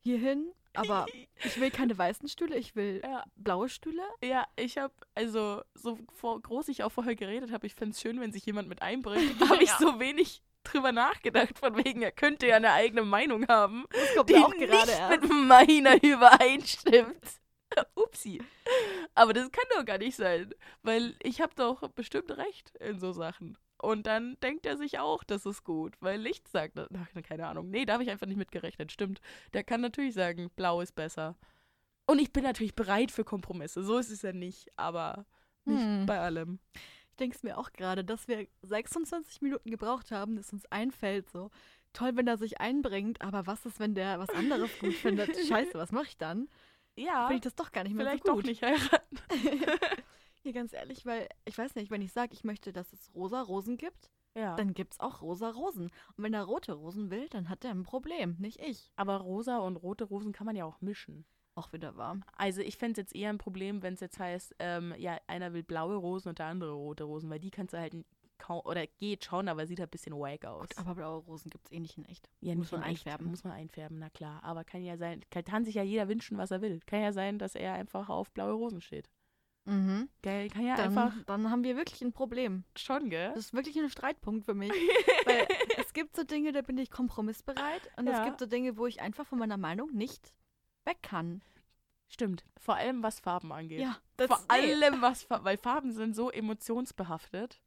hierhin, 0.00 0.50
aber 0.74 1.06
ich 1.44 1.60
will 1.60 1.70
keine 1.70 1.96
weißen 1.96 2.28
Stühle, 2.28 2.56
ich 2.56 2.74
will 2.74 3.00
Ja. 3.04 3.22
blaue 3.36 3.68
Stühle. 3.68 4.02
Ja, 4.24 4.44
ich 4.56 4.78
habe, 4.78 4.92
also, 5.14 5.62
so 5.74 5.98
vor, 6.12 6.40
groß 6.42 6.66
ich 6.68 6.82
auch 6.82 6.90
vorher 6.90 7.14
geredet 7.14 7.52
habe, 7.52 7.66
ich 7.68 7.74
fände 7.76 7.92
es 7.92 8.00
schön, 8.00 8.18
wenn 8.20 8.32
sich 8.32 8.44
jemand 8.44 8.68
mit 8.68 8.82
einbringt. 8.82 9.38
habe 9.48 9.62
ich 9.62 9.70
Ja. 9.70 9.78
so 9.78 10.00
wenig 10.00 10.42
drüber 10.64 10.92
nachgedacht, 10.92 11.58
von 11.58 11.76
wegen, 11.84 12.02
er 12.02 12.12
könnte 12.12 12.46
ja 12.46 12.56
eine 12.56 12.72
eigene 12.72 13.02
Meinung 13.02 13.46
haben, 13.48 13.84
die 14.28 14.36
auch 14.36 14.54
nicht 14.54 14.68
gerade 14.70 14.90
erst. 14.90 15.22
mit 15.22 15.30
meiner 15.32 16.02
übereinstimmt. 16.02 17.40
Upsi. 17.94 18.42
Aber 19.14 19.32
das 19.32 19.50
kann 19.50 19.64
doch 19.74 19.84
gar 19.84 19.98
nicht 19.98 20.16
sein, 20.16 20.52
weil 20.82 21.16
ich 21.22 21.40
habe 21.40 21.54
doch 21.54 21.88
bestimmt 21.88 22.30
recht 22.36 22.70
in 22.76 22.98
so 22.98 23.12
Sachen. 23.12 23.56
Und 23.78 24.06
dann 24.06 24.36
denkt 24.42 24.66
er 24.66 24.76
sich 24.76 24.98
auch, 24.98 25.24
das 25.24 25.44
ist 25.46 25.64
gut, 25.64 25.94
weil 26.00 26.20
Licht 26.20 26.46
sagt, 26.48 26.78
ach, 26.78 27.22
keine 27.26 27.48
Ahnung, 27.48 27.70
nee, 27.70 27.84
da 27.84 27.94
habe 27.94 28.04
ich 28.04 28.10
einfach 28.10 28.26
nicht 28.26 28.36
mitgerechnet, 28.36 28.92
stimmt. 28.92 29.20
Der 29.54 29.64
kann 29.64 29.80
natürlich 29.80 30.14
sagen, 30.14 30.50
blau 30.54 30.80
ist 30.80 30.94
besser. 30.94 31.36
Und 32.06 32.20
ich 32.20 32.32
bin 32.32 32.44
natürlich 32.44 32.74
bereit 32.74 33.10
für 33.10 33.24
Kompromisse, 33.24 33.82
so 33.82 33.98
ist 33.98 34.10
es 34.10 34.22
ja 34.22 34.32
nicht, 34.32 34.68
aber 34.76 35.24
nicht 35.64 35.80
Hm. 35.82 36.06
bei 36.06 36.18
allem. 36.20 36.58
Ich 37.12 37.16
denke 37.16 37.36
es 37.36 37.42
mir 37.42 37.58
auch 37.58 37.72
gerade, 37.72 38.04
dass 38.04 38.26
wir 38.26 38.46
26 38.62 39.42
Minuten 39.42 39.70
gebraucht 39.70 40.10
haben, 40.10 40.36
dass 40.36 40.52
uns 40.52 40.64
einfällt 40.66 41.28
so. 41.30 41.50
Toll, 41.92 42.16
wenn 42.16 42.26
er 42.26 42.38
sich 42.38 42.58
einbringt, 42.60 43.20
aber 43.20 43.46
was 43.46 43.66
ist, 43.66 43.78
wenn 43.78 43.94
der 43.94 44.18
was 44.18 44.30
anderes 44.30 44.70
gut 44.78 44.94
findet? 44.94 45.36
Scheiße, 45.46 45.74
was 45.74 45.92
mache 45.92 46.06
ich 46.08 46.16
dann? 46.16 46.48
Ja, 46.96 47.26
Finde 47.26 47.36
ich 47.36 47.42
das 47.42 47.54
doch 47.54 47.70
gar 47.70 47.84
nicht 47.84 47.94
mehr 47.94 48.06
vielleicht 48.06 48.24
so 48.24 48.30
doch 48.32 48.36
gut. 48.38 48.46
nicht 48.46 48.62
heiraten. 48.62 49.18
Hier 50.42 50.52
ganz 50.52 50.72
ehrlich, 50.72 51.06
weil 51.06 51.28
ich 51.44 51.56
weiß 51.56 51.74
nicht, 51.74 51.90
wenn 51.90 52.02
ich 52.02 52.12
sage, 52.12 52.32
ich 52.32 52.44
möchte, 52.44 52.72
dass 52.72 52.92
es 52.92 53.14
rosa 53.14 53.40
Rosen 53.42 53.76
gibt, 53.76 54.10
Ja. 54.34 54.56
dann 54.56 54.74
gibt 54.74 54.94
es 54.94 55.00
auch 55.00 55.20
rosa 55.22 55.50
Rosen. 55.50 55.84
Und 56.16 56.24
wenn 56.24 56.34
er 56.34 56.44
rote 56.44 56.72
Rosen 56.72 57.10
will, 57.10 57.28
dann 57.28 57.48
hat 57.48 57.64
er 57.64 57.70
ein 57.70 57.84
Problem, 57.84 58.36
nicht 58.38 58.58
ich. 58.60 58.90
Aber 58.96 59.18
rosa 59.18 59.58
und 59.58 59.76
rote 59.76 60.04
Rosen 60.04 60.32
kann 60.32 60.46
man 60.46 60.56
ja 60.56 60.64
auch 60.64 60.80
mischen. 60.80 61.24
Auch 61.54 61.72
wieder 61.72 61.96
warm. 61.96 62.22
Also 62.36 62.60
ich 62.62 62.76
fände 62.78 62.92
es 62.92 63.04
jetzt 63.04 63.14
eher 63.14 63.28
ein 63.30 63.38
Problem, 63.38 63.82
wenn 63.82 63.94
es 63.94 64.00
jetzt 64.00 64.18
heißt, 64.18 64.54
ähm, 64.58 64.94
ja, 64.96 65.18
einer 65.26 65.52
will 65.52 65.62
blaue 65.62 65.96
Rosen 65.96 66.30
und 66.30 66.38
der 66.38 66.46
andere 66.46 66.72
rote 66.72 67.04
Rosen, 67.04 67.28
weil 67.28 67.40
die 67.40 67.50
kannst 67.50 67.74
du 67.74 67.78
halt 67.78 67.94
kaum, 68.38 68.60
oder 68.64 68.86
geht 68.86 69.24
schon, 69.24 69.48
aber 69.48 69.66
sieht 69.66 69.78
halt 69.78 69.88
ein 69.88 69.90
bisschen 69.90 70.18
wack 70.18 70.46
aus. 70.46 70.66
Aber 70.76 70.94
blaue 70.94 71.18
Rosen 71.18 71.50
gibt 71.50 71.66
es 71.66 71.72
eh 71.72 71.78
nicht 71.78 71.98
in 71.98 72.06
echt. 72.06 72.28
ja, 72.40 72.54
muss 72.54 72.72
man 72.72 72.82
in 72.82 72.88
echt, 72.88 73.06
einfärben. 73.06 73.26
Muss 73.28 73.44
man 73.44 73.52
einfärben, 73.52 73.98
na 73.98 74.08
klar. 74.08 74.42
Aber 74.42 74.64
kann 74.64 74.82
ja 74.82 74.96
sein, 74.96 75.20
kann, 75.30 75.44
kann 75.44 75.64
sich 75.66 75.74
ja 75.74 75.82
jeder 75.82 76.08
wünschen, 76.08 76.38
was 76.38 76.50
er 76.50 76.62
will. 76.62 76.80
Kann 76.86 77.02
ja 77.02 77.12
sein, 77.12 77.38
dass 77.38 77.54
er 77.54 77.74
einfach 77.74 78.08
auf 78.08 78.30
blaue 78.32 78.52
Rosen 78.52 78.80
steht. 78.80 79.10
Mhm. 79.64 80.08
Geil, 80.22 80.48
kann 80.48 80.66
ja 80.66 80.74
Dann, 80.76 80.86
einfach 80.98 81.14
dann 81.26 81.50
haben 81.50 81.62
wir 81.62 81.76
wirklich 81.76 82.00
ein 82.02 82.12
Problem. 82.12 82.64
schon, 82.76 83.10
gell? 83.10 83.28
Das 83.34 83.44
ist 83.44 83.52
wirklich 83.54 83.76
ein 83.78 83.90
Streitpunkt 83.90 84.44
für 84.46 84.54
mich. 84.54 84.72
Weil 85.26 85.46
es 85.78 85.92
gibt 85.92 86.16
so 86.16 86.24
Dinge, 86.24 86.50
da 86.50 86.62
bin 86.62 86.78
ich 86.78 86.90
kompromissbereit. 86.90 87.88
Und 87.96 88.08
Ja. 88.08 88.20
es 88.20 88.24
gibt 88.26 88.40
so 88.40 88.46
Dinge, 88.46 88.76
wo 88.76 88.86
ich 88.86 89.00
einfach 89.00 89.24
von 89.26 89.38
meiner 89.38 89.58
Meinung 89.58 89.92
nicht 89.92 90.34
weg 90.84 91.02
kann. 91.02 91.42
Stimmt. 92.08 92.44
Vor 92.58 92.76
allem, 92.76 93.02
was 93.02 93.20
Farben 93.20 93.52
angeht. 93.52 93.80
Ja, 93.80 93.96
das 94.16 94.28
Vor 94.28 94.38
nee. 94.50 94.74
allem, 94.74 95.00
was, 95.00 95.22
Fa- 95.22 95.44
weil 95.44 95.56
Farben 95.56 95.92
sind 95.92 96.14
so 96.14 96.30
emotionsbehaftet. 96.30 97.60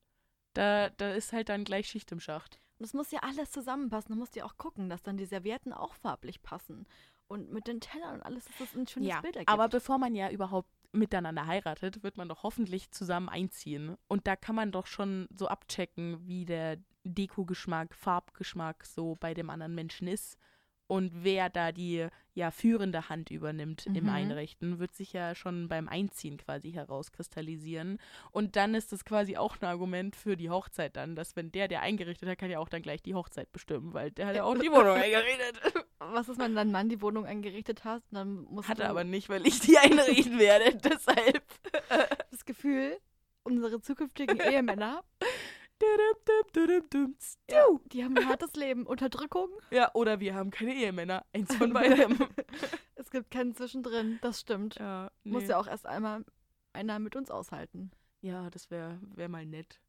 Da, 0.54 0.90
da 0.90 1.12
ist 1.12 1.34
halt 1.34 1.50
dann 1.50 1.64
gleich 1.64 1.88
Schicht 1.88 2.12
im 2.12 2.20
Schacht. 2.20 2.62
Und 2.78 2.86
es 2.86 2.94
muss 2.94 3.12
ja 3.12 3.20
alles 3.22 3.52
zusammenpassen. 3.52 4.14
Du 4.14 4.20
musst 4.20 4.36
ja 4.36 4.46
auch 4.46 4.58
gucken, 4.58 4.90
dass 4.90 5.02
dann 5.02 5.18
die 5.18 5.26
Servietten 5.26 5.74
auch 5.74 5.96
farblich 5.96 6.44
passen. 6.44 6.86
Und 7.28 7.52
mit 7.52 7.68
den 7.68 7.82
Tellern 7.82 8.16
und 8.16 8.22
alles, 8.22 8.46
dass 8.46 8.58
das 8.60 8.76
ein 8.76 8.88
schönes 8.88 9.10
ja, 9.10 9.22
Bild 9.22 9.36
ergibt. 9.36 9.50
aber 9.50 9.68
bevor 9.68 9.98
man 9.98 10.14
ja 10.14 10.30
überhaupt 10.30 10.70
miteinander 10.92 11.48
heiratet, 11.48 12.04
wird 12.04 12.18
man 12.18 12.30
doch 12.30 12.44
hoffentlich 12.44 12.92
zusammen 12.92 13.30
einziehen. 13.30 13.98
Und 14.08 14.28
da 14.28 14.36
kann 14.36 14.56
man 14.56 14.72
doch 14.72 14.86
schon 14.86 15.28
so 15.36 15.48
abchecken, 15.48 16.26
wie 16.28 16.46
der 16.46 16.78
Deko-Geschmack, 17.04 17.96
Farbgeschmack 17.96 18.86
so 18.86 19.16
bei 19.20 19.34
dem 19.34 19.50
anderen 19.50 19.74
Menschen 19.76 20.08
ist. 20.08 20.38
Und 20.88 21.12
wer 21.24 21.50
da 21.50 21.72
die 21.72 22.08
ja 22.36 22.52
führende 22.52 23.10
Hand 23.10 23.32
übernimmt 23.32 23.86
im 23.88 24.04
Mhm. 24.04 24.10
Einrichten, 24.10 24.78
wird 24.80 24.94
sich 24.94 25.14
ja 25.14 25.34
schon 25.34 25.68
beim 25.68 25.88
Einziehen 25.88 26.38
quasi 26.38 26.72
herauskristallisieren. 26.74 27.98
Und 28.32 28.56
dann 28.56 28.76
ist 28.76 28.92
das 28.92 29.06
quasi 29.06 29.38
auch 29.38 29.56
ein 29.62 29.66
Argument 29.66 30.16
für 30.16 30.36
die 30.38 30.50
Hochzeit 30.50 30.96
dann, 30.96 31.16
dass 31.16 31.36
wenn 31.36 31.52
der, 31.52 31.68
der 31.68 31.82
eingerichtet 31.82 32.30
hat, 32.30 32.38
kann 32.38 32.52
ja 32.52 32.60
auch 32.60 32.70
dann 32.70 32.82
gleich 32.82 33.02
die 33.02 33.16
Hochzeit 33.16 33.52
bestimmen, 33.52 33.94
weil 33.94 34.12
der 34.12 34.28
hat 34.28 34.36
ja 34.36 34.44
auch 34.44 34.58
die 34.58 34.70
Wohnung 34.72 34.96
eingerichtet. 34.96 35.62
Was 36.00 36.30
ist, 36.30 36.40
wenn 36.40 36.56
dein 36.56 36.72
Mann 36.72 36.90
die 36.90 37.02
Wohnung 37.02 37.26
eingerichtet 37.26 37.84
hat? 37.84 38.04
Dann 38.12 38.44
musst 38.44 38.68
Hat 38.70 38.80
er 38.80 38.90
aber 38.90 39.04
nicht, 39.06 39.30
weil 39.30 39.48
ich 39.48 39.60
die 39.62 39.78
einrichten 39.80 40.38
werde. 40.38 40.76
Deshalb. 40.78 41.44
das 42.30 42.46
Gefühl, 42.46 42.98
unsere 43.44 43.80
zukünftigen 43.82 44.40
Ehemänner, 44.52 45.04
Ja. 47.50 47.66
die 47.92 48.04
haben 48.04 48.18
ein 48.18 48.28
hartes 48.28 48.54
Leben. 48.56 48.86
Unterdrückung, 48.86 49.50
ja, 49.72 49.92
oder 49.94 50.20
wir 50.20 50.34
haben 50.36 50.52
keine 50.52 50.74
Ehemänner. 50.74 51.26
Eins 51.34 51.56
von 51.56 51.74
beidem. 51.74 52.18
es 52.96 53.10
gibt 53.12 53.32
keinen 53.32 53.56
Zwischendrin. 53.56 54.20
Das 54.22 54.40
stimmt. 54.42 54.76
ja, 54.76 55.12
nee. 55.24 55.34
Muss 55.34 55.48
ja 55.48 55.58
auch 55.58 55.68
erst 55.68 55.86
einmal 55.86 56.26
einer 56.74 57.00
mit 57.00 57.16
uns 57.16 57.30
aushalten. 57.32 57.92
ja, 58.22 58.50
das 58.50 58.70
wäre 58.72 59.00
wär 59.16 59.30
mal 59.30 59.46
nett. 59.46 59.80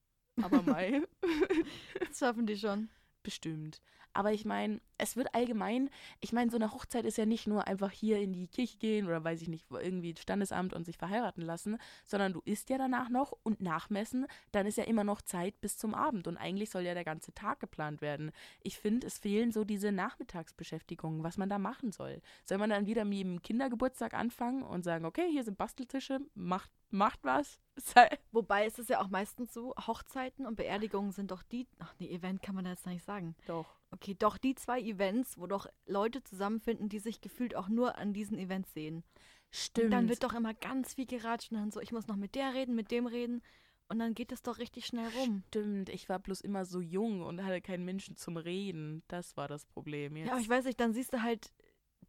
Aber 0.42 0.62
Mai, 0.62 1.02
Das 2.08 2.18
schaffen 2.18 2.46
die 2.46 2.56
schon. 2.58 2.88
bestimmt. 3.22 3.80
Aber 4.16 4.32
ich 4.32 4.46
meine, 4.46 4.80
es 4.96 5.14
wird 5.14 5.34
allgemein, 5.34 5.90
ich 6.20 6.32
meine, 6.32 6.50
so 6.50 6.56
eine 6.56 6.72
Hochzeit 6.72 7.04
ist 7.04 7.18
ja 7.18 7.26
nicht 7.26 7.46
nur 7.46 7.66
einfach 7.66 7.90
hier 7.90 8.18
in 8.18 8.32
die 8.32 8.48
Kirche 8.48 8.78
gehen 8.78 9.06
oder 9.06 9.22
weiß 9.22 9.42
ich 9.42 9.48
nicht, 9.48 9.66
irgendwie 9.70 10.14
Standesamt 10.18 10.72
und 10.72 10.86
sich 10.86 10.96
verheiraten 10.96 11.42
lassen, 11.42 11.76
sondern 12.06 12.32
du 12.32 12.40
isst 12.46 12.70
ja 12.70 12.78
danach 12.78 13.10
noch 13.10 13.32
und 13.42 13.60
nachmessen, 13.60 14.26
dann 14.52 14.64
ist 14.66 14.78
ja 14.78 14.84
immer 14.84 15.04
noch 15.04 15.20
Zeit 15.20 15.60
bis 15.60 15.76
zum 15.76 15.94
Abend 15.94 16.26
und 16.28 16.38
eigentlich 16.38 16.70
soll 16.70 16.80
ja 16.82 16.94
der 16.94 17.04
ganze 17.04 17.34
Tag 17.34 17.60
geplant 17.60 18.00
werden. 18.00 18.32
Ich 18.62 18.78
finde, 18.78 19.06
es 19.06 19.18
fehlen 19.18 19.52
so 19.52 19.64
diese 19.64 19.92
Nachmittagsbeschäftigungen, 19.92 21.22
was 21.22 21.36
man 21.36 21.48
da 21.48 21.58
machen 21.58 21.92
soll. 21.92 22.20
Soll 22.44 22.56
man 22.58 22.70
dann 22.70 22.86
wieder 22.86 23.04
mit 23.04 23.20
dem 23.20 23.42
Kindergeburtstag 23.42 24.14
anfangen 24.14 24.62
und 24.62 24.82
sagen, 24.82 25.04
okay, 25.04 25.28
hier 25.30 25.44
sind 25.44 25.58
Basteltische, 25.58 26.20
macht, 26.34 26.70
macht 26.90 27.20
was. 27.22 27.60
Sei- 27.76 28.18
Wobei 28.32 28.64
es 28.64 28.78
ist 28.78 28.88
ja 28.88 29.00
auch 29.02 29.08
meistens 29.08 29.52
so, 29.52 29.74
Hochzeiten 29.86 30.46
und 30.46 30.56
Beerdigungen 30.56 31.12
sind 31.12 31.30
doch 31.30 31.42
die, 31.42 31.66
ach 31.78 31.94
nee, 31.98 32.08
Event 32.10 32.42
kann 32.42 32.54
man 32.54 32.64
da 32.64 32.70
jetzt 32.70 32.86
nicht 32.86 33.04
sagen. 33.04 33.34
Doch. 33.46 33.66
Okay, 33.90 34.16
doch 34.18 34.36
die 34.36 34.54
zwei 34.54 34.80
Events, 34.80 35.38
wo 35.38 35.46
doch 35.46 35.66
Leute 35.86 36.22
zusammenfinden, 36.22 36.88
die 36.88 36.98
sich 36.98 37.20
gefühlt 37.20 37.54
auch 37.54 37.68
nur 37.68 37.96
an 37.98 38.12
diesen 38.12 38.38
Events 38.38 38.72
sehen. 38.74 39.04
Stimmt. 39.50 39.86
Und 39.86 39.90
dann 39.92 40.08
wird 40.08 40.24
doch 40.24 40.34
immer 40.34 40.54
ganz 40.54 40.94
viel 40.94 41.06
geratscht 41.06 41.52
und 41.52 41.58
dann 41.58 41.70
so, 41.70 41.80
ich 41.80 41.92
muss 41.92 42.08
noch 42.08 42.16
mit 42.16 42.34
der 42.34 42.52
reden, 42.52 42.74
mit 42.74 42.90
dem 42.90 43.06
reden. 43.06 43.42
und 43.88 43.98
dann 43.98 44.14
geht 44.14 44.32
es 44.32 44.42
doch 44.42 44.58
richtig 44.58 44.86
schnell 44.86 45.08
rum. 45.16 45.44
Stimmt, 45.48 45.88
ich 45.88 46.08
war 46.08 46.18
bloß 46.18 46.40
immer 46.40 46.64
so 46.64 46.80
jung 46.80 47.22
und 47.22 47.44
hatte 47.44 47.60
keinen 47.60 47.84
Menschen 47.84 48.16
zum 48.16 48.36
Reden. 48.36 49.02
Das 49.08 49.36
war 49.36 49.48
das 49.48 49.64
Problem 49.64 50.16
jetzt. 50.16 50.26
Ja, 50.26 50.32
aber 50.32 50.40
ich 50.40 50.48
weiß 50.48 50.64
nicht, 50.64 50.80
dann 50.80 50.92
siehst 50.92 51.12
du 51.12 51.22
halt 51.22 51.52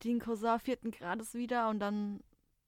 den 0.03 0.19
Cousin 0.19 0.59
vierten 0.59 0.91
Grades 0.91 1.33
wieder 1.33 1.69
und 1.69 1.79
dann 1.79 2.21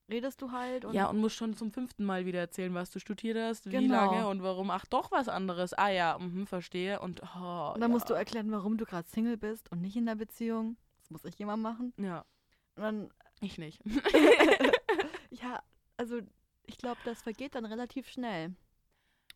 redest 0.09 0.41
du 0.41 0.51
halt. 0.51 0.85
Und 0.85 0.93
ja, 0.93 1.07
und 1.07 1.17
musst 1.19 1.35
schon 1.35 1.55
zum 1.55 1.71
fünften 1.71 2.03
Mal 2.05 2.25
wieder 2.25 2.39
erzählen, 2.39 2.73
was 2.73 2.89
du 2.89 2.99
studiert 2.99 3.37
hast, 3.37 3.65
wie 3.67 3.71
Genau. 3.71 3.95
lange 3.95 4.27
und 4.27 4.43
warum. 4.43 4.69
Ach, 4.71 4.85
doch 4.85 5.11
was 5.11 5.29
anderes. 5.29 5.73
Ah 5.73 5.89
ja, 5.89 6.17
mhm, 6.19 6.47
verstehe. 6.47 6.99
Und, 6.99 7.21
oh, 7.23 7.71
und 7.73 7.81
dann 7.81 7.81
ja. 7.81 7.87
musst 7.87 8.09
du 8.09 8.13
erklären, 8.13 8.51
warum 8.51 8.77
du 8.77 8.85
gerade 8.85 9.07
Single 9.07 9.37
bist 9.37 9.71
und 9.71 9.81
nicht 9.81 9.95
in 9.95 10.05
der 10.05 10.15
Beziehung. 10.15 10.77
Das 10.99 11.09
muss 11.09 11.25
ich 11.25 11.39
immer 11.39 11.57
machen. 11.57 11.93
Ja, 11.97 12.25
Und 12.75 12.83
dann, 12.83 13.09
ich 13.41 13.57
nicht. 13.57 13.81
ja, 15.29 15.61
also 15.97 16.19
ich 16.65 16.77
glaube, 16.77 16.99
das 17.05 17.21
vergeht 17.21 17.55
dann 17.55 17.65
relativ 17.65 18.09
schnell. 18.09 18.53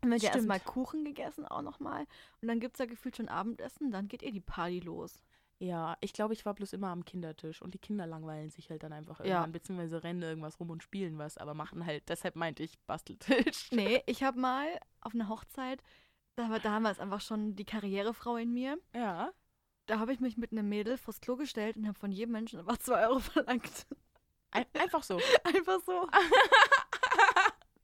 Und 0.01 0.11
wird 0.11 0.21
ja 0.21 0.33
erstmal 0.33 0.59
Kuchen 0.59 1.05
gegessen 1.05 1.45
auch 1.47 1.61
nochmal. 1.61 2.05
Und 2.41 2.47
dann 2.47 2.59
gibt 2.59 2.75
es 2.75 2.79
ja 2.79 2.85
gefühlt 2.85 3.15
schon 3.15 3.29
Abendessen, 3.29 3.91
dann 3.91 4.07
geht 4.07 4.21
eh 4.21 4.31
die 4.31 4.41
Party 4.41 4.79
los. 4.81 5.21
Ja, 5.59 5.95
ich 6.01 6.11
glaube, 6.13 6.33
ich 6.33 6.45
war 6.45 6.53
bloß 6.53 6.73
immer 6.73 6.89
am 6.89 7.05
Kindertisch 7.05 7.61
und 7.61 7.73
die 7.73 7.79
Kinder 7.79 8.05
langweilen 8.05 8.49
sich 8.49 8.69
halt 8.69 8.83
dann 8.83 8.91
einfach 8.91 9.19
Ja. 9.19 9.25
irgendwann, 9.25 9.51
beziehungsweise 9.53 10.03
rennen 10.03 10.21
irgendwas 10.21 10.59
rum 10.59 10.69
und 10.71 10.83
spielen 10.83 11.17
was, 11.17 11.37
aber 11.37 11.53
machen 11.53 11.85
halt, 11.85 12.03
deshalb 12.09 12.35
meinte 12.35 12.63
ich 12.63 12.77
Basteltisch. 12.87 13.71
Nee, 13.71 14.01
ich 14.05 14.23
habe 14.23 14.39
mal 14.39 14.67
auf 15.01 15.13
einer 15.13 15.29
Hochzeit, 15.29 15.81
da 16.35 16.49
war 16.49 16.59
damals 16.59 16.99
einfach 16.99 17.21
schon 17.21 17.55
die 17.55 17.65
Karrierefrau 17.65 18.35
in 18.37 18.51
mir. 18.53 18.77
Ja. 18.93 19.31
Da 19.85 19.99
habe 19.99 20.13
ich 20.13 20.19
mich 20.19 20.37
mit 20.37 20.51
einem 20.51 20.67
Mädel 20.69 20.97
vors 20.97 21.21
Klo 21.21 21.35
gestellt 21.35 21.77
und 21.77 21.87
habe 21.87 21.99
von 21.99 22.11
jedem 22.11 22.31
Menschen 22.31 22.59
einfach 22.59 22.77
2 22.77 23.07
Euro 23.07 23.19
verlangt. 23.19 23.85
Ein, 24.51 24.65
einfach 24.79 25.03
so. 25.03 25.17
Einfach 25.43 25.79
so. 25.85 26.07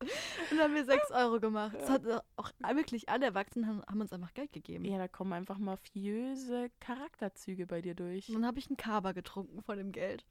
und 0.02 0.10
dann 0.52 0.60
haben 0.60 0.76
wir 0.76 0.86
6 0.86 1.12
Euro 1.12 1.40
gemacht. 1.40 1.76
Das 1.78 1.90
hat 1.90 2.06
auch 2.38 2.52
wirklich 2.74 3.10
alle 3.10 3.26
Erwachsenen 3.26 3.68
haben, 3.68 3.84
haben 3.88 4.02
uns 4.02 4.14
einfach 4.14 4.34
Geld 4.34 4.54
gegeben. 4.54 4.86
Ja, 4.86 4.98
da 4.98 5.08
kommen 5.08 5.34
einfach 5.34 5.58
mafiöse 5.58 6.72
Charakterzüge 6.80 7.68
bei 7.68 7.82
dir 7.82 7.96
durch. 7.96 8.30
Und 8.30 8.36
dann 8.36 8.46
habe 8.46 8.60
ich 8.60 8.68
einen 8.68 8.78
Kaba 8.78 9.12
getrunken 9.12 9.62
von 9.62 9.78
dem 9.78 9.92
Geld. 9.92 10.26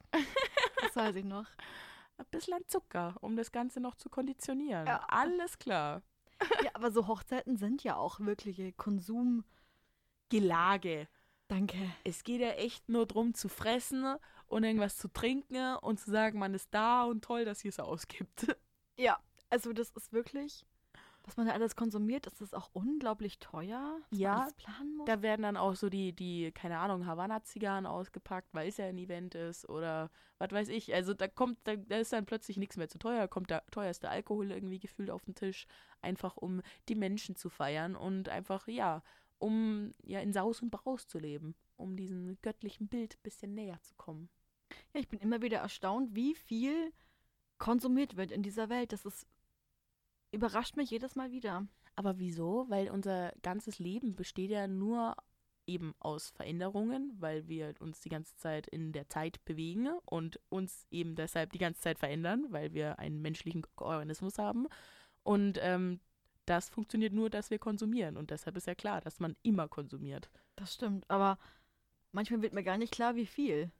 Das 0.82 0.96
weiß 0.96 1.16
ich 1.16 1.24
noch. 1.24 1.46
Ein 2.16 2.26
bisschen 2.30 2.66
Zucker, 2.66 3.14
um 3.20 3.36
das 3.36 3.52
Ganze 3.52 3.80
noch 3.80 3.94
zu 3.94 4.08
konditionieren. 4.08 4.86
Ja. 4.86 5.04
Alles 5.08 5.58
klar. 5.58 6.02
Ja, 6.62 6.70
aber 6.74 6.92
so 6.92 7.08
Hochzeiten 7.08 7.56
sind 7.56 7.82
ja 7.82 7.96
auch 7.96 8.20
wirkliche 8.20 8.72
Konsum. 8.72 9.44
Gelage. 10.28 11.08
Danke. 11.48 11.78
Es 12.04 12.22
geht 12.22 12.40
ja 12.40 12.50
echt 12.50 12.88
nur 12.88 13.06
darum 13.06 13.34
zu 13.34 13.48
fressen 13.48 14.16
und 14.46 14.62
irgendwas 14.62 14.98
zu 14.98 15.08
trinken 15.08 15.76
und 15.76 15.98
zu 15.98 16.10
sagen, 16.10 16.38
man 16.38 16.54
ist 16.54 16.72
da 16.72 17.04
und 17.04 17.24
toll, 17.24 17.44
dass 17.44 17.64
ihr 17.64 17.70
es 17.70 17.80
ausgibt. 17.80 18.54
Ja, 18.96 19.18
also 19.50 19.72
das 19.72 19.90
ist 19.90 20.12
wirklich, 20.12 20.64
was 21.28 21.36
man 21.36 21.46
da 21.46 21.52
alles 21.52 21.76
konsumiert, 21.76 22.26
ist 22.26 22.40
das 22.40 22.54
auch 22.54 22.70
unglaublich 22.72 23.38
teuer. 23.38 24.00
Ja, 24.10 24.42
alles 24.42 24.54
planen 24.54 24.96
muss. 24.96 25.06
Da 25.06 25.20
werden 25.20 25.42
dann 25.42 25.56
auch 25.56 25.76
so 25.76 25.90
die, 25.90 26.14
die 26.14 26.52
keine 26.52 26.78
Ahnung, 26.78 27.06
Havanna-Zigarren 27.06 27.86
ausgepackt, 27.86 28.48
weil 28.54 28.68
es 28.68 28.78
ja 28.78 28.86
ein 28.86 28.96
Event 28.96 29.34
ist 29.34 29.68
oder 29.68 30.10
was 30.38 30.50
weiß 30.52 30.68
ich. 30.68 30.94
Also 30.94 31.12
da 31.12 31.28
kommt, 31.28 31.58
da, 31.64 31.76
da 31.76 31.98
ist 31.98 32.12
dann 32.12 32.24
plötzlich 32.24 32.56
nichts 32.56 32.76
mehr 32.78 32.88
zu 32.88 32.98
teuer, 32.98 33.28
kommt 33.28 33.50
der 33.50 33.64
teuerste 33.66 34.08
Alkohol 34.08 34.50
irgendwie 34.50 34.78
gefühlt 34.78 35.10
auf 35.10 35.24
den 35.24 35.34
Tisch, 35.34 35.66
einfach 36.00 36.36
um 36.38 36.62
die 36.88 36.94
Menschen 36.94 37.36
zu 37.36 37.50
feiern 37.50 37.94
und 37.94 38.30
einfach, 38.30 38.66
ja, 38.66 39.02
um 39.38 39.92
ja 40.02 40.20
in 40.20 40.32
Saus 40.32 40.62
und 40.62 40.70
Braus 40.70 41.06
zu 41.06 41.18
leben, 41.18 41.54
um 41.76 41.96
diesem 41.96 42.38
göttlichen 42.40 42.88
Bild 42.88 43.16
ein 43.16 43.22
bisschen 43.22 43.54
näher 43.54 43.80
zu 43.82 43.94
kommen. 43.96 44.30
Ja, 44.94 45.00
ich 45.00 45.08
bin 45.08 45.20
immer 45.20 45.42
wieder 45.42 45.58
erstaunt, 45.58 46.14
wie 46.14 46.34
viel 46.34 46.92
konsumiert 47.58 48.16
wird 48.16 48.30
in 48.30 48.42
dieser 48.42 48.68
Welt. 48.68 48.92
Das 48.92 49.04
ist 49.04 49.26
überrascht 50.32 50.76
mich 50.76 50.90
jedes 50.90 51.16
Mal 51.16 51.30
wieder. 51.30 51.66
Aber 51.96 52.18
wieso? 52.18 52.66
Weil 52.68 52.90
unser 52.90 53.32
ganzes 53.42 53.78
Leben 53.78 54.14
besteht 54.14 54.50
ja 54.50 54.66
nur 54.66 55.16
eben 55.66 55.94
aus 55.98 56.30
Veränderungen, 56.30 57.12
weil 57.18 57.46
wir 57.46 57.74
uns 57.80 58.00
die 58.00 58.08
ganze 58.08 58.34
Zeit 58.36 58.66
in 58.66 58.92
der 58.92 59.08
Zeit 59.08 59.44
bewegen 59.44 59.90
und 60.06 60.40
uns 60.48 60.86
eben 60.90 61.14
deshalb 61.14 61.52
die 61.52 61.58
ganze 61.58 61.82
Zeit 61.82 61.98
verändern, 61.98 62.46
weil 62.50 62.72
wir 62.72 62.98
einen 62.98 63.20
menschlichen 63.20 63.64
Organismus 63.76 64.38
haben. 64.38 64.66
Und 65.22 65.58
ähm, 65.60 66.00
das 66.46 66.70
funktioniert 66.70 67.12
nur, 67.12 67.28
dass 67.28 67.50
wir 67.50 67.58
konsumieren. 67.58 68.16
Und 68.16 68.30
deshalb 68.30 68.56
ist 68.56 68.66
ja 68.66 68.74
klar, 68.74 69.00
dass 69.02 69.20
man 69.20 69.36
immer 69.42 69.68
konsumiert. 69.68 70.30
Das 70.56 70.74
stimmt, 70.74 71.08
aber 71.10 71.38
manchmal 72.12 72.42
wird 72.42 72.54
mir 72.54 72.64
gar 72.64 72.78
nicht 72.78 72.92
klar, 72.92 73.14
wie 73.14 73.26
viel. 73.26 73.70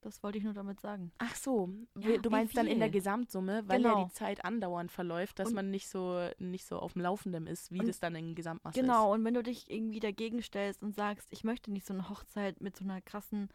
Das 0.00 0.22
wollte 0.22 0.38
ich 0.38 0.44
nur 0.44 0.52
damit 0.52 0.80
sagen. 0.80 1.10
Ach 1.18 1.34
so, 1.34 1.68
Ja, 1.98 2.18
du 2.18 2.30
meinst 2.30 2.56
dann 2.56 2.68
in 2.68 2.78
der? 2.78 2.88
Gesamtsumme, 2.88 3.66
weil 3.66 3.82
ja 3.82 3.94
Genau. 3.94 4.04
die 4.06 4.12
Zeit 4.12 4.44
andauernd 4.44 4.92
verläuft, 4.92 5.38
dass 5.40 5.48
Und- 5.48 5.54
man 5.56 5.70
nicht 5.70 5.88
so 5.88 6.28
nicht 6.38 6.66
so 6.66 6.78
auf 6.78 6.92
dem 6.92 7.02
Laufenden 7.02 7.46
ist, 7.48 7.72
wie 7.72 7.80
das 7.80 7.98
dann 7.98 8.14
in 8.14 8.34
Gesamtmasse 8.36 8.78
ist. 8.78 8.82
Genau, 8.84 9.12
und 9.12 9.24
wenn 9.24 9.34
du 9.34 9.42
dich 9.42 9.68
irgendwie 9.70 9.98
dagegen 10.00 10.40
stellst 10.40 10.82
und 10.84 10.94
sagst, 10.94 11.26
ich 11.32 11.42
möchte 11.42 11.72
nicht 11.72 11.84
so 11.84 11.94
eine 11.94 12.08
Hochzeit 12.08 12.60
mit 12.60 12.76
so 12.76 12.84
einer 12.84 13.00
krassen, 13.02 13.48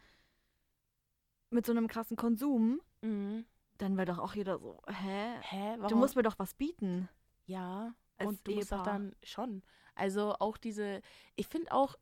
mit 1.50 1.64
so 1.66 1.72
einem 1.72 1.88
krassen 1.88 2.16
Konsum, 2.16 2.80
Mhm. 3.02 3.44
dann 3.78 3.96
wäre 3.96 4.06
doch 4.06 4.18
auch 4.18 4.34
jeder 4.34 4.58
so, 4.58 4.80
hä? 4.86 5.36
Hä, 5.40 5.74
warum? 5.78 5.88
Du 5.88 5.96
musst 5.96 6.16
mir 6.16 6.22
doch 6.22 6.38
was 6.38 6.54
bieten. 6.54 7.08
Ja, 7.46 7.94
als 8.18 8.28
und 8.28 8.46
du 8.46 8.54
musst 8.54 8.72
auch 8.72 8.78
Ehepaar. 8.78 8.92
dann 8.92 9.16
schon. 9.22 9.62
Also 9.94 10.34
auch 10.40 10.56
diese, 10.56 11.00
ich 11.36 11.46
finde 11.46 11.72
auch, 11.72 11.96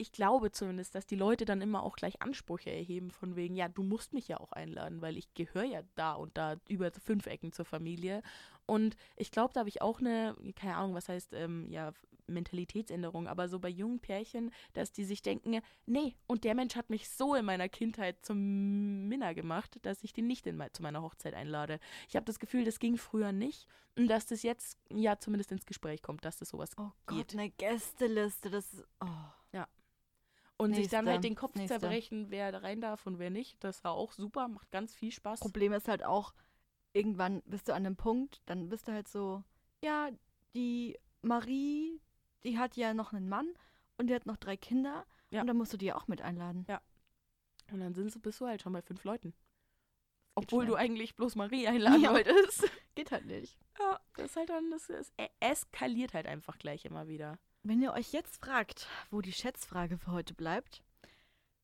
ich 0.00 0.12
glaube 0.12 0.50
zumindest, 0.50 0.94
dass 0.94 1.06
die 1.06 1.16
Leute 1.16 1.44
dann 1.44 1.60
immer 1.60 1.82
auch 1.82 1.96
gleich 1.96 2.22
Ansprüche 2.22 2.70
erheben 2.70 3.10
von 3.10 3.36
wegen, 3.36 3.54
ja, 3.54 3.68
du 3.68 3.82
musst 3.82 4.12
mich 4.14 4.28
ja 4.28 4.40
auch 4.40 4.52
einladen, 4.52 5.02
weil 5.02 5.16
ich 5.18 5.34
gehöre 5.34 5.64
ja 5.64 5.82
da 5.94 6.14
und 6.14 6.36
da 6.38 6.56
über 6.68 6.90
fünf 6.90 7.26
Ecken 7.26 7.52
zur 7.52 7.66
Familie. 7.66 8.22
Und 8.66 8.96
ich 9.16 9.30
glaube, 9.30 9.52
da 9.52 9.60
habe 9.60 9.68
ich 9.68 9.82
auch 9.82 10.00
eine, 10.00 10.34
keine 10.56 10.76
Ahnung, 10.76 10.94
was 10.94 11.08
heißt, 11.08 11.34
ähm, 11.34 11.70
ja, 11.70 11.92
Mentalitätsänderung, 12.26 13.26
aber 13.26 13.48
so 13.48 13.58
bei 13.58 13.68
jungen 13.68 14.00
Pärchen, 14.00 14.52
dass 14.72 14.92
die 14.92 15.04
sich 15.04 15.20
denken, 15.20 15.60
nee, 15.86 16.14
und 16.26 16.44
der 16.44 16.54
Mensch 16.54 16.76
hat 16.76 16.88
mich 16.88 17.10
so 17.10 17.34
in 17.34 17.44
meiner 17.44 17.68
Kindheit 17.68 18.24
zum 18.24 19.08
Minner 19.08 19.34
gemacht, 19.34 19.78
dass 19.82 20.04
ich 20.04 20.12
den 20.12 20.28
nicht 20.28 20.46
in 20.46 20.62
zu 20.72 20.82
meiner 20.82 21.02
Hochzeit 21.02 21.34
einlade. 21.34 21.80
Ich 22.08 22.16
habe 22.16 22.24
das 22.24 22.38
Gefühl, 22.38 22.64
das 22.64 22.78
ging 22.78 22.96
früher 22.96 23.32
nicht 23.32 23.66
und 23.96 24.06
dass 24.06 24.26
das 24.26 24.42
jetzt 24.42 24.78
ja 24.88 25.18
zumindest 25.18 25.50
ins 25.52 25.66
Gespräch 25.66 26.02
kommt, 26.02 26.24
dass 26.24 26.38
das 26.38 26.50
sowas 26.50 26.70
Oh 26.78 26.90
Geht. 27.08 27.32
Gott, 27.32 27.32
eine 27.32 27.50
Gästeliste, 27.50 28.50
das 28.50 28.72
ist, 28.72 28.86
oh. 29.00 29.39
Und 30.60 30.74
sich 30.74 30.88
dann 30.88 31.08
halt 31.08 31.24
den 31.24 31.34
Kopf 31.34 31.54
nächste. 31.54 31.78
zerbrechen, 31.80 32.26
wer 32.30 32.52
da 32.52 32.58
rein 32.58 32.80
darf 32.80 33.06
und 33.06 33.18
wer 33.18 33.30
nicht. 33.30 33.62
Das 33.64 33.82
war 33.84 33.92
auch 33.92 34.12
super, 34.12 34.48
macht 34.48 34.70
ganz 34.70 34.94
viel 34.94 35.10
Spaß. 35.12 35.40
Problem 35.40 35.72
ist 35.72 35.88
halt 35.88 36.04
auch, 36.04 36.32
irgendwann 36.92 37.42
bist 37.46 37.68
du 37.68 37.72
an 37.72 37.86
einem 37.86 37.96
Punkt, 37.96 38.40
dann 38.46 38.68
bist 38.68 38.88
du 38.88 38.92
halt 38.92 39.08
so, 39.08 39.42
ja, 39.82 40.10
die 40.54 40.98
Marie, 41.22 42.00
die 42.44 42.58
hat 42.58 42.76
ja 42.76 42.94
noch 42.94 43.12
einen 43.12 43.28
Mann 43.28 43.48
und 43.98 44.08
die 44.08 44.14
hat 44.14 44.26
noch 44.26 44.36
drei 44.36 44.56
Kinder 44.56 45.04
Ja. 45.30 45.40
und 45.42 45.46
dann 45.46 45.56
musst 45.56 45.72
du 45.72 45.76
die 45.76 45.86
ja 45.86 45.96
auch 45.96 46.08
mit 46.08 46.22
einladen. 46.22 46.66
Und 47.72 47.80
dann 47.80 47.94
sind, 47.94 48.20
bist 48.22 48.40
du 48.40 48.46
halt 48.46 48.62
schon 48.62 48.72
bei 48.72 48.82
fünf 48.82 49.04
Leuten. 49.04 49.32
Obwohl 50.34 50.64
du 50.66 50.74
eigentlich 50.74 51.14
bloß 51.16 51.36
Marie 51.36 51.68
einladen 51.68 52.00
Ja. 52.02 52.12
wolltest. 52.12 52.68
Geht 52.94 53.10
halt 53.12 53.26
nicht. 53.26 53.56
Ja, 53.78 54.00
das 54.16 54.26
ist 54.26 54.36
halt 54.36 54.48
dann, 54.50 54.70
das 54.70 54.88
e- 54.90 55.28
eskaliert 55.40 56.14
halt 56.14 56.26
einfach 56.26 56.58
gleich 56.58 56.84
immer 56.84 57.06
wieder. 57.08 57.38
Wenn 57.62 57.82
ihr 57.82 57.92
euch 57.92 58.12
jetzt 58.12 58.42
fragt, 58.42 58.88
wo 59.10 59.20
die 59.20 59.32
Schätzfrage 59.32 59.98
für 59.98 60.12
heute 60.12 60.34
bleibt, 60.34 60.82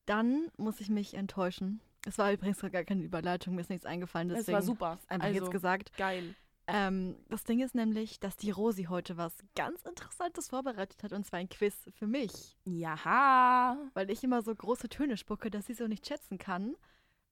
dann 0.05 0.51
muss 0.57 0.81
ich 0.81 0.91
mich 0.91 1.15
enttäuschen. 1.15 1.81
Es 2.07 2.19
war 2.19 2.33
übrigens 2.33 2.61
gar 2.61 2.85
keine 2.85 3.03
Überleitung, 3.03 3.55
mir 3.55 3.63
ist 3.63 3.71
nichts 3.71 3.87
eingefallen, 3.87 4.29
Das 4.29 4.39
deswegen 4.39 4.55
war 4.57 4.63
super. 4.63 4.99
einfach 5.09 5.29
also, 5.29 5.41
jetzt 5.41 5.51
gesagt. 5.51 5.97
Geil. 5.97 6.35
Ähm, 6.69 7.17
das 7.29 7.45
Ding 7.45 7.61
ist 7.61 7.75
nämlich, 7.75 8.21
dass 8.21 8.37
die 8.37 8.51
Rosi 8.51 8.85
heute 8.85 9.17
was 9.17 9.37
ganz 9.55 9.83
Interessantes 9.83 10.49
vorbereitet 10.49 11.03
hat, 11.03 11.13
und 11.13 11.25
zwar 11.25 11.39
ein 11.39 11.49
Quiz 11.49 11.89
für 11.95 12.07
mich. 12.07 12.57
Jaha. 12.65 13.79
Weil 13.95 14.11
ich 14.11 14.23
immer 14.23 14.43
so 14.43 14.55
große 14.55 14.89
Töne 14.89 15.17
spucke, 15.17 15.51
dass 15.51 15.67
sie 15.67 15.75
so 15.75 15.87
nicht 15.87 16.07
schätzen 16.07 16.39
kann. 16.39 16.77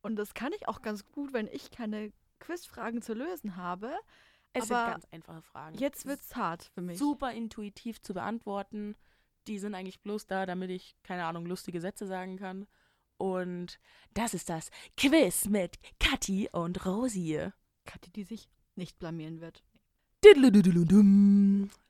Und 0.03 0.17
das 0.17 0.35
kann 0.35 0.53
ich 0.53 0.69
auch 0.69 0.83
ganz 0.83 1.05
gut, 1.07 1.33
wenn 1.33 1.49
ich 1.49 1.71
keine 1.71 2.13
Quizfragen 2.39 3.03
zu 3.03 3.13
lösen 3.13 3.57
habe. 3.57 3.93
Es 4.55 4.71
Aber 4.71 4.85
sind 4.85 4.93
ganz 4.93 5.05
einfache 5.11 5.43
Fragen. 5.43 5.79
Jetzt 5.79 6.07
wird's 6.07 6.35
hart 6.37 6.71
für 6.75 6.81
mich. 6.81 6.99
super 6.99 7.33
intuitiv 7.33 8.01
zu 8.01 8.15
beantworten. 8.15 8.97
Die 9.47 9.59
sind 9.59 9.75
eigentlich 9.75 10.01
bloß 10.01 10.27
da, 10.27 10.47
damit 10.47 10.71
ich, 10.71 10.97
keine 11.03 11.27
Ahnung, 11.27 11.45
lustige 11.45 11.81
Sätze 11.81 12.07
sagen 12.07 12.37
kann. 12.39 12.67
Und 13.19 13.79
das 14.15 14.33
ist 14.33 14.49
das 14.49 14.71
Quiz 14.97 15.47
mit 15.47 15.79
Kathi 15.99 16.49
und 16.53 16.87
Rosie. 16.87 17.49
Kathi, 17.85 18.11
die 18.11 18.25
sich 18.25 18.49
nicht 18.77 18.99
blamieren 18.99 19.41
wird. 19.41 19.63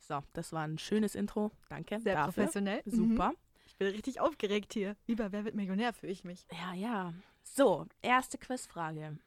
So, 0.00 0.22
das 0.33 0.53
war 0.53 0.64
ein 0.66 0.79
schönes 0.79 1.14
Intro. 1.14 1.53
Danke 1.68 2.00
Sehr 2.00 2.14
dafür. 2.14 2.33
professionell. 2.33 2.83
Mhm. 2.85 2.90
Super. 2.90 3.33
Ich 3.66 3.77
bin 3.77 3.88
richtig 3.88 4.20
aufgeregt 4.20 4.72
hier. 4.72 4.96
Lieber, 5.07 5.33
wer 5.33 5.44
wird 5.44 5.55
Millionär, 5.55 5.92
fühle 5.92 6.12
ich 6.12 6.24
mich. 6.24 6.46
Ja, 6.53 6.74
ja. 6.74 7.14
So, 7.42 7.87
erste 8.03 8.38
Quizfrage. 8.38 9.18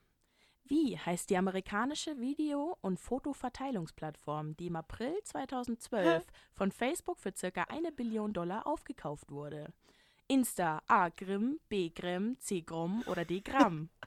Wie 0.70 0.98
heißt 0.98 1.30
die 1.30 1.38
amerikanische 1.38 2.20
Video- 2.20 2.78
und 2.82 3.00
Fotoverteilungsplattform, 3.00 4.58
die 4.58 4.68
im 4.68 4.76
April 4.76 5.16
2012 5.24 6.26
von 6.54 6.74
Facebook 6.74 7.20
für 7.20 7.34
circa 7.34 7.64
eine 7.70 7.94
Billion 7.94 8.34
Dollar 8.34 8.68
aufgekauft 8.68 9.32
wurde? 9.32 9.72
Insta, 10.28 10.82
A 10.88 11.08
Grimm, 11.08 11.62
B 11.70 11.90
Grimm, 11.90 12.38
C 12.40 12.62
Grimm 12.62 13.02
oder 13.08 13.24
D 13.24 13.42
Gramm? 13.42 13.90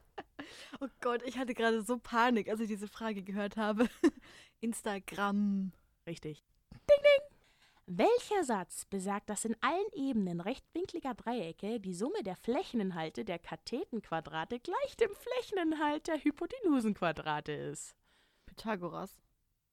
Oh 0.79 0.87
Gott, 1.01 1.21
ich 1.23 1.37
hatte 1.37 1.53
gerade 1.53 1.83
so 1.83 1.99
Panik, 1.99 2.49
als 2.49 2.59
ich 2.61 2.67
diese 2.67 2.87
Frage 2.87 3.21
gehört 3.21 3.57
habe. 3.57 3.87
Instagram. 4.59 5.71
Richtig. 6.07 6.43
Welcher 7.93 8.45
Satz 8.45 8.85
besagt, 8.85 9.29
dass 9.29 9.43
in 9.43 9.57
allen 9.59 9.91
Ebenen 9.91 10.39
rechtwinkliger 10.39 11.13
Dreiecke 11.13 11.81
die 11.81 11.93
Summe 11.93 12.23
der 12.23 12.37
Flächeninhalte 12.37 13.25
der 13.25 13.37
Kathetenquadrate 13.37 14.61
gleich 14.61 14.95
dem 14.95 15.09
Flächeninhalt 15.13 16.07
der 16.07 16.23
Hypotenusenquadrate 16.23 17.51
ist? 17.51 17.93
Pythagoras. 18.45 19.19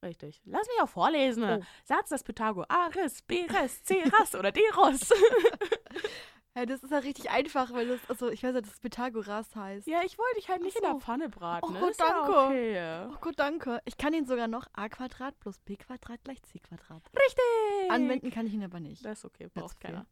Richtig. 0.03 0.41
Lass 0.47 0.67
mich 0.67 0.83
auch 0.83 0.89
vorlesen. 0.89 1.45
Oh. 1.45 1.61
Satz 1.85 2.09
des 2.09 2.25
Pythagoras, 2.25 3.23
B-Res, 3.23 3.85
C-Ras 3.85 4.35
oder 4.35 4.51
D-Ros. 4.51 5.11
Ja, 6.59 6.67
das 6.67 6.83
ist 6.83 6.91
ja 6.91 6.99
richtig 6.99 7.31
einfach, 7.31 7.73
weil 7.73 7.87
das, 7.87 8.01
also 8.11 8.31
ich 8.31 8.43
weiß 8.43 8.53
ja, 8.53 8.61
dass 8.61 8.73
es 8.73 8.81
Pythagoras 8.81 9.55
heißt. 9.55 9.87
ja, 9.87 10.01
ich 10.05 10.19
wollte 10.19 10.41
dich 10.41 10.49
halt 10.49 10.61
nicht 10.61 10.77
Ach 10.77 10.83
in 10.83 10.87
so. 10.89 10.93
der 10.95 11.01
Pfanne 11.01 11.29
braten. 11.29 11.69
Oh 11.69 11.73
ne? 11.73 11.79
Gott, 11.79 11.91
Ist 11.93 12.01
ja 12.01 12.09
danke. 12.09 12.37
Okay. 12.37 13.15
Oh 13.15 13.21
gut, 13.21 13.39
danke. 13.39 13.81
Ich 13.85 13.97
kann 13.97 14.13
ihn 14.13 14.27
sogar 14.27 14.49
noch 14.49 14.67
a 14.73 14.89
Quadrat 14.89 15.39
plus 15.39 15.61
b 15.61 15.77
Quadrat 15.77 16.25
gleich 16.25 16.43
c 16.43 16.59
Quadrat. 16.59 17.05
Richtig. 17.15 17.91
Anwenden 17.93 18.33
kann 18.33 18.49
ich 18.49 18.55
ihn 18.55 18.65
aber 18.65 18.81
nicht. 18.81 19.05
Das 19.05 19.19
ist 19.21 19.25
okay, 19.25 19.47
braucht 19.55 19.79
keiner. 19.79 20.05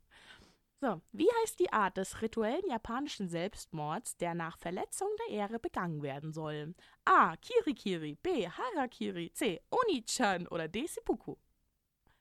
So, 0.80 1.00
wie 1.10 1.28
heißt 1.42 1.58
die 1.58 1.72
Art 1.72 1.96
des 1.96 2.22
rituellen 2.22 2.68
japanischen 2.68 3.28
Selbstmords, 3.28 4.16
der 4.18 4.34
nach 4.34 4.56
Verletzung 4.56 5.08
der 5.26 5.34
Ehre 5.34 5.58
begangen 5.58 6.00
werden 6.00 6.32
soll? 6.32 6.76
A. 7.04 7.36
Kirikiri, 7.38 8.18
B. 8.22 8.48
Harakiri, 8.48 9.32
C. 9.32 9.60
Onichan 9.70 10.46
oder 10.46 10.68
D. 10.68 10.86
Seppuku? 10.86 11.34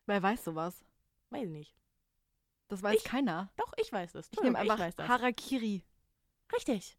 Wer 0.07 0.23
weiß 0.23 0.45
sowas? 0.45 0.83
Weiß 1.29 1.43
ich 1.43 1.49
nicht. 1.49 1.75
Das 2.67 2.81
weiß 2.81 2.97
Ich- 2.97 3.03
keiner. 3.03 3.51
Doch, 3.57 3.73
ich 3.77 3.91
weiß 3.91 4.13
das. 4.13 4.29
Ich 4.31 4.41
nehme 4.41 4.57
einfach. 4.57 4.79
Harakiri. 5.07 5.83
Richtig. 6.53 6.95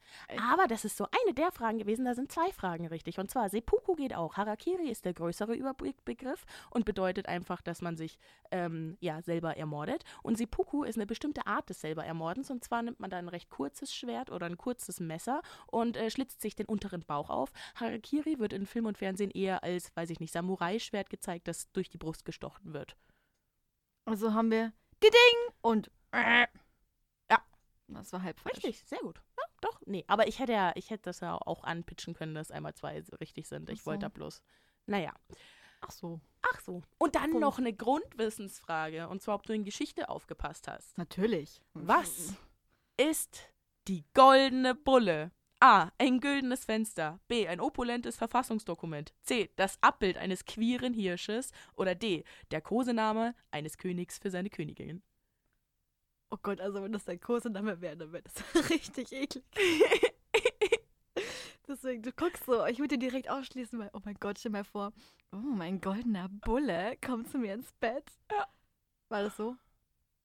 Aber 0.53 0.67
das 0.67 0.85
ist 0.85 0.97
so 0.97 1.05
eine 1.05 1.33
der 1.33 1.53
Fragen 1.53 1.79
gewesen, 1.79 2.05
da 2.05 2.15
sind 2.15 2.33
zwei 2.33 2.51
Fragen 2.51 2.87
richtig. 2.89 3.19
Und 3.19 3.31
zwar, 3.31 3.49
Seppuku 3.49 3.95
geht 3.95 4.13
auch. 4.15 4.37
Harakiri 4.37 4.91
ist 4.91 5.05
der 5.05 5.15
größere 5.15 5.55
Überbegriff 5.55 6.45
und 6.71 6.85
bedeutet 6.85 7.29
einfach, 7.29 7.63
dass 7.63 7.81
man 7.81 7.97
sich 7.97 8.19
ähm, 8.51 8.97
ja, 9.01 9.23
selber 9.23 9.57
ermordet. 9.57 10.05
Und 10.23 10.37
Seppuku 10.37 10.83
ist 10.83 10.97
eine 10.97 11.07
bestimmte 11.07 11.47
Art 11.47 11.71
des 11.71 11.81
selber 11.81 12.05
Ermordens. 12.05 12.51
Und 12.51 12.65
zwar 12.65 12.83
nimmt 12.83 12.99
man 12.99 13.09
da 13.09 13.19
ein 13.19 13.29
recht 13.29 13.49
kurzes 13.49 13.95
Schwert 13.95 14.31
oder 14.31 14.47
ein 14.47 14.59
kurzes 14.59 14.99
Messer 14.99 15.43
und 15.69 15.97
äh, 15.97 16.11
schlitzt 16.11 16.41
sich 16.41 16.57
den 16.57 16.67
unteren 16.67 17.05
Bauch 17.05 17.31
auf. 17.31 17.53
Harakiri 17.77 18.41
wird 18.41 18.53
in 18.53 18.67
Film 18.67 18.87
und 18.87 18.99
Fernsehen 18.99 19.31
eher 19.31 19.63
als, 19.63 19.95
weiß 19.97 20.11
ich 20.11 20.19
nicht, 20.19 20.33
Samurai-Schwert 20.33 21.09
gezeigt, 21.09 21.47
das 21.47 21.71
durch 21.71 21.89
die 21.89 21.99
Brust 21.99 22.25
gestochen 22.25 22.73
wird. 22.73 22.97
Also 24.07 24.35
haben 24.35 24.51
wir 24.51 24.73
die 25.03 25.11
Ding 25.11 25.55
und 25.61 25.91
äh. 26.13 26.47
Ja. 27.31 27.43
Das 27.89 28.13
war 28.13 28.23
halb 28.23 28.41
falsch. 28.41 28.57
Richtig, 28.57 28.83
sehr 28.85 28.99
gut. 29.01 29.21
Ja, 29.37 29.45
doch. 29.61 29.81
Nee, 29.87 30.05
aber 30.09 30.29
ich 30.29 30.39
hätte 30.39 30.53
ja, 30.53 30.73
ich 30.75 30.91
hätte 30.91 31.05
das 31.05 31.21
ja 31.21 31.37
auch 31.37 31.65
anpitchen 31.65 32.15
können, 32.15 32.35
dass 32.35 32.51
einmal 32.51 32.75
zwei 32.75 33.03
richtig 33.21 33.49
sind. 33.49 33.71
Ich 33.71 33.81
so. 33.81 33.87
wollte 33.87 34.03
da 34.03 34.09
bloß. 34.09 34.43
Naja. 34.87 35.13
Ach 35.81 35.91
so. 35.91 36.21
Ach 36.43 36.61
so. 36.61 36.83
Und 36.99 37.15
dann 37.15 37.31
Punkt. 37.31 37.41
noch 37.41 37.59
eine 37.59 37.73
Grundwissensfrage, 37.73 39.09
und 39.09 39.23
zwar, 39.23 39.35
ob 39.37 39.45
du 39.45 39.53
in 39.53 39.65
Geschichte 39.65 40.09
aufgepasst 40.09 40.69
hast. 40.69 40.97
Natürlich. 40.97 41.61
Was 41.75 42.35
ist 42.97 43.53
die 43.89 44.05
goldene 44.15 44.75
Bulle? 44.75 45.33
A. 45.61 45.91
Ein 45.99 46.21
güldenes 46.21 46.65
Fenster. 46.65 47.19
B. 47.29 47.49
Ein 47.49 47.61
opulentes 47.61 48.17
Verfassungsdokument. 48.17 49.15
C. 49.23 49.51
Das 49.57 49.79
Abbild 49.81 50.19
eines 50.19 50.45
queeren 50.45 50.93
Hirsches. 50.93 51.53
Oder 51.75 51.95
D. 51.95 52.25
Der 52.51 52.61
Kosename 52.61 53.35
eines 53.51 53.79
Königs 53.79 54.19
für 54.19 54.31
seine 54.31 54.51
Königin. 54.51 55.03
Oh 56.31 56.37
Gott, 56.43 56.61
also 56.61 56.83
wenn 56.83 56.93
das 56.93 57.05
dein 57.05 57.21
Kosename 57.21 57.81
wäre, 57.81 57.97
dann 57.97 58.13
wäre 58.13 58.25
das 58.25 58.35
richtig 58.71 59.13
eklig. 59.13 59.45
Deswegen, 61.69 62.03
du 62.03 62.13
guckst 62.13 62.45
so, 62.45 62.65
ich 62.67 62.79
würde 62.79 62.97
dir 62.97 63.09
direkt 63.09 63.29
ausschließen, 63.29 63.79
weil, 63.79 63.91
oh 63.93 64.01
mein 64.05 64.17
Gott, 64.21 64.39
stell 64.39 64.53
dir 64.53 64.59
mal 64.59 64.65
vor, 64.65 64.93
oh, 65.33 65.37
mein 65.37 65.81
goldener 65.81 66.29
Bulle 66.29 66.97
kommt 67.05 67.29
zu 67.31 67.39
mir 67.39 67.55
ins 67.55 67.73
Bett. 67.81 68.05
Ja. 68.31 68.47
War 69.09 69.23
das 69.23 69.37
so? 69.37 69.57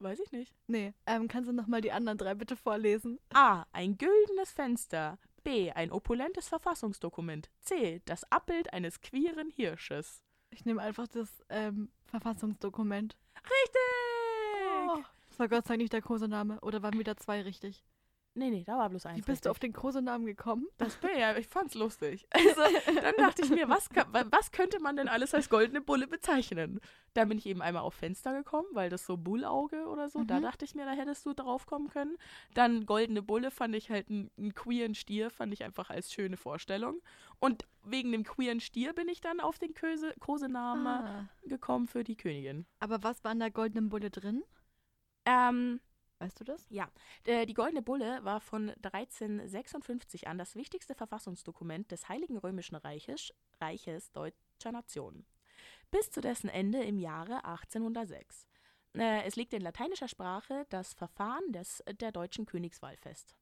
Weiß 0.01 0.19
ich 0.19 0.31
nicht. 0.31 0.55
Nee. 0.65 0.93
Ähm, 1.05 1.27
kannst 1.27 1.47
du 1.47 1.53
nochmal 1.53 1.81
die 1.81 1.91
anderen 1.91 2.17
drei 2.17 2.33
bitte 2.33 2.55
vorlesen? 2.55 3.19
A. 3.33 3.65
Ein 3.71 3.99
güldenes 3.99 4.51
Fenster. 4.51 5.19
B. 5.43 5.71
Ein 5.71 5.91
opulentes 5.91 6.49
Verfassungsdokument. 6.49 7.51
C. 7.59 8.01
Das 8.05 8.23
Abbild 8.31 8.73
eines 8.73 9.01
queeren 9.01 9.51
Hirsches. 9.51 10.23
Ich 10.49 10.65
nehme 10.65 10.81
einfach 10.81 11.07
das 11.07 11.43
ähm, 11.49 11.91
Verfassungsdokument. 12.05 13.15
Richtig! 13.37 14.89
Oh, 14.89 15.03
das 15.29 15.39
war 15.39 15.47
Gott 15.47 15.65
sei 15.65 15.73
Dank 15.73 15.81
nicht 15.81 15.93
der 15.93 16.01
Kosename. 16.01 16.59
Oder 16.61 16.81
waren 16.81 16.97
wieder 16.97 17.15
zwei 17.17 17.41
richtig? 17.43 17.83
Nee, 18.34 18.49
nee, 18.49 18.63
da 18.63 18.77
war 18.77 18.89
bloß 18.89 19.07
eins. 19.07 19.17
Wie 19.17 19.21
bist 19.29 19.45
du 19.45 19.49
auf 19.49 19.59
den 19.59 19.73
Kosenamen 19.73 20.25
gekommen? 20.25 20.65
Das 20.77 20.95
bin 20.95 21.09
ja, 21.17 21.36
ich 21.36 21.47
fand's 21.47 21.73
lustig. 21.75 22.25
Also, 22.34 22.61
dann 23.01 23.15
dachte 23.17 23.41
ich 23.43 23.49
mir, 23.49 23.67
was, 23.67 23.89
ka- 23.89 24.07
wa- 24.13 24.23
was 24.32 24.51
könnte 24.53 24.79
man 24.79 24.95
denn 24.95 25.09
alles 25.09 25.34
als 25.34 25.49
goldene 25.49 25.82
Bulle 25.82 26.07
bezeichnen? 26.07 26.79
Dann 27.13 27.27
bin 27.27 27.38
ich 27.38 27.45
eben 27.45 27.61
einmal 27.61 27.82
auf 27.84 27.93
Fenster 27.93 28.34
gekommen, 28.34 28.67
weil 28.71 28.89
das 28.89 29.05
so 29.05 29.17
Bullauge 29.17 29.86
oder 29.88 30.09
so, 30.09 30.23
da 30.23 30.38
Mhm. 30.39 30.43
dachte 30.43 30.63
ich 30.63 30.75
mir, 30.75 30.86
da 30.86 30.91
hättest 30.91 31.25
du 31.25 31.34
drauf 31.34 31.65
kommen 31.65 31.89
können. 31.89 32.15
Dann 32.53 32.86
goldene 32.86 33.21
Bulle 33.21 33.51
fand 33.51 33.75
ich 33.75 33.89
halt 33.89 34.09
einen, 34.09 34.32
einen 34.38 34.53
queeren 34.53 34.95
Stier, 34.95 35.29
fand 35.29 35.51
ich 35.51 35.65
einfach 35.65 35.89
als 35.89 36.13
schöne 36.13 36.38
Vorstellung. 36.38 37.01
Und 37.39 37.67
wegen 37.84 38.13
dem 38.13 38.23
queeren 38.23 38.61
Stier 38.61 38.93
bin 38.93 39.09
ich 39.09 39.19
dann 39.19 39.41
auf 39.41 39.59
den 39.59 39.73
Köse, 39.73 40.13
Kosenamen 40.21 40.88
Ah. 40.88 41.29
gekommen 41.43 41.88
für 41.88 42.05
die 42.05 42.15
Königin. 42.15 42.65
Aber 42.79 43.03
was 43.03 43.23
war 43.25 43.34
in 43.34 43.39
der 43.39 43.51
goldenen 43.51 43.89
Bulle 43.89 44.09
drin? 44.09 44.43
Ähm, 45.25 45.82
Weißt 46.22 46.39
du 46.39 46.43
das? 46.43 46.65
Äh, 47.26 47.45
Die 47.45 47.53
Goldene 47.53 47.82
Bulle 47.82 48.24
war 48.24 48.39
von 48.39 48.69
1356 48.84 50.28
an 50.28 50.38
das 50.38 50.55
wichtigste 50.55 50.93
Verfassungsdokument 50.95 51.91
des 51.91 52.09
Heiligen 52.09 52.38
Römischen 52.38 52.76
Reiches, 52.76 53.34
Reiches 53.59 54.11
deutscher 54.11 54.72
Nation. 54.72 55.26
Bis 55.89 56.11
zu 56.11 56.22
dessen 56.22 56.49
Ende 56.49 56.84
im 56.84 56.99
Jahre 56.99 57.43
1806. 57.45 58.47
Äh, 58.95 59.24
Es 59.24 59.36
legt 59.36 59.53
in 59.53 59.61
lateinischer 59.61 60.07
Sprache 60.07 60.65
das 60.69 60.93
Verfahren 60.93 61.51
des, 61.51 61.84
der 61.99 62.11
deutschen 62.11 62.45
Königswahl 62.45 62.97
fest. 62.97 63.36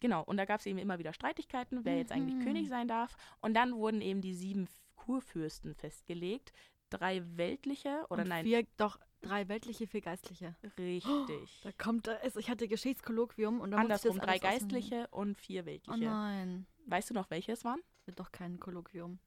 Genau, 0.00 0.22
und 0.22 0.36
da 0.36 0.44
gab 0.44 0.60
es 0.60 0.66
eben 0.66 0.78
immer 0.78 0.98
wieder 0.98 1.12
Streitigkeiten, 1.12 1.84
wer 1.84 1.96
jetzt 1.96 2.12
eigentlich 2.12 2.36
Mhm. 2.36 2.44
König 2.44 2.68
sein 2.68 2.86
darf. 2.86 3.16
Und 3.40 3.54
dann 3.54 3.74
wurden 3.74 4.00
eben 4.00 4.20
die 4.20 4.34
sieben 4.34 4.68
Kurfürsten 4.94 5.74
festgelegt. 5.74 6.52
Drei 6.90 7.22
weltliche, 7.36 8.04
oder 8.08 8.22
Und 8.22 8.28
nein, 8.28 8.44
Vier, 8.44 8.64
doch, 8.76 8.98
drei 9.20 9.48
weltliche, 9.48 9.86
vier 9.86 10.00
geistliche. 10.00 10.54
richtig. 10.78 11.60
Da 11.62 11.72
kommt, 11.72 12.06
da 12.06 12.14
ist, 12.14 12.36
ich 12.36 12.48
hatte 12.50 12.68
Geschichtskolloquium 12.68 13.60
und 13.60 13.70
da 13.72 13.78
musste 13.78 14.08
ich 14.08 14.14
Andersrum, 14.14 14.16
das 14.18 14.26
drei 14.26 14.38
geistliche 14.38 15.08
und 15.10 15.36
vier 15.38 15.62
Oh 15.62 15.66
weltliche. 15.66 16.04
nein, 16.04 16.66
Weißt 16.86 17.10
du 17.10 17.14
noch, 17.14 17.28
welche 17.30 17.52
es 17.52 17.64
waren? 17.64 17.80
wird 18.06 18.18
doch 18.20 18.32
kein 18.32 18.58
Kolloquium. 18.58 19.18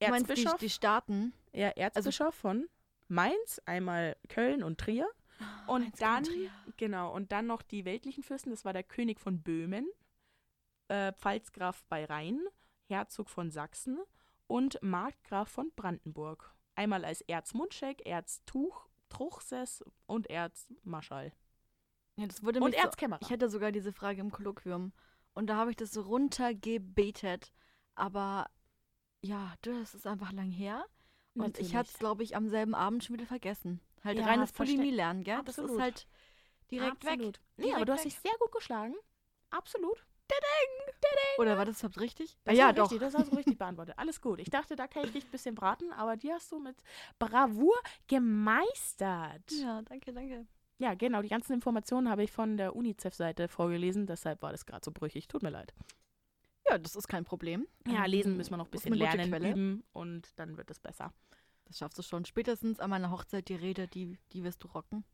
Du 0.00 0.08
meinst 0.08 0.26
die, 0.28 0.30
Erzbischof, 0.32 0.58
die 0.60 0.70
Staaten? 0.70 1.32
ja, 1.52 1.68
Erzbischof 1.70 2.34
von 2.34 2.68
Mainz, 3.08 3.60
einmal 3.66 4.16
Köln 4.28 4.62
und 4.62 4.78
Trier. 4.78 5.08
Und 5.66 5.80
Mainz, 5.82 5.98
dann, 5.98 6.22
Trier. 6.24 6.50
genau, 6.76 7.12
und 7.12 7.32
dann 7.32 7.46
noch 7.48 7.62
die 7.62 7.84
weltlichen 7.84 8.22
Fürsten, 8.22 8.50
das 8.50 8.64
war 8.64 8.72
der 8.72 8.84
König 8.84 9.18
von 9.18 9.42
Böhmen, 9.42 9.88
äh, 10.88 11.12
Pfalzgraf 11.14 11.82
bei 11.88 12.04
Rhein, 12.04 12.40
Herzog 12.88 13.28
von 13.28 13.50
Sachsen 13.50 13.98
und 14.46 14.78
Markgraf 14.82 15.48
von 15.48 15.72
Brandenburg. 15.74 16.54
Einmal 16.76 17.04
als 17.04 17.20
Erzmundschenk, 17.22 18.06
Erztuch, 18.06 18.88
Truchsess 19.08 19.84
und 20.06 20.28
Erzmarschall. 20.30 21.32
Ja, 22.16 22.26
das 22.26 22.42
wurde 22.42 22.60
Und 22.60 22.70
mich 22.70 22.78
so, 22.80 22.84
Erzkämmerer. 22.86 23.20
Ich 23.22 23.30
hatte 23.30 23.48
sogar 23.48 23.70
diese 23.72 23.92
Frage 23.92 24.20
im 24.20 24.30
Kolloquium. 24.30 24.92
Und 25.34 25.46
da 25.46 25.56
habe 25.56 25.70
ich 25.70 25.76
das 25.76 25.92
so 25.92 26.02
runtergebetet. 26.02 27.52
Aber 27.94 28.50
ja, 29.22 29.54
das 29.62 29.94
ist 29.94 30.06
einfach 30.06 30.32
lang 30.32 30.50
her. 30.50 30.84
Und 31.34 31.42
ich 31.58 31.72
Natürlich. 31.72 31.76
hatte 31.76 31.90
es, 31.92 31.98
glaube 31.98 32.22
ich, 32.24 32.34
am 32.34 32.48
selben 32.48 32.74
Abend 32.74 33.04
schon 33.04 33.14
wieder 33.16 33.26
vergessen. 33.26 33.80
Halt 34.02 34.18
Ja, 34.18 34.26
reines 34.26 34.50
verste- 34.52 34.74
Bulimie 34.76 34.90
lernen, 34.90 35.22
gell? 35.22 35.36
Das 35.44 35.58
Absolut. 35.58 35.70
ist 35.72 35.80
halt 35.80 36.08
direkt 36.70 37.04
weg. 37.04 37.12
Absolut. 37.12 37.40
Nee, 37.56 37.62
Direkt 37.64 37.76
aber 37.76 37.84
du 37.86 37.92
hast 37.92 38.04
weg. 38.04 38.12
dich 38.12 38.20
sehr 38.20 38.38
gut 38.40 38.52
geschlagen. 38.52 38.94
Absolut. 39.50 40.04
Oder 41.38 41.56
war 41.56 41.64
das 41.64 41.78
überhaupt 41.78 42.00
richtig? 42.00 42.36
Das 42.44 42.56
ja, 42.56 42.66
war 42.66 42.72
doch. 42.72 42.84
Richtig, 42.90 43.00
das 43.00 43.14
hast 43.14 43.32
du 43.32 43.36
richtig 43.36 43.58
beantwortet. 43.58 43.94
Alles 43.96 44.20
gut. 44.20 44.40
Ich 44.40 44.50
dachte, 44.50 44.74
da 44.74 44.88
kann 44.88 45.04
ich 45.04 45.12
dich 45.12 45.24
ein 45.24 45.30
bisschen 45.30 45.54
braten, 45.54 45.92
aber 45.92 46.16
die 46.16 46.32
hast 46.32 46.50
du 46.50 46.58
mit 46.58 46.76
Bravour 47.18 47.76
gemeistert. 48.08 49.50
Ja, 49.50 49.82
danke, 49.82 50.12
danke. 50.12 50.46
Ja, 50.78 50.94
genau. 50.94 51.22
Die 51.22 51.28
ganzen 51.28 51.52
Informationen 51.52 52.08
habe 52.08 52.24
ich 52.24 52.32
von 52.32 52.56
der 52.56 52.74
UNICEF-Seite 52.74 53.48
vorgelesen, 53.48 54.06
deshalb 54.06 54.42
war 54.42 54.52
das 54.52 54.66
gerade 54.66 54.84
so 54.84 54.90
brüchig. 54.90 55.28
Tut 55.28 55.42
mir 55.42 55.50
leid. 55.50 55.74
Ja, 56.68 56.76
das 56.76 56.96
ist 56.96 57.08
kein 57.08 57.24
Problem. 57.24 57.66
Ja, 57.86 58.04
lesen 58.04 58.36
müssen 58.36 58.50
wir 58.50 58.58
noch 58.58 58.66
ein 58.66 58.70
bisschen 58.70 58.94
lernen, 58.94 59.32
üben 59.44 59.84
und 59.92 60.28
dann 60.36 60.56
wird 60.56 60.70
es 60.70 60.78
besser. 60.78 61.12
Das 61.68 61.78
schaffst 61.78 61.98
du 61.98 62.02
schon. 62.02 62.24
Spätestens 62.24 62.80
an 62.80 62.90
meiner 62.90 63.10
Hochzeit 63.10 63.48
die 63.48 63.54
Rede, 63.54 63.86
die, 63.88 64.18
die 64.32 64.42
wirst 64.42 64.64
du 64.64 64.68
rocken. 64.68 65.04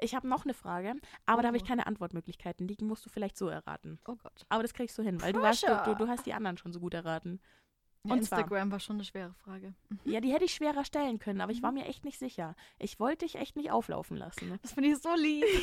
Ich 0.00 0.14
habe 0.16 0.26
noch 0.28 0.44
eine 0.44 0.52
Frage, 0.54 0.94
aber 1.24 1.42
da 1.42 1.48
habe 1.48 1.56
ich 1.56 1.62
Oh. 1.62 1.66
keine 1.66 1.86
Antwortmöglichkeiten. 1.86 2.66
Die 2.66 2.76
musst 2.84 3.06
du 3.06 3.10
vielleicht 3.10 3.36
so 3.38 3.48
erraten. 3.48 4.00
Oh 4.08 4.16
Gott. 4.16 4.44
Aber 4.48 4.62
das 4.62 4.74
kriegst 4.74 4.98
du 4.98 5.02
hin, 5.02 5.22
weil 5.22 5.32
du, 5.32 5.40
warst, 5.40 5.62
du, 5.62 5.94
du, 5.96 6.08
hast 6.08 6.26
die 6.26 6.34
anderen 6.34 6.58
schon 6.58 6.72
so 6.72 6.80
gut 6.80 6.94
erraten. 6.94 7.40
Ja, 8.06 8.12
Und 8.14 8.24
zwar- 8.24 8.40
Instagram 8.40 8.72
war 8.72 8.80
schon 8.80 8.96
eine 8.96 9.04
schwere 9.04 9.32
Frage. 9.34 9.72
Mhm. 9.88 10.00
Ja, 10.04 10.20
die 10.20 10.32
hätte 10.32 10.44
ich 10.44 10.52
schwerer 10.54 10.84
stellen 10.84 11.18
können, 11.20 11.40
aber 11.40 11.52
ich 11.52 11.62
war 11.62 11.70
mir 11.72 11.86
echt 11.86 12.04
nicht 12.04 12.18
sicher. 12.18 12.56
Ich 12.78 12.98
wollte 13.00 13.24
dich 13.24 13.36
echt 13.36 13.54
nicht 13.56 13.70
auflaufen 13.70 14.16
lassen. 14.16 14.48
ne? 14.48 14.58
Das 14.62 14.72
finde 14.72 14.90
ich 14.90 14.98
so 14.98 15.14
lieb. 15.14 15.44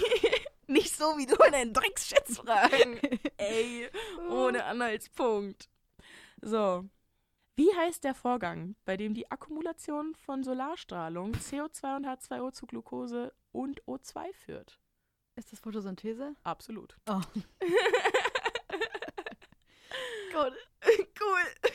Nicht 0.67 0.95
so 0.95 1.17
wie 1.17 1.25
du 1.25 1.35
in 1.43 1.51
den 1.51 1.73
Drecksschätzfragen. 1.73 2.97
Ey, 3.37 3.89
ohne 4.29 4.63
Anhaltspunkt. 4.63 5.67
So. 6.41 6.85
Wie 7.55 7.73
heißt 7.75 8.03
der 8.03 8.15
Vorgang, 8.15 8.75
bei 8.85 8.97
dem 8.97 9.13
die 9.13 9.29
Akkumulation 9.29 10.15
von 10.15 10.43
Solarstrahlung 10.43 11.33
CO2 11.33 11.97
und 11.97 12.05
H2O 12.07 12.51
zu 12.53 12.65
Glucose 12.65 13.33
und 13.51 13.83
O2 13.83 14.33
führt? 14.33 14.79
Ist 15.35 15.51
das 15.51 15.59
Photosynthese? 15.59 16.35
Absolut. 16.43 16.97
Oh. 17.09 17.21
Gott, 20.33 20.53
cool. 21.19 21.71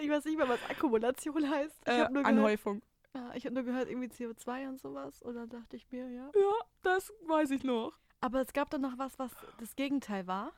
Ich 0.00 0.08
weiß 0.10 0.24
nicht 0.24 0.36
mehr, 0.36 0.48
was 0.48 0.62
Akkumulation 0.68 1.48
heißt. 1.48 1.76
Ich 1.86 1.92
Äh, 1.92 2.00
habe 2.00 2.12
nur, 2.12 2.22
gehört, 2.22 2.38
Anhäufung. 2.38 2.82
ja, 3.14 3.32
ich 3.34 3.46
hab 3.46 3.52
nur 3.52 3.62
gehört, 3.62 3.88
irgendwie 3.88 4.08
CO2 4.08 4.68
und 4.68 4.80
sowas. 4.80 5.22
Oder 5.24 5.46
dachte 5.46 5.76
ich 5.76 5.90
mir, 5.90 6.08
ja. 6.10 6.30
Ja, 6.34 6.52
das 6.82 7.12
weiß 7.26 7.50
ich 7.52 7.62
noch. 7.64 7.92
Aber 8.20 8.40
es 8.40 8.52
gab 8.52 8.70
dann 8.70 8.80
noch 8.80 8.98
was, 8.98 9.18
was 9.18 9.30
das 9.58 9.76
Gegenteil 9.76 10.26
war 10.26 10.52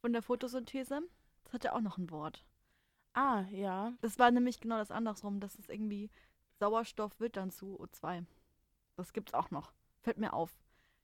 von 0.00 0.12
der 0.12 0.22
Photosynthese. 0.22 1.00
Das 1.44 1.52
hatte 1.52 1.72
auch 1.74 1.80
noch 1.80 1.96
ein 1.98 2.10
Wort. 2.10 2.44
Ah, 3.18 3.44
ja. 3.50 3.92
Das 4.00 4.18
war 4.20 4.30
nämlich 4.30 4.60
genau 4.60 4.78
das 4.78 4.92
andersrum. 4.92 5.40
Das 5.40 5.56
ist 5.56 5.68
irgendwie 5.68 6.08
Sauerstoff 6.60 7.18
wird 7.18 7.36
dann 7.36 7.50
zu 7.50 7.80
O2. 7.80 8.24
Das 8.96 9.12
gibt's 9.12 9.34
auch 9.34 9.50
noch. 9.50 9.72
Fällt 10.02 10.18
mir 10.18 10.32
auf. 10.32 10.56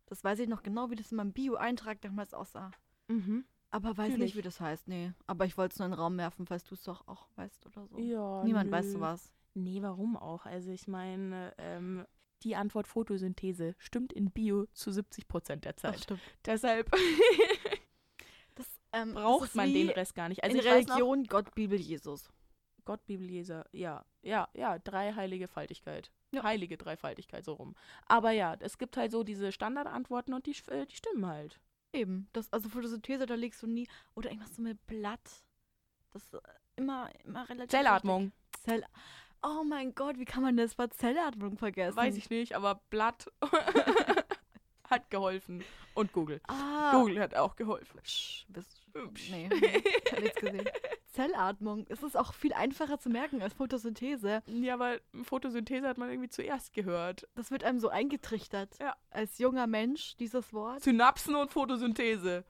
Das 0.07 0.23
weiß 0.23 0.39
ich 0.39 0.49
noch 0.49 0.63
genau, 0.63 0.91
wie 0.91 0.95
das 0.97 1.11
in 1.11 1.17
meinem 1.17 1.33
Bio-Eintrag 1.33 2.01
damals 2.03 2.33
aussah. 2.35 2.71
Mhm. 3.09 3.45
Aber 3.71 3.97
weiß 3.97 4.11
Fühl 4.11 4.19
nicht, 4.19 4.31
ich. 4.31 4.37
wie 4.37 4.43
das 4.43 4.61
heißt. 4.61 4.87
Nee. 4.87 5.13
Aber 5.27 5.45
ich 5.45 5.59
wollte 5.59 5.73
es 5.73 5.79
nur 5.81 5.87
in 5.87 5.93
den 5.93 5.99
Raum 5.99 6.17
werfen, 6.17 6.47
falls 6.47 6.63
du 6.65 6.75
es 6.75 6.85
doch 6.85 7.09
auch 7.09 7.27
weißt 7.35 7.67
oder 7.67 7.87
so. 7.89 7.99
Ja. 7.99 8.45
Niemand 8.45 8.71
weiß 8.71 8.87
nö. 8.87 8.93
sowas. 8.93 9.33
Nee, 9.55 9.83
warum 9.83 10.17
auch? 10.17 10.47
Also 10.47 10.71
ich 10.71 10.87
meine, 10.87 11.53
ähm, 11.59 12.07
die 12.43 12.55
Antwort 12.55 12.87
Photosynthese 12.87 13.75
stimmt 13.79 14.13
in 14.13 14.31
Bio 14.31 14.67
zu 14.67 14.93
70 14.93 15.27
Prozent 15.27 15.65
der 15.65 15.77
Zeit. 15.77 15.99
stimmt. 16.01 16.21
Deshalb 16.45 16.91
Das, 16.91 17.01
ähm, 18.95 19.15
braucht 19.15 19.55
man 19.55 19.73
den 19.73 19.91
Rest 19.91 20.15
gar 20.15 20.29
nicht. 20.29 20.43
Also 20.43 20.57
in 20.57 20.65
weiß 20.65 20.87
noch, 20.87 20.97
Religion 20.97 21.25
Gott, 21.25 21.55
Bibel, 21.55 21.79
Jesus. 21.79 22.31
Gott, 22.85 23.05
Bibel, 23.07 23.31
Jeser, 23.31 23.67
ja, 23.73 24.05
ja, 24.23 24.49
ja, 24.55 24.79
drei 24.79 25.13
heilige 25.15 25.49
Faltigkeit. 25.49 26.11
Ja. 26.33 26.43
Heilige 26.43 26.77
Dreifaltigkeit, 26.77 27.45
so 27.45 27.55
rum. 27.55 27.75
Aber 28.07 28.31
ja, 28.33 28.57
es 28.61 28.79
gibt 28.79 28.97
halt 28.97 29.13
so 29.13 29.23
diese 29.23 29.53
Standardantworten 29.53 30.35
und 30.35 30.47
die, 30.47 30.57
äh, 30.71 30.87
die 30.87 30.97
stimmen 30.97 31.27
halt. 31.27 31.61
Eben. 31.93 32.29
Das, 32.33 32.53
also 32.53 32.69
Photosynthese, 32.69 33.27
da 33.27 33.35
legst 33.35 33.63
du 33.63 33.67
nie. 33.67 33.89
Oder 34.15 34.31
irgendwas 34.31 34.57
so 34.57 34.63
mit 34.63 34.85
Blatt. 34.87 35.45
Das 36.11 36.25
ist 36.25 36.43
immer, 36.77 37.09
immer 37.25 37.49
relativ. 37.49 37.71
Zellatmung. 37.71 38.33
Zell. 38.65 38.85
Oh 39.43 39.63
mein 39.63 39.95
Gott, 39.95 40.19
wie 40.19 40.25
kann 40.25 40.43
man 40.43 40.57
das 40.57 40.75
bei 40.75 40.87
Zellatmung 40.89 41.57
vergessen? 41.59 41.97
weiß 41.97 42.17
ich 42.17 42.31
nicht, 42.31 42.55
aber 42.55 42.81
Blatt 42.89 43.31
hat 44.95 45.11
geholfen. 45.11 45.65
Und 45.95 46.13
Google. 46.13 46.41
Ah. 46.49 46.93
Google 46.93 47.21
hat 47.21 47.35
auch 47.35 47.57
geholfen. 47.57 48.01
Psch, 48.03 48.47
bist, 48.49 48.81
Psch. 49.15 49.31
nee, 49.31 49.49
hab 50.11 50.21
nichts 50.21 50.41
gesehen. 50.41 50.69
Zellatmung. 51.15 51.87
Es 51.89 52.03
ist 52.03 52.17
auch 52.17 52.35
viel 52.35 52.53
einfacher 52.53 52.99
zu 52.99 53.09
merken 53.09 53.41
als 53.41 53.55
Photosynthese. 53.55 54.43
Ja, 54.47 54.79
weil 54.79 55.01
Photosynthese 55.23 55.87
hat 55.87 55.97
man 55.97 56.11
irgendwie 56.11 56.29
zuerst 56.29 56.73
gehört. 56.73 57.29
Das 57.35 57.51
wird 57.51 57.63
einem 57.63 57.79
so 57.79 57.89
eingetrichtert. 57.89 58.77
Ja. 58.81 58.97
Als 59.11 59.39
junger 59.39 59.67
Mensch, 59.67 60.17
dieses 60.17 60.53
Wort. 60.53 60.83
Synapsen 60.83 61.37
und 61.37 61.53
Photosynthese. 61.53 62.45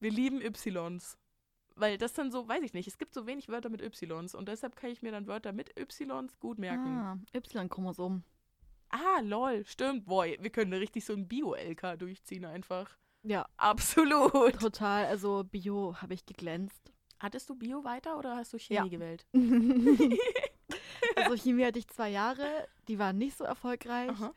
Wir 0.00 0.10
lieben 0.10 0.40
Ys. 0.40 1.16
Weil 1.76 1.96
das 1.96 2.12
dann 2.12 2.32
so, 2.32 2.48
weiß 2.48 2.62
ich 2.64 2.74
nicht, 2.74 2.88
es 2.88 2.98
gibt 2.98 3.14
so 3.14 3.26
wenig 3.26 3.48
Wörter 3.48 3.68
mit 3.68 3.80
Ys 3.80 4.34
und 4.34 4.48
deshalb 4.48 4.74
kann 4.74 4.90
ich 4.90 5.02
mir 5.02 5.12
dann 5.12 5.28
Wörter 5.28 5.52
mit 5.52 5.78
Ys 5.78 6.02
gut 6.40 6.58
merken. 6.58 6.98
Ah, 6.98 7.18
Y-Chromosom. 7.32 8.24
Ah, 8.90 9.20
lol, 9.22 9.64
stimmt. 9.66 10.06
Boah, 10.06 10.24
wir 10.24 10.50
können 10.50 10.72
richtig 10.72 11.04
so 11.04 11.12
ein 11.12 11.28
Bio-LK 11.28 11.98
durchziehen 11.98 12.44
einfach. 12.44 12.96
Ja, 13.22 13.46
Absolut. 13.56 14.58
total. 14.60 15.06
Also 15.06 15.44
Bio 15.44 15.96
habe 16.00 16.14
ich 16.14 16.24
geglänzt. 16.24 16.92
Hattest 17.20 17.50
du 17.50 17.54
Bio 17.56 17.84
weiter 17.84 18.16
oder 18.18 18.36
hast 18.36 18.52
du 18.52 18.58
Chemie 18.58 18.76
Ja. 18.76 18.86
gewählt? 18.86 19.26
also 21.16 21.36
Chemie 21.36 21.64
hatte 21.64 21.78
ich 21.78 21.88
zwei 21.88 22.10
Jahre, 22.10 22.68
die 22.86 22.98
waren 22.98 23.18
nicht 23.18 23.36
so 23.36 23.44
erfolgreich. 23.44 24.10
Aha. 24.10 24.32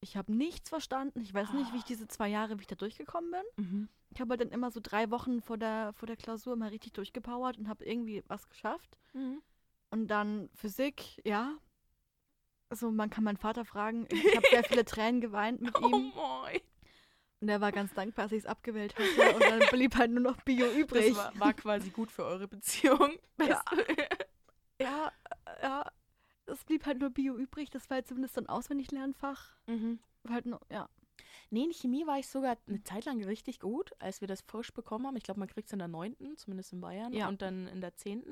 Ich 0.00 0.16
habe 0.16 0.32
nichts 0.32 0.68
verstanden. 0.68 1.20
Ich 1.20 1.34
weiß 1.34 1.52
nicht, 1.54 1.72
wie 1.72 1.78
ich 1.78 1.84
diese 1.84 2.06
zwei 2.06 2.28
Jahre, 2.28 2.56
wie 2.58 2.62
ich 2.62 2.66
da 2.68 2.76
durchgekommen 2.76 3.30
bin. 3.32 3.64
Mhm. 3.64 3.88
Ich 4.10 4.20
habe 4.20 4.30
halt 4.30 4.40
dann 4.40 4.50
immer 4.50 4.70
so 4.70 4.80
drei 4.82 5.10
Wochen 5.10 5.40
vor 5.42 5.58
der, 5.58 5.92
vor 5.94 6.06
der 6.06 6.16
Klausur 6.16 6.56
mal 6.56 6.68
richtig 6.68 6.92
durchgepowert 6.92 7.58
und 7.58 7.68
habe 7.68 7.84
irgendwie 7.84 8.22
was 8.28 8.48
geschafft. 8.48 8.96
Mhm. 9.12 9.42
Und 9.90 10.08
dann 10.08 10.50
Physik, 10.54 11.20
ja. 11.24 11.56
Also 12.70 12.90
man 12.90 13.08
kann 13.10 13.24
meinen 13.24 13.36
Vater 13.38 13.64
fragen. 13.64 14.06
Ich 14.12 14.36
habe 14.36 14.46
sehr 14.50 14.64
viele 14.64 14.84
Tränen 14.84 15.20
geweint 15.20 15.60
mit 15.60 15.74
Oh 15.80 15.86
ihm. 15.88 16.12
Und 17.40 17.48
er 17.48 17.60
war 17.60 17.70
ganz 17.72 17.94
dankbar, 17.94 18.24
dass 18.26 18.32
ich 18.32 18.40
es 18.40 18.46
abgewählt 18.46 18.94
hatte. 18.98 19.34
Und 19.34 19.42
dann 19.42 19.60
blieb 19.70 19.94
halt 19.96 20.10
nur 20.10 20.20
noch 20.22 20.36
Bio 20.42 20.66
übrig. 20.72 21.14
Das 21.14 21.16
war, 21.16 21.38
war 21.40 21.54
quasi 21.54 21.90
gut 21.90 22.10
für 22.10 22.24
eure 22.24 22.48
Beziehung. 22.48 23.16
Ja. 23.46 23.62
Ja, 24.80 25.12
ja. 25.62 25.90
Es 26.46 26.64
blieb 26.64 26.86
halt 26.86 26.98
nur 26.98 27.10
Bio 27.10 27.36
übrig. 27.36 27.70
Das 27.70 27.88
war 27.90 27.96
halt 27.96 28.06
zumindest 28.08 28.34
so 28.34 28.40
ein 28.40 28.48
Auswendiglernfach. 28.48 29.56
mhm. 29.66 29.98
Halt 30.28 30.46
nur, 30.46 30.60
ja. 30.70 30.88
Nee, 31.50 31.64
in 31.64 31.72
Chemie 31.72 32.06
war 32.06 32.18
ich 32.18 32.28
sogar 32.28 32.56
eine 32.66 32.82
Zeit 32.82 33.04
lang 33.06 33.22
richtig 33.24 33.60
gut, 33.60 33.92
als 33.98 34.20
wir 34.20 34.28
das 34.28 34.42
frisch 34.42 34.72
bekommen 34.74 35.06
haben. 35.06 35.16
Ich 35.16 35.22
glaube, 35.22 35.40
man 35.40 35.48
kriegt 35.48 35.66
es 35.68 35.72
in 35.72 35.78
der 35.78 35.88
9., 35.88 36.16
zumindest 36.36 36.72
in 36.72 36.80
Bayern, 36.80 37.12
Ja. 37.12 37.28
und 37.28 37.40
dann 37.40 37.66
in 37.68 37.80
der 37.80 37.94
10. 37.96 38.24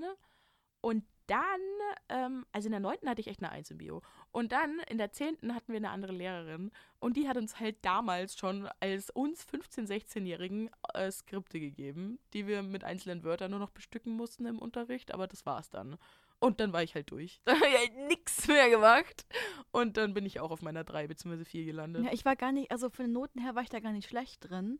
Und 0.82 1.04
dann, 1.26 1.60
ähm, 2.08 2.46
also 2.52 2.66
in 2.66 2.72
der 2.72 2.80
9. 2.80 2.98
hatte 3.06 3.20
ich 3.20 3.28
echt 3.28 3.42
eine 3.42 3.50
1 3.50 3.70
in 3.70 3.78
Bio. 3.78 4.02
Und 4.32 4.52
dann 4.52 4.80
in 4.88 4.98
der 4.98 5.12
10. 5.12 5.54
hatten 5.54 5.72
wir 5.72 5.76
eine 5.76 5.90
andere 5.90 6.12
Lehrerin. 6.12 6.70
Und 6.98 7.16
die 7.16 7.28
hat 7.28 7.36
uns 7.36 7.60
halt 7.60 7.76
damals 7.82 8.36
schon 8.36 8.68
als 8.80 9.10
uns 9.10 9.46
15-, 9.46 9.86
16-Jährigen 9.86 10.70
äh, 10.94 11.10
Skripte 11.10 11.60
gegeben, 11.60 12.18
die 12.32 12.46
wir 12.46 12.62
mit 12.62 12.84
einzelnen 12.84 13.24
Wörtern 13.24 13.50
nur 13.50 13.60
noch 13.60 13.70
bestücken 13.70 14.14
mussten 14.14 14.46
im 14.46 14.58
Unterricht. 14.58 15.12
Aber 15.12 15.26
das 15.26 15.46
war's 15.46 15.70
dann. 15.70 15.96
Und 16.38 16.60
dann 16.60 16.72
war 16.72 16.82
ich 16.82 16.94
halt 16.94 17.10
durch. 17.10 17.40
Da 17.44 17.54
habe 17.54 17.66
ich 17.66 17.78
halt 17.78 18.08
nichts 18.08 18.46
mehr 18.48 18.68
gemacht. 18.70 19.26
Und 19.72 19.96
dann 19.96 20.14
bin 20.14 20.26
ich 20.26 20.40
auch 20.40 20.50
auf 20.50 20.62
meiner 20.62 20.84
3 20.84 21.06
bzw. 21.08 21.44
4 21.44 21.64
gelandet. 21.64 22.04
Ja, 22.04 22.12
ich 22.12 22.24
war 22.24 22.36
gar 22.36 22.52
nicht, 22.52 22.70
also 22.70 22.90
von 22.90 23.06
den 23.06 23.12
Noten 23.12 23.40
her 23.40 23.54
war 23.54 23.62
ich 23.62 23.70
da 23.70 23.80
gar 23.80 23.92
nicht 23.92 24.08
schlecht 24.08 24.48
drin. 24.48 24.78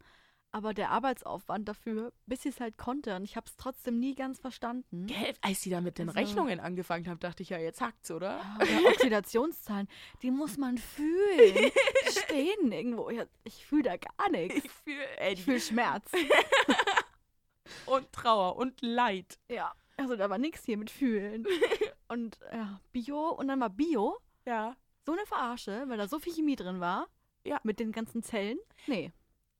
Aber 0.52 0.72
der 0.72 0.90
Arbeitsaufwand 0.90 1.68
dafür, 1.68 2.12
bis 2.24 2.44
ich 2.46 2.54
es 2.54 2.60
halt 2.60 2.78
konnte. 2.78 3.14
Und 3.16 3.24
ich 3.24 3.36
habe 3.36 3.46
es 3.46 3.56
trotzdem 3.56 3.98
nie 3.98 4.14
ganz 4.14 4.38
verstanden. 4.38 5.06
Gell, 5.06 5.34
als 5.42 5.60
sie 5.60 5.68
da 5.70 5.82
mit 5.82 5.98
den 5.98 6.08
Also- 6.08 6.18
Rechnungen 6.18 6.60
angefangen 6.60 7.08
haben, 7.08 7.20
dachte 7.20 7.42
ich 7.42 7.50
ja, 7.50 7.58
jetzt 7.58 7.80
hackt's, 7.82 8.10
oder? 8.10 8.38
Ja, 8.38 8.56
Oder 8.78 8.88
Oxidationszahlen, 8.88 9.86
die 10.22 10.30
muss 10.30 10.56
man 10.56 10.78
fühlen. 10.78 11.70
Die 12.06 12.10
stehen 12.10 12.72
irgendwo. 12.72 13.10
Ja, 13.10 13.24
ich 13.44 13.66
fühle 13.66 13.82
da 13.82 13.96
gar 13.98 14.30
nichts. 14.30 14.64
Ich 14.64 14.70
fühle 14.70 15.32
Ich 15.32 15.44
fühle 15.44 15.60
Schmerz. 15.60 16.10
und 17.86 18.10
Trauer 18.12 18.56
und 18.56 18.80
Leid. 18.80 19.38
Ja, 19.50 19.72
also 19.96 20.16
da 20.16 20.30
war 20.30 20.38
nichts 20.38 20.64
hier 20.64 20.76
mit 20.78 20.90
fühlen. 20.90 21.46
Und 22.08 22.38
ja, 22.52 22.80
Bio 22.92 23.30
und 23.30 23.48
dann 23.48 23.58
war 23.58 23.68
Bio 23.68 24.16
Ja. 24.46 24.76
so 25.04 25.10
eine 25.10 25.26
Verarsche, 25.26 25.84
weil 25.88 25.98
da 25.98 26.06
so 26.06 26.20
viel 26.20 26.32
Chemie 26.32 26.54
drin 26.54 26.78
war. 26.78 27.08
Ja. 27.44 27.58
Mit 27.64 27.80
den 27.80 27.90
ganzen 27.90 28.22
Zellen. 28.22 28.58
Nee. 28.86 29.10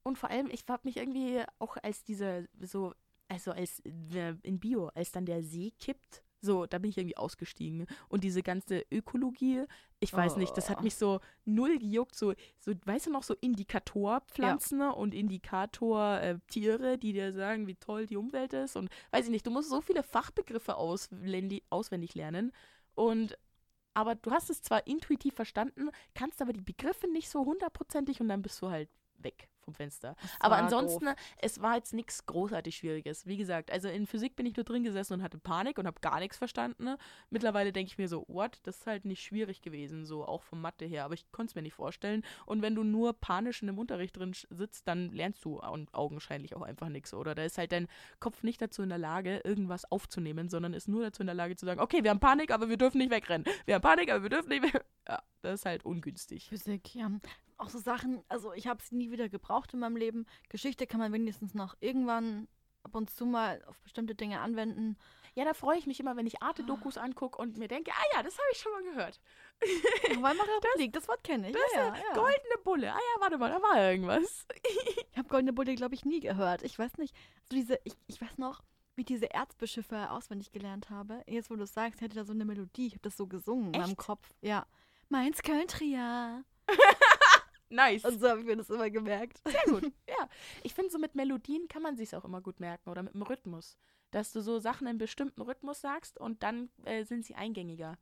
Und 0.07 0.19
vor 0.19 0.31
allem, 0.31 0.49
ich 0.53 0.65
habe 0.69 0.83
mich 0.85 0.99
irgendwie 0.99 1.43
auch 1.59 1.77
als 1.79 2.05
dieser, 2.05 2.45
so, 2.61 2.95
also 3.27 3.51
als 3.51 3.81
äh, 3.81 4.35
in 4.45 4.61
Bio, 4.61 4.87
als 4.95 5.11
dann 5.11 5.27
der 5.27 5.43
See 5.43 5.73
kippt, 5.81 6.23
so, 6.41 6.65
da 6.65 6.79
bin 6.79 6.91
ich 6.91 6.99
irgendwie 6.99 7.17
ausgestiegen. 7.17 7.89
Und 8.09 8.23
diese 8.23 8.45
ganze 8.45 8.85
Ökologie, 8.93 9.65
ich 9.99 10.13
weiß 10.13 10.37
nicht, 10.37 10.57
das 10.57 10.71
hat 10.71 10.79
Oh. 10.79 10.83
mich 10.83 10.95
so 10.95 11.19
null 11.45 11.81
gejuckt. 11.81 12.15
So, 12.15 12.35
so 12.61 12.73
weißt 12.85 13.07
du 13.07 13.11
noch, 13.11 13.25
so 13.25 13.35
Indikatorpflanzen 13.41 14.81
und 14.81 15.13
Indikator-Tiere, 15.13 16.99
die 16.99 17.13
dir 17.13 17.33
sagen, 17.33 17.67
wie 17.67 17.75
toll 17.75 18.07
die 18.07 18.17
Umwelt 18.17 18.53
ist. 18.53 18.77
Und 18.77 18.91
weiß 19.11 19.25
ich 19.25 19.33
nicht, 19.33 19.45
du 19.45 19.51
musst 19.51 19.71
so 19.71 19.81
viele 19.81 20.05
Fachbegriffe 20.05 20.77
auswendig, 20.77 21.65
auswendig 21.69 22.15
lernen. 22.15 22.53
Und 22.95 23.37
aber 23.93 24.15
du 24.15 24.31
hast 24.31 24.51
es 24.51 24.63
zwar 24.63 24.87
intuitiv 24.87 25.35
verstanden, 25.35 25.91
kannst 26.15 26.41
aber 26.41 26.53
die 26.53 26.61
Begriffe 26.61 27.09
nicht 27.09 27.29
so 27.29 27.45
hundertprozentig 27.45 28.21
und 28.21 28.29
dann 28.29 28.43
bist 28.43 28.63
du 28.63 28.71
halt 28.71 28.89
weg 29.19 29.49
vom 29.67 29.75
Fenster. 29.75 30.17
Aber 30.41 30.57
ansonsten, 30.57 31.07
doof. 31.07 31.15
es 31.39 31.61
war 31.61 31.77
jetzt 31.77 31.93
nichts 31.93 32.25
großartig 32.25 32.77
Schwieriges. 32.77 33.27
Wie 33.27 33.37
gesagt, 33.37 33.71
also 33.71 33.89
in 33.89 34.07
Physik 34.07 34.37
bin 34.37 34.47
ich 34.47 34.57
nur 34.57 34.65
drin 34.65 34.85
gesessen 34.85 35.15
und 35.15 35.23
hatte 35.23 35.39
Panik 35.39 35.79
und 35.79 35.87
habe 35.87 36.01
gar 36.01 36.21
nichts 36.21 36.39
verstanden. 36.39 36.97
Mittlerweile 37.31 37.73
denke 37.73 37.91
ich 37.91 37.99
mir 37.99 38.09
so, 38.09 38.25
what? 38.29 38.61
Das 38.63 38.79
ist 38.79 38.87
halt 38.87 39.05
nicht 39.05 39.23
schwierig 39.23 39.61
gewesen, 39.61 40.07
so 40.07 40.25
auch 40.25 40.43
vom 40.43 40.61
Mathe 40.61 40.87
her. 40.87 41.05
Aber 41.05 41.15
ich 41.15 41.31
konnte 41.33 41.51
es 41.51 41.55
mir 41.57 41.63
nicht 41.63 41.75
vorstellen. 41.75 42.25
Und 42.47 42.63
wenn 42.63 42.75
du 42.75 42.85
nur 42.85 43.13
panisch 43.13 43.63
in 43.63 43.69
einem 43.69 43.79
Unterricht 43.79 44.17
drin 44.17 44.33
sitzt, 44.51 44.89
dann 44.89 45.11
lernst 45.11 45.45
du 45.45 45.61
au 45.61 45.77
augenscheinlich 45.93 46.57
auch 46.57 46.63
einfach 46.63 46.89
nichts. 46.89 47.13
Oder 47.13 47.35
da 47.35 47.43
ist 47.43 47.59
halt 47.59 47.73
dein 47.73 47.89
Kopf 48.21 48.43
nicht 48.43 48.63
dazu 48.63 48.83
in 48.83 48.89
der 48.89 48.99
Lage, 48.99 49.41
irgendwas 49.45 49.91
aufzunehmen, 49.91 50.49
sondern 50.49 50.73
ist 50.73 50.89
nur 50.89 51.03
dazu 51.03 51.23
in 51.23 51.27
der 51.27 51.35
Lage 51.35 51.57
zu 51.57 51.67
sagen, 51.67 51.81
okay, 51.81 52.03
wir 52.03 52.11
haben 52.11 52.21
Panik, 52.21 52.51
aber 52.51 52.69
wir 52.69 52.77
dürfen 52.77 52.99
nicht 52.99 53.11
wegrennen. 53.11 53.45
Wir 53.67 53.75
haben 53.75 53.83
Panik, 53.83 54.11
aber 54.11 54.23
wir 54.23 54.31
dürfen 54.31 54.49
nicht 54.49 54.63
weg. 54.63 54.85
Ja, 55.09 55.23
das 55.43 55.61
ist 55.61 55.67
halt 55.67 55.85
ungünstig. 55.85 56.49
Physik, 56.49 56.95
ja. 56.95 57.11
Auch 57.59 57.71
so 57.71 57.79
Sachen, 57.79 58.23
also 58.29 58.53
ich 58.53 58.67
habe 58.67 58.83
sie 58.83 58.97
nie 58.97 59.11
wieder 59.11 59.29
gebraucht 59.29 59.73
in 59.73 59.81
meinem 59.81 59.97
Leben. 59.97 60.27
Geschichte 60.49 60.87
kann 60.87 61.01
man 61.01 61.13
wenigstens 61.13 61.55
noch 61.55 61.75
irgendwann 61.81 62.49
ab 62.87 62.95
und 62.95 63.11
zu 63.11 63.27
mal 63.27 63.63
auf 63.67 63.81
bestimmte 63.81 64.15
Dinge 64.15 64.41
anwenden. 64.41 64.97
Ja, 65.35 65.45
da 65.45 65.53
freue 65.53 65.77
ich 65.77 65.87
mich 65.87 66.01
immer, 66.01 66.17
wenn 66.17 66.27
ich 66.27 66.43
Arte-Dokus 66.43 66.97
angucke 66.97 67.39
und 67.43 67.59
mir 67.59 67.69
denke, 67.69 67.91
ah 67.91 68.05
ja, 68.15 68.23
das 68.23 68.39
habe 68.39 68.49
ich 68.53 68.59
schon 68.59 68.73
mal 68.73 68.83
gehört. 68.85 69.21
Weimarer 70.23 70.49
Republik, 70.57 70.93
das 70.93 71.09
Wort 71.09 71.23
kenne 71.25 71.49
ich. 71.49 71.55
Das 71.55 71.73
ja, 71.75 71.89
ja, 71.89 71.95
ja. 71.95 72.15
Goldene 72.15 72.59
Bulle. 72.65 72.93
Ah 72.93 72.97
ja, 72.99 73.21
warte 73.21 73.37
mal, 73.37 73.51
da 73.51 73.61
war 73.63 73.91
irgendwas. 73.91 74.47
Ich 75.13 75.19
habe 75.19 75.29
Goldene 75.29 75.55
Bulle, 75.55 75.75
glaube 75.75 75.95
ich, 75.95 76.05
nie 76.05 76.21
gehört. 76.21 76.63
Ich 76.63 76.79
weiß 76.79 76.99
nicht. 76.99 77.15
So 77.45 77.57
diese, 77.57 77.79
ich, 77.85 77.95
ich 78.07 78.21
weiß 78.21 78.37
noch, 78.37 78.63
wie 78.95 79.01
ich 79.01 79.07
diese 79.07 79.33
Erzbischöfe 79.33 80.11
auswendig 80.11 80.53
gelernt 80.53 80.91
habe. 80.91 81.23
Jetzt, 81.27 81.51
wo 81.51 81.57
du 81.57 81.63
es 81.63 81.73
sagst, 81.73 82.03
hätte 82.03 82.17
da 82.17 82.25
so 82.25 82.33
eine 82.33 82.45
Melodie. 82.45 82.89
Ich 82.89 82.93
habe 82.93 83.03
das 83.03 83.17
so 83.17 83.27
gesungen 83.27 83.73
in 83.73 83.81
meinem 83.81 83.91
Echt? 83.91 83.97
Kopf. 83.97 84.29
Ja. 84.43 84.67
Mainz 85.09 85.41
Country, 85.41 85.95
ja. 85.95 86.43
Nice. 87.69 88.05
Und 88.05 88.21
so 88.21 88.29
habe 88.29 88.41
ich 88.41 88.47
mir 88.47 88.57
das 88.57 88.71
immer 88.71 88.91
gemerkt. 88.91 89.41
Sehr 89.47 89.63
gut. 89.73 89.93
Ja. 90.09 90.29
Ich 90.63 90.73
finde, 90.73 90.91
so 90.91 90.99
mit 90.99 91.15
Melodien 91.15 91.69
kann 91.69 91.83
man 91.83 91.97
sich 91.97 92.15
auch 92.15 92.25
immer 92.25 92.41
gut 92.41 92.61
merken 92.61 92.89
oder 92.91 93.03
mit 93.03 93.15
dem 93.15 93.23
Rhythmus. 93.23 93.77
Dass 94.13 94.33
du 94.33 94.41
so 94.41 94.59
Sachen 94.59 94.87
in 94.87 94.99
bestimmten 94.99 95.43
Rhythmus 95.43 95.81
sagst 95.81 96.19
und 96.19 96.43
dann 96.43 96.71
äh, 96.85 97.05
sind 97.05 97.25
sie 97.25 97.35
eingängiger. 97.35 97.99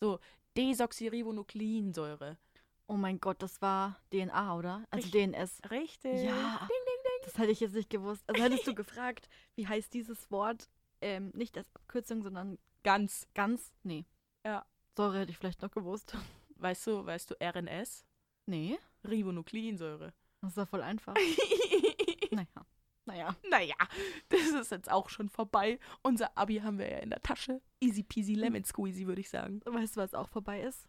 So, 0.00 0.18
Desoxyribonukleinsäure. 0.56 2.38
Oh 2.86 2.94
mein 2.94 3.20
Gott, 3.20 3.42
das 3.42 3.60
war 3.62 4.00
DNA, 4.12 4.56
oder? 4.56 4.84
Also 4.90 5.04
Richtig. 5.04 5.32
DNS. 5.32 5.70
Richtig. 5.70 6.22
Ja. 6.24 6.58
Ding, 6.60 6.68
ding, 6.68 7.02
ding. 7.04 7.24
Das 7.24 7.38
hätte 7.38 7.52
ich 7.52 7.60
jetzt 7.60 7.74
nicht 7.74 7.90
gewusst. 7.90 8.24
Also 8.28 8.42
hättest 8.42 8.66
du 8.66 8.74
gefragt, 8.74 9.28
wie 9.54 9.66
heißt 9.66 9.92
dieses 9.94 10.30
Wort? 10.30 10.68
Ähm, 11.00 11.30
nicht 11.34 11.56
als 11.56 11.74
Abkürzung, 11.74 12.22
sondern 12.22 12.58
Ganz. 12.82 13.28
ganz? 13.34 13.72
Nee. 13.82 14.04
Ja. 14.44 14.64
Säure 14.96 15.20
hätte 15.20 15.30
ich 15.30 15.38
vielleicht 15.38 15.62
noch 15.62 15.70
gewusst. 15.70 16.16
Weißt 16.56 16.86
du, 16.86 17.04
weißt 17.06 17.30
du, 17.30 17.34
RNS? 17.40 18.04
Nee. 18.48 18.78
Ribonukleinsäure. 19.06 20.14
Das 20.40 20.52
ist 20.52 20.56
ja 20.56 20.64
voll 20.64 20.80
einfach. 20.82 21.14
naja. 22.30 22.46
Naja. 23.04 23.36
naja, 23.50 23.74
das 24.28 24.48
ist 24.48 24.70
jetzt 24.70 24.90
auch 24.90 25.08
schon 25.08 25.28
vorbei. 25.28 25.78
Unser 26.02 26.36
Abi 26.36 26.56
haben 26.56 26.78
wir 26.78 26.90
ja 26.90 26.98
in 26.98 27.10
der 27.10 27.20
Tasche. 27.22 27.60
Easy 27.80 28.02
peasy 28.02 28.34
lemon 28.34 28.64
squeezy, 28.64 29.06
würde 29.06 29.20
ich 29.20 29.28
sagen. 29.30 29.60
Weißt 29.64 29.96
du, 29.96 30.00
was 30.00 30.14
auch 30.14 30.28
vorbei 30.28 30.62
ist? 30.62 30.86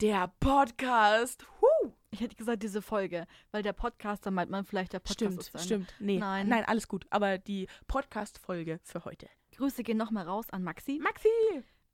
Der 0.00 0.32
Podcast. 0.40 1.46
Huh. 1.60 1.92
Ich 2.10 2.20
hätte 2.20 2.36
gesagt, 2.36 2.62
diese 2.62 2.80
Folge, 2.82 3.26
weil 3.50 3.62
der 3.62 3.72
Podcast, 3.72 4.24
da 4.26 4.30
meint 4.30 4.50
man 4.50 4.64
vielleicht 4.64 4.92
der 4.92 5.00
Podcast 5.00 5.14
Stimmt, 5.48 5.54
Ende. 5.54 5.64
stimmt. 5.64 5.94
Nee, 5.98 6.18
Nein. 6.18 6.48
nein, 6.48 6.64
alles 6.64 6.88
gut. 6.88 7.06
Aber 7.10 7.38
die 7.38 7.68
Podcast-Folge 7.86 8.80
für 8.82 9.04
heute. 9.04 9.28
Grüße 9.52 9.82
gehen 9.82 9.96
nochmal 9.96 10.26
raus 10.26 10.50
an 10.50 10.62
Maxi. 10.62 10.98
Maxi! 11.02 11.28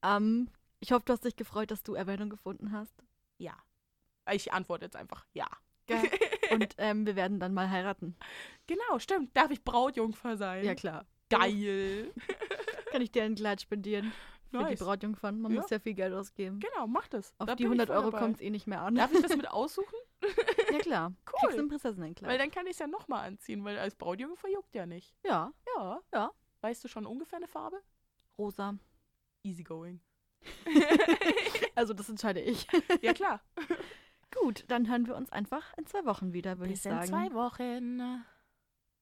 Ähm, 0.03 0.49
ich 0.81 0.91
hoffe, 0.93 1.05
du 1.05 1.13
hast 1.13 1.25
dich 1.25 1.37
gefreut, 1.37 1.71
dass 1.71 1.83
du 1.85 1.95
Erwähnung 1.95 2.31
gefunden 2.31 2.73
hast. 2.73 2.95
Ja. 3.39 3.57
Ich 4.31 4.53
antworte 4.53 4.85
jetzt 4.87 4.97
einfach 4.97 5.27
ja. 5.33 5.47
Gell? 5.87 5.99
Und 6.53 6.75
ähm, 6.79 7.07
wir 7.07 7.17
werden 7.17 7.41
dann 7.41 7.55
mal 7.55 7.69
heiraten. 7.71 8.17
Genau, 8.67 8.99
stimmt. 8.99 9.37
Darf 9.37 9.51
ich 9.51 9.65
Brautjungfer 9.65 10.37
sein? 10.37 10.65
Ja, 10.65 10.75
klar. 10.75 11.07
Geil. 11.31 12.13
Kann 12.93 13.03
ich 13.03 13.11
dir 13.11 13.25
ein 13.25 13.35
Kleid 13.35 13.61
spendieren 13.63 14.13
für 14.51 14.59
Nice. 14.59 14.79
die 14.79 14.85
Brautjungfern? 14.85 15.41
Man 15.41 15.53
Ja. 15.55 15.61
muss 15.63 15.71
ja 15.71 15.79
viel 15.81 15.95
Geld 15.95 16.13
ausgeben. 16.13 16.61
Genau, 16.61 16.87
mach 16.87 17.09
das. 17.09 17.35
Auf 17.39 17.47
Da 17.47 17.55
die 17.57 17.65
bin 17.65 17.73
ich 17.73 17.81
100 17.81 17.89
voll 17.89 17.97
Euro 17.97 18.17
kommt 18.17 18.37
es 18.37 18.43
eh 18.43 18.51
nicht 18.51 18.67
mehr 18.67 18.83
an. 18.83 18.95
Darf 18.95 19.13
ich 19.13 19.23
das 19.23 19.35
mit 19.37 19.49
aussuchen? 19.51 19.97
Ja, 20.71 20.79
klar. 20.79 21.09
Cool. 21.27 21.33
Kriegst 21.41 21.57
du 21.59 21.63
ein 21.63 21.69
Prinzessinnenkleid. 21.69 22.31
Weil 22.31 22.39
dann 22.39 22.51
kann 22.51 22.67
ich 22.67 22.73
es 22.73 22.79
ja 22.79 22.87
nochmal 22.87 23.27
anziehen, 23.27 23.65
weil 23.65 23.79
als 23.79 23.95
Brautjungfer 23.97 24.49
juckt 24.51 24.75
ja 24.75 24.87
nicht. 24.87 25.17
ja, 25.25 25.53
Ja. 25.77 26.01
Ja. 26.13 26.31
Weißt 26.61 26.85
du 26.85 26.89
schon 26.89 27.07
ungefähr 27.07 27.39
eine 27.39 27.49
Farbe? 27.49 27.81
rosa. 28.39 28.77
Easygoing. 29.43 30.01
Also, 31.75 31.95
das 31.95 32.09
entscheide 32.09 32.41
ich. 32.41 32.67
Ja, 33.01 33.13
klar. 33.13 33.41
Gut, 34.41 34.65
dann 34.69 34.89
hören 34.89 35.07
wir 35.07 35.17
uns 35.17 35.31
einfach 35.31 35.77
in 35.77 35.87
zwei 35.87 36.05
Wochen 36.05 36.33
wieder, 36.33 36.59
würde 36.59 36.73
ich 36.73 36.83
Bis 36.83 36.87
in 36.87 36.93
sagen. 36.93 37.07
zwei 37.07 37.33
Wochen. 37.35 38.23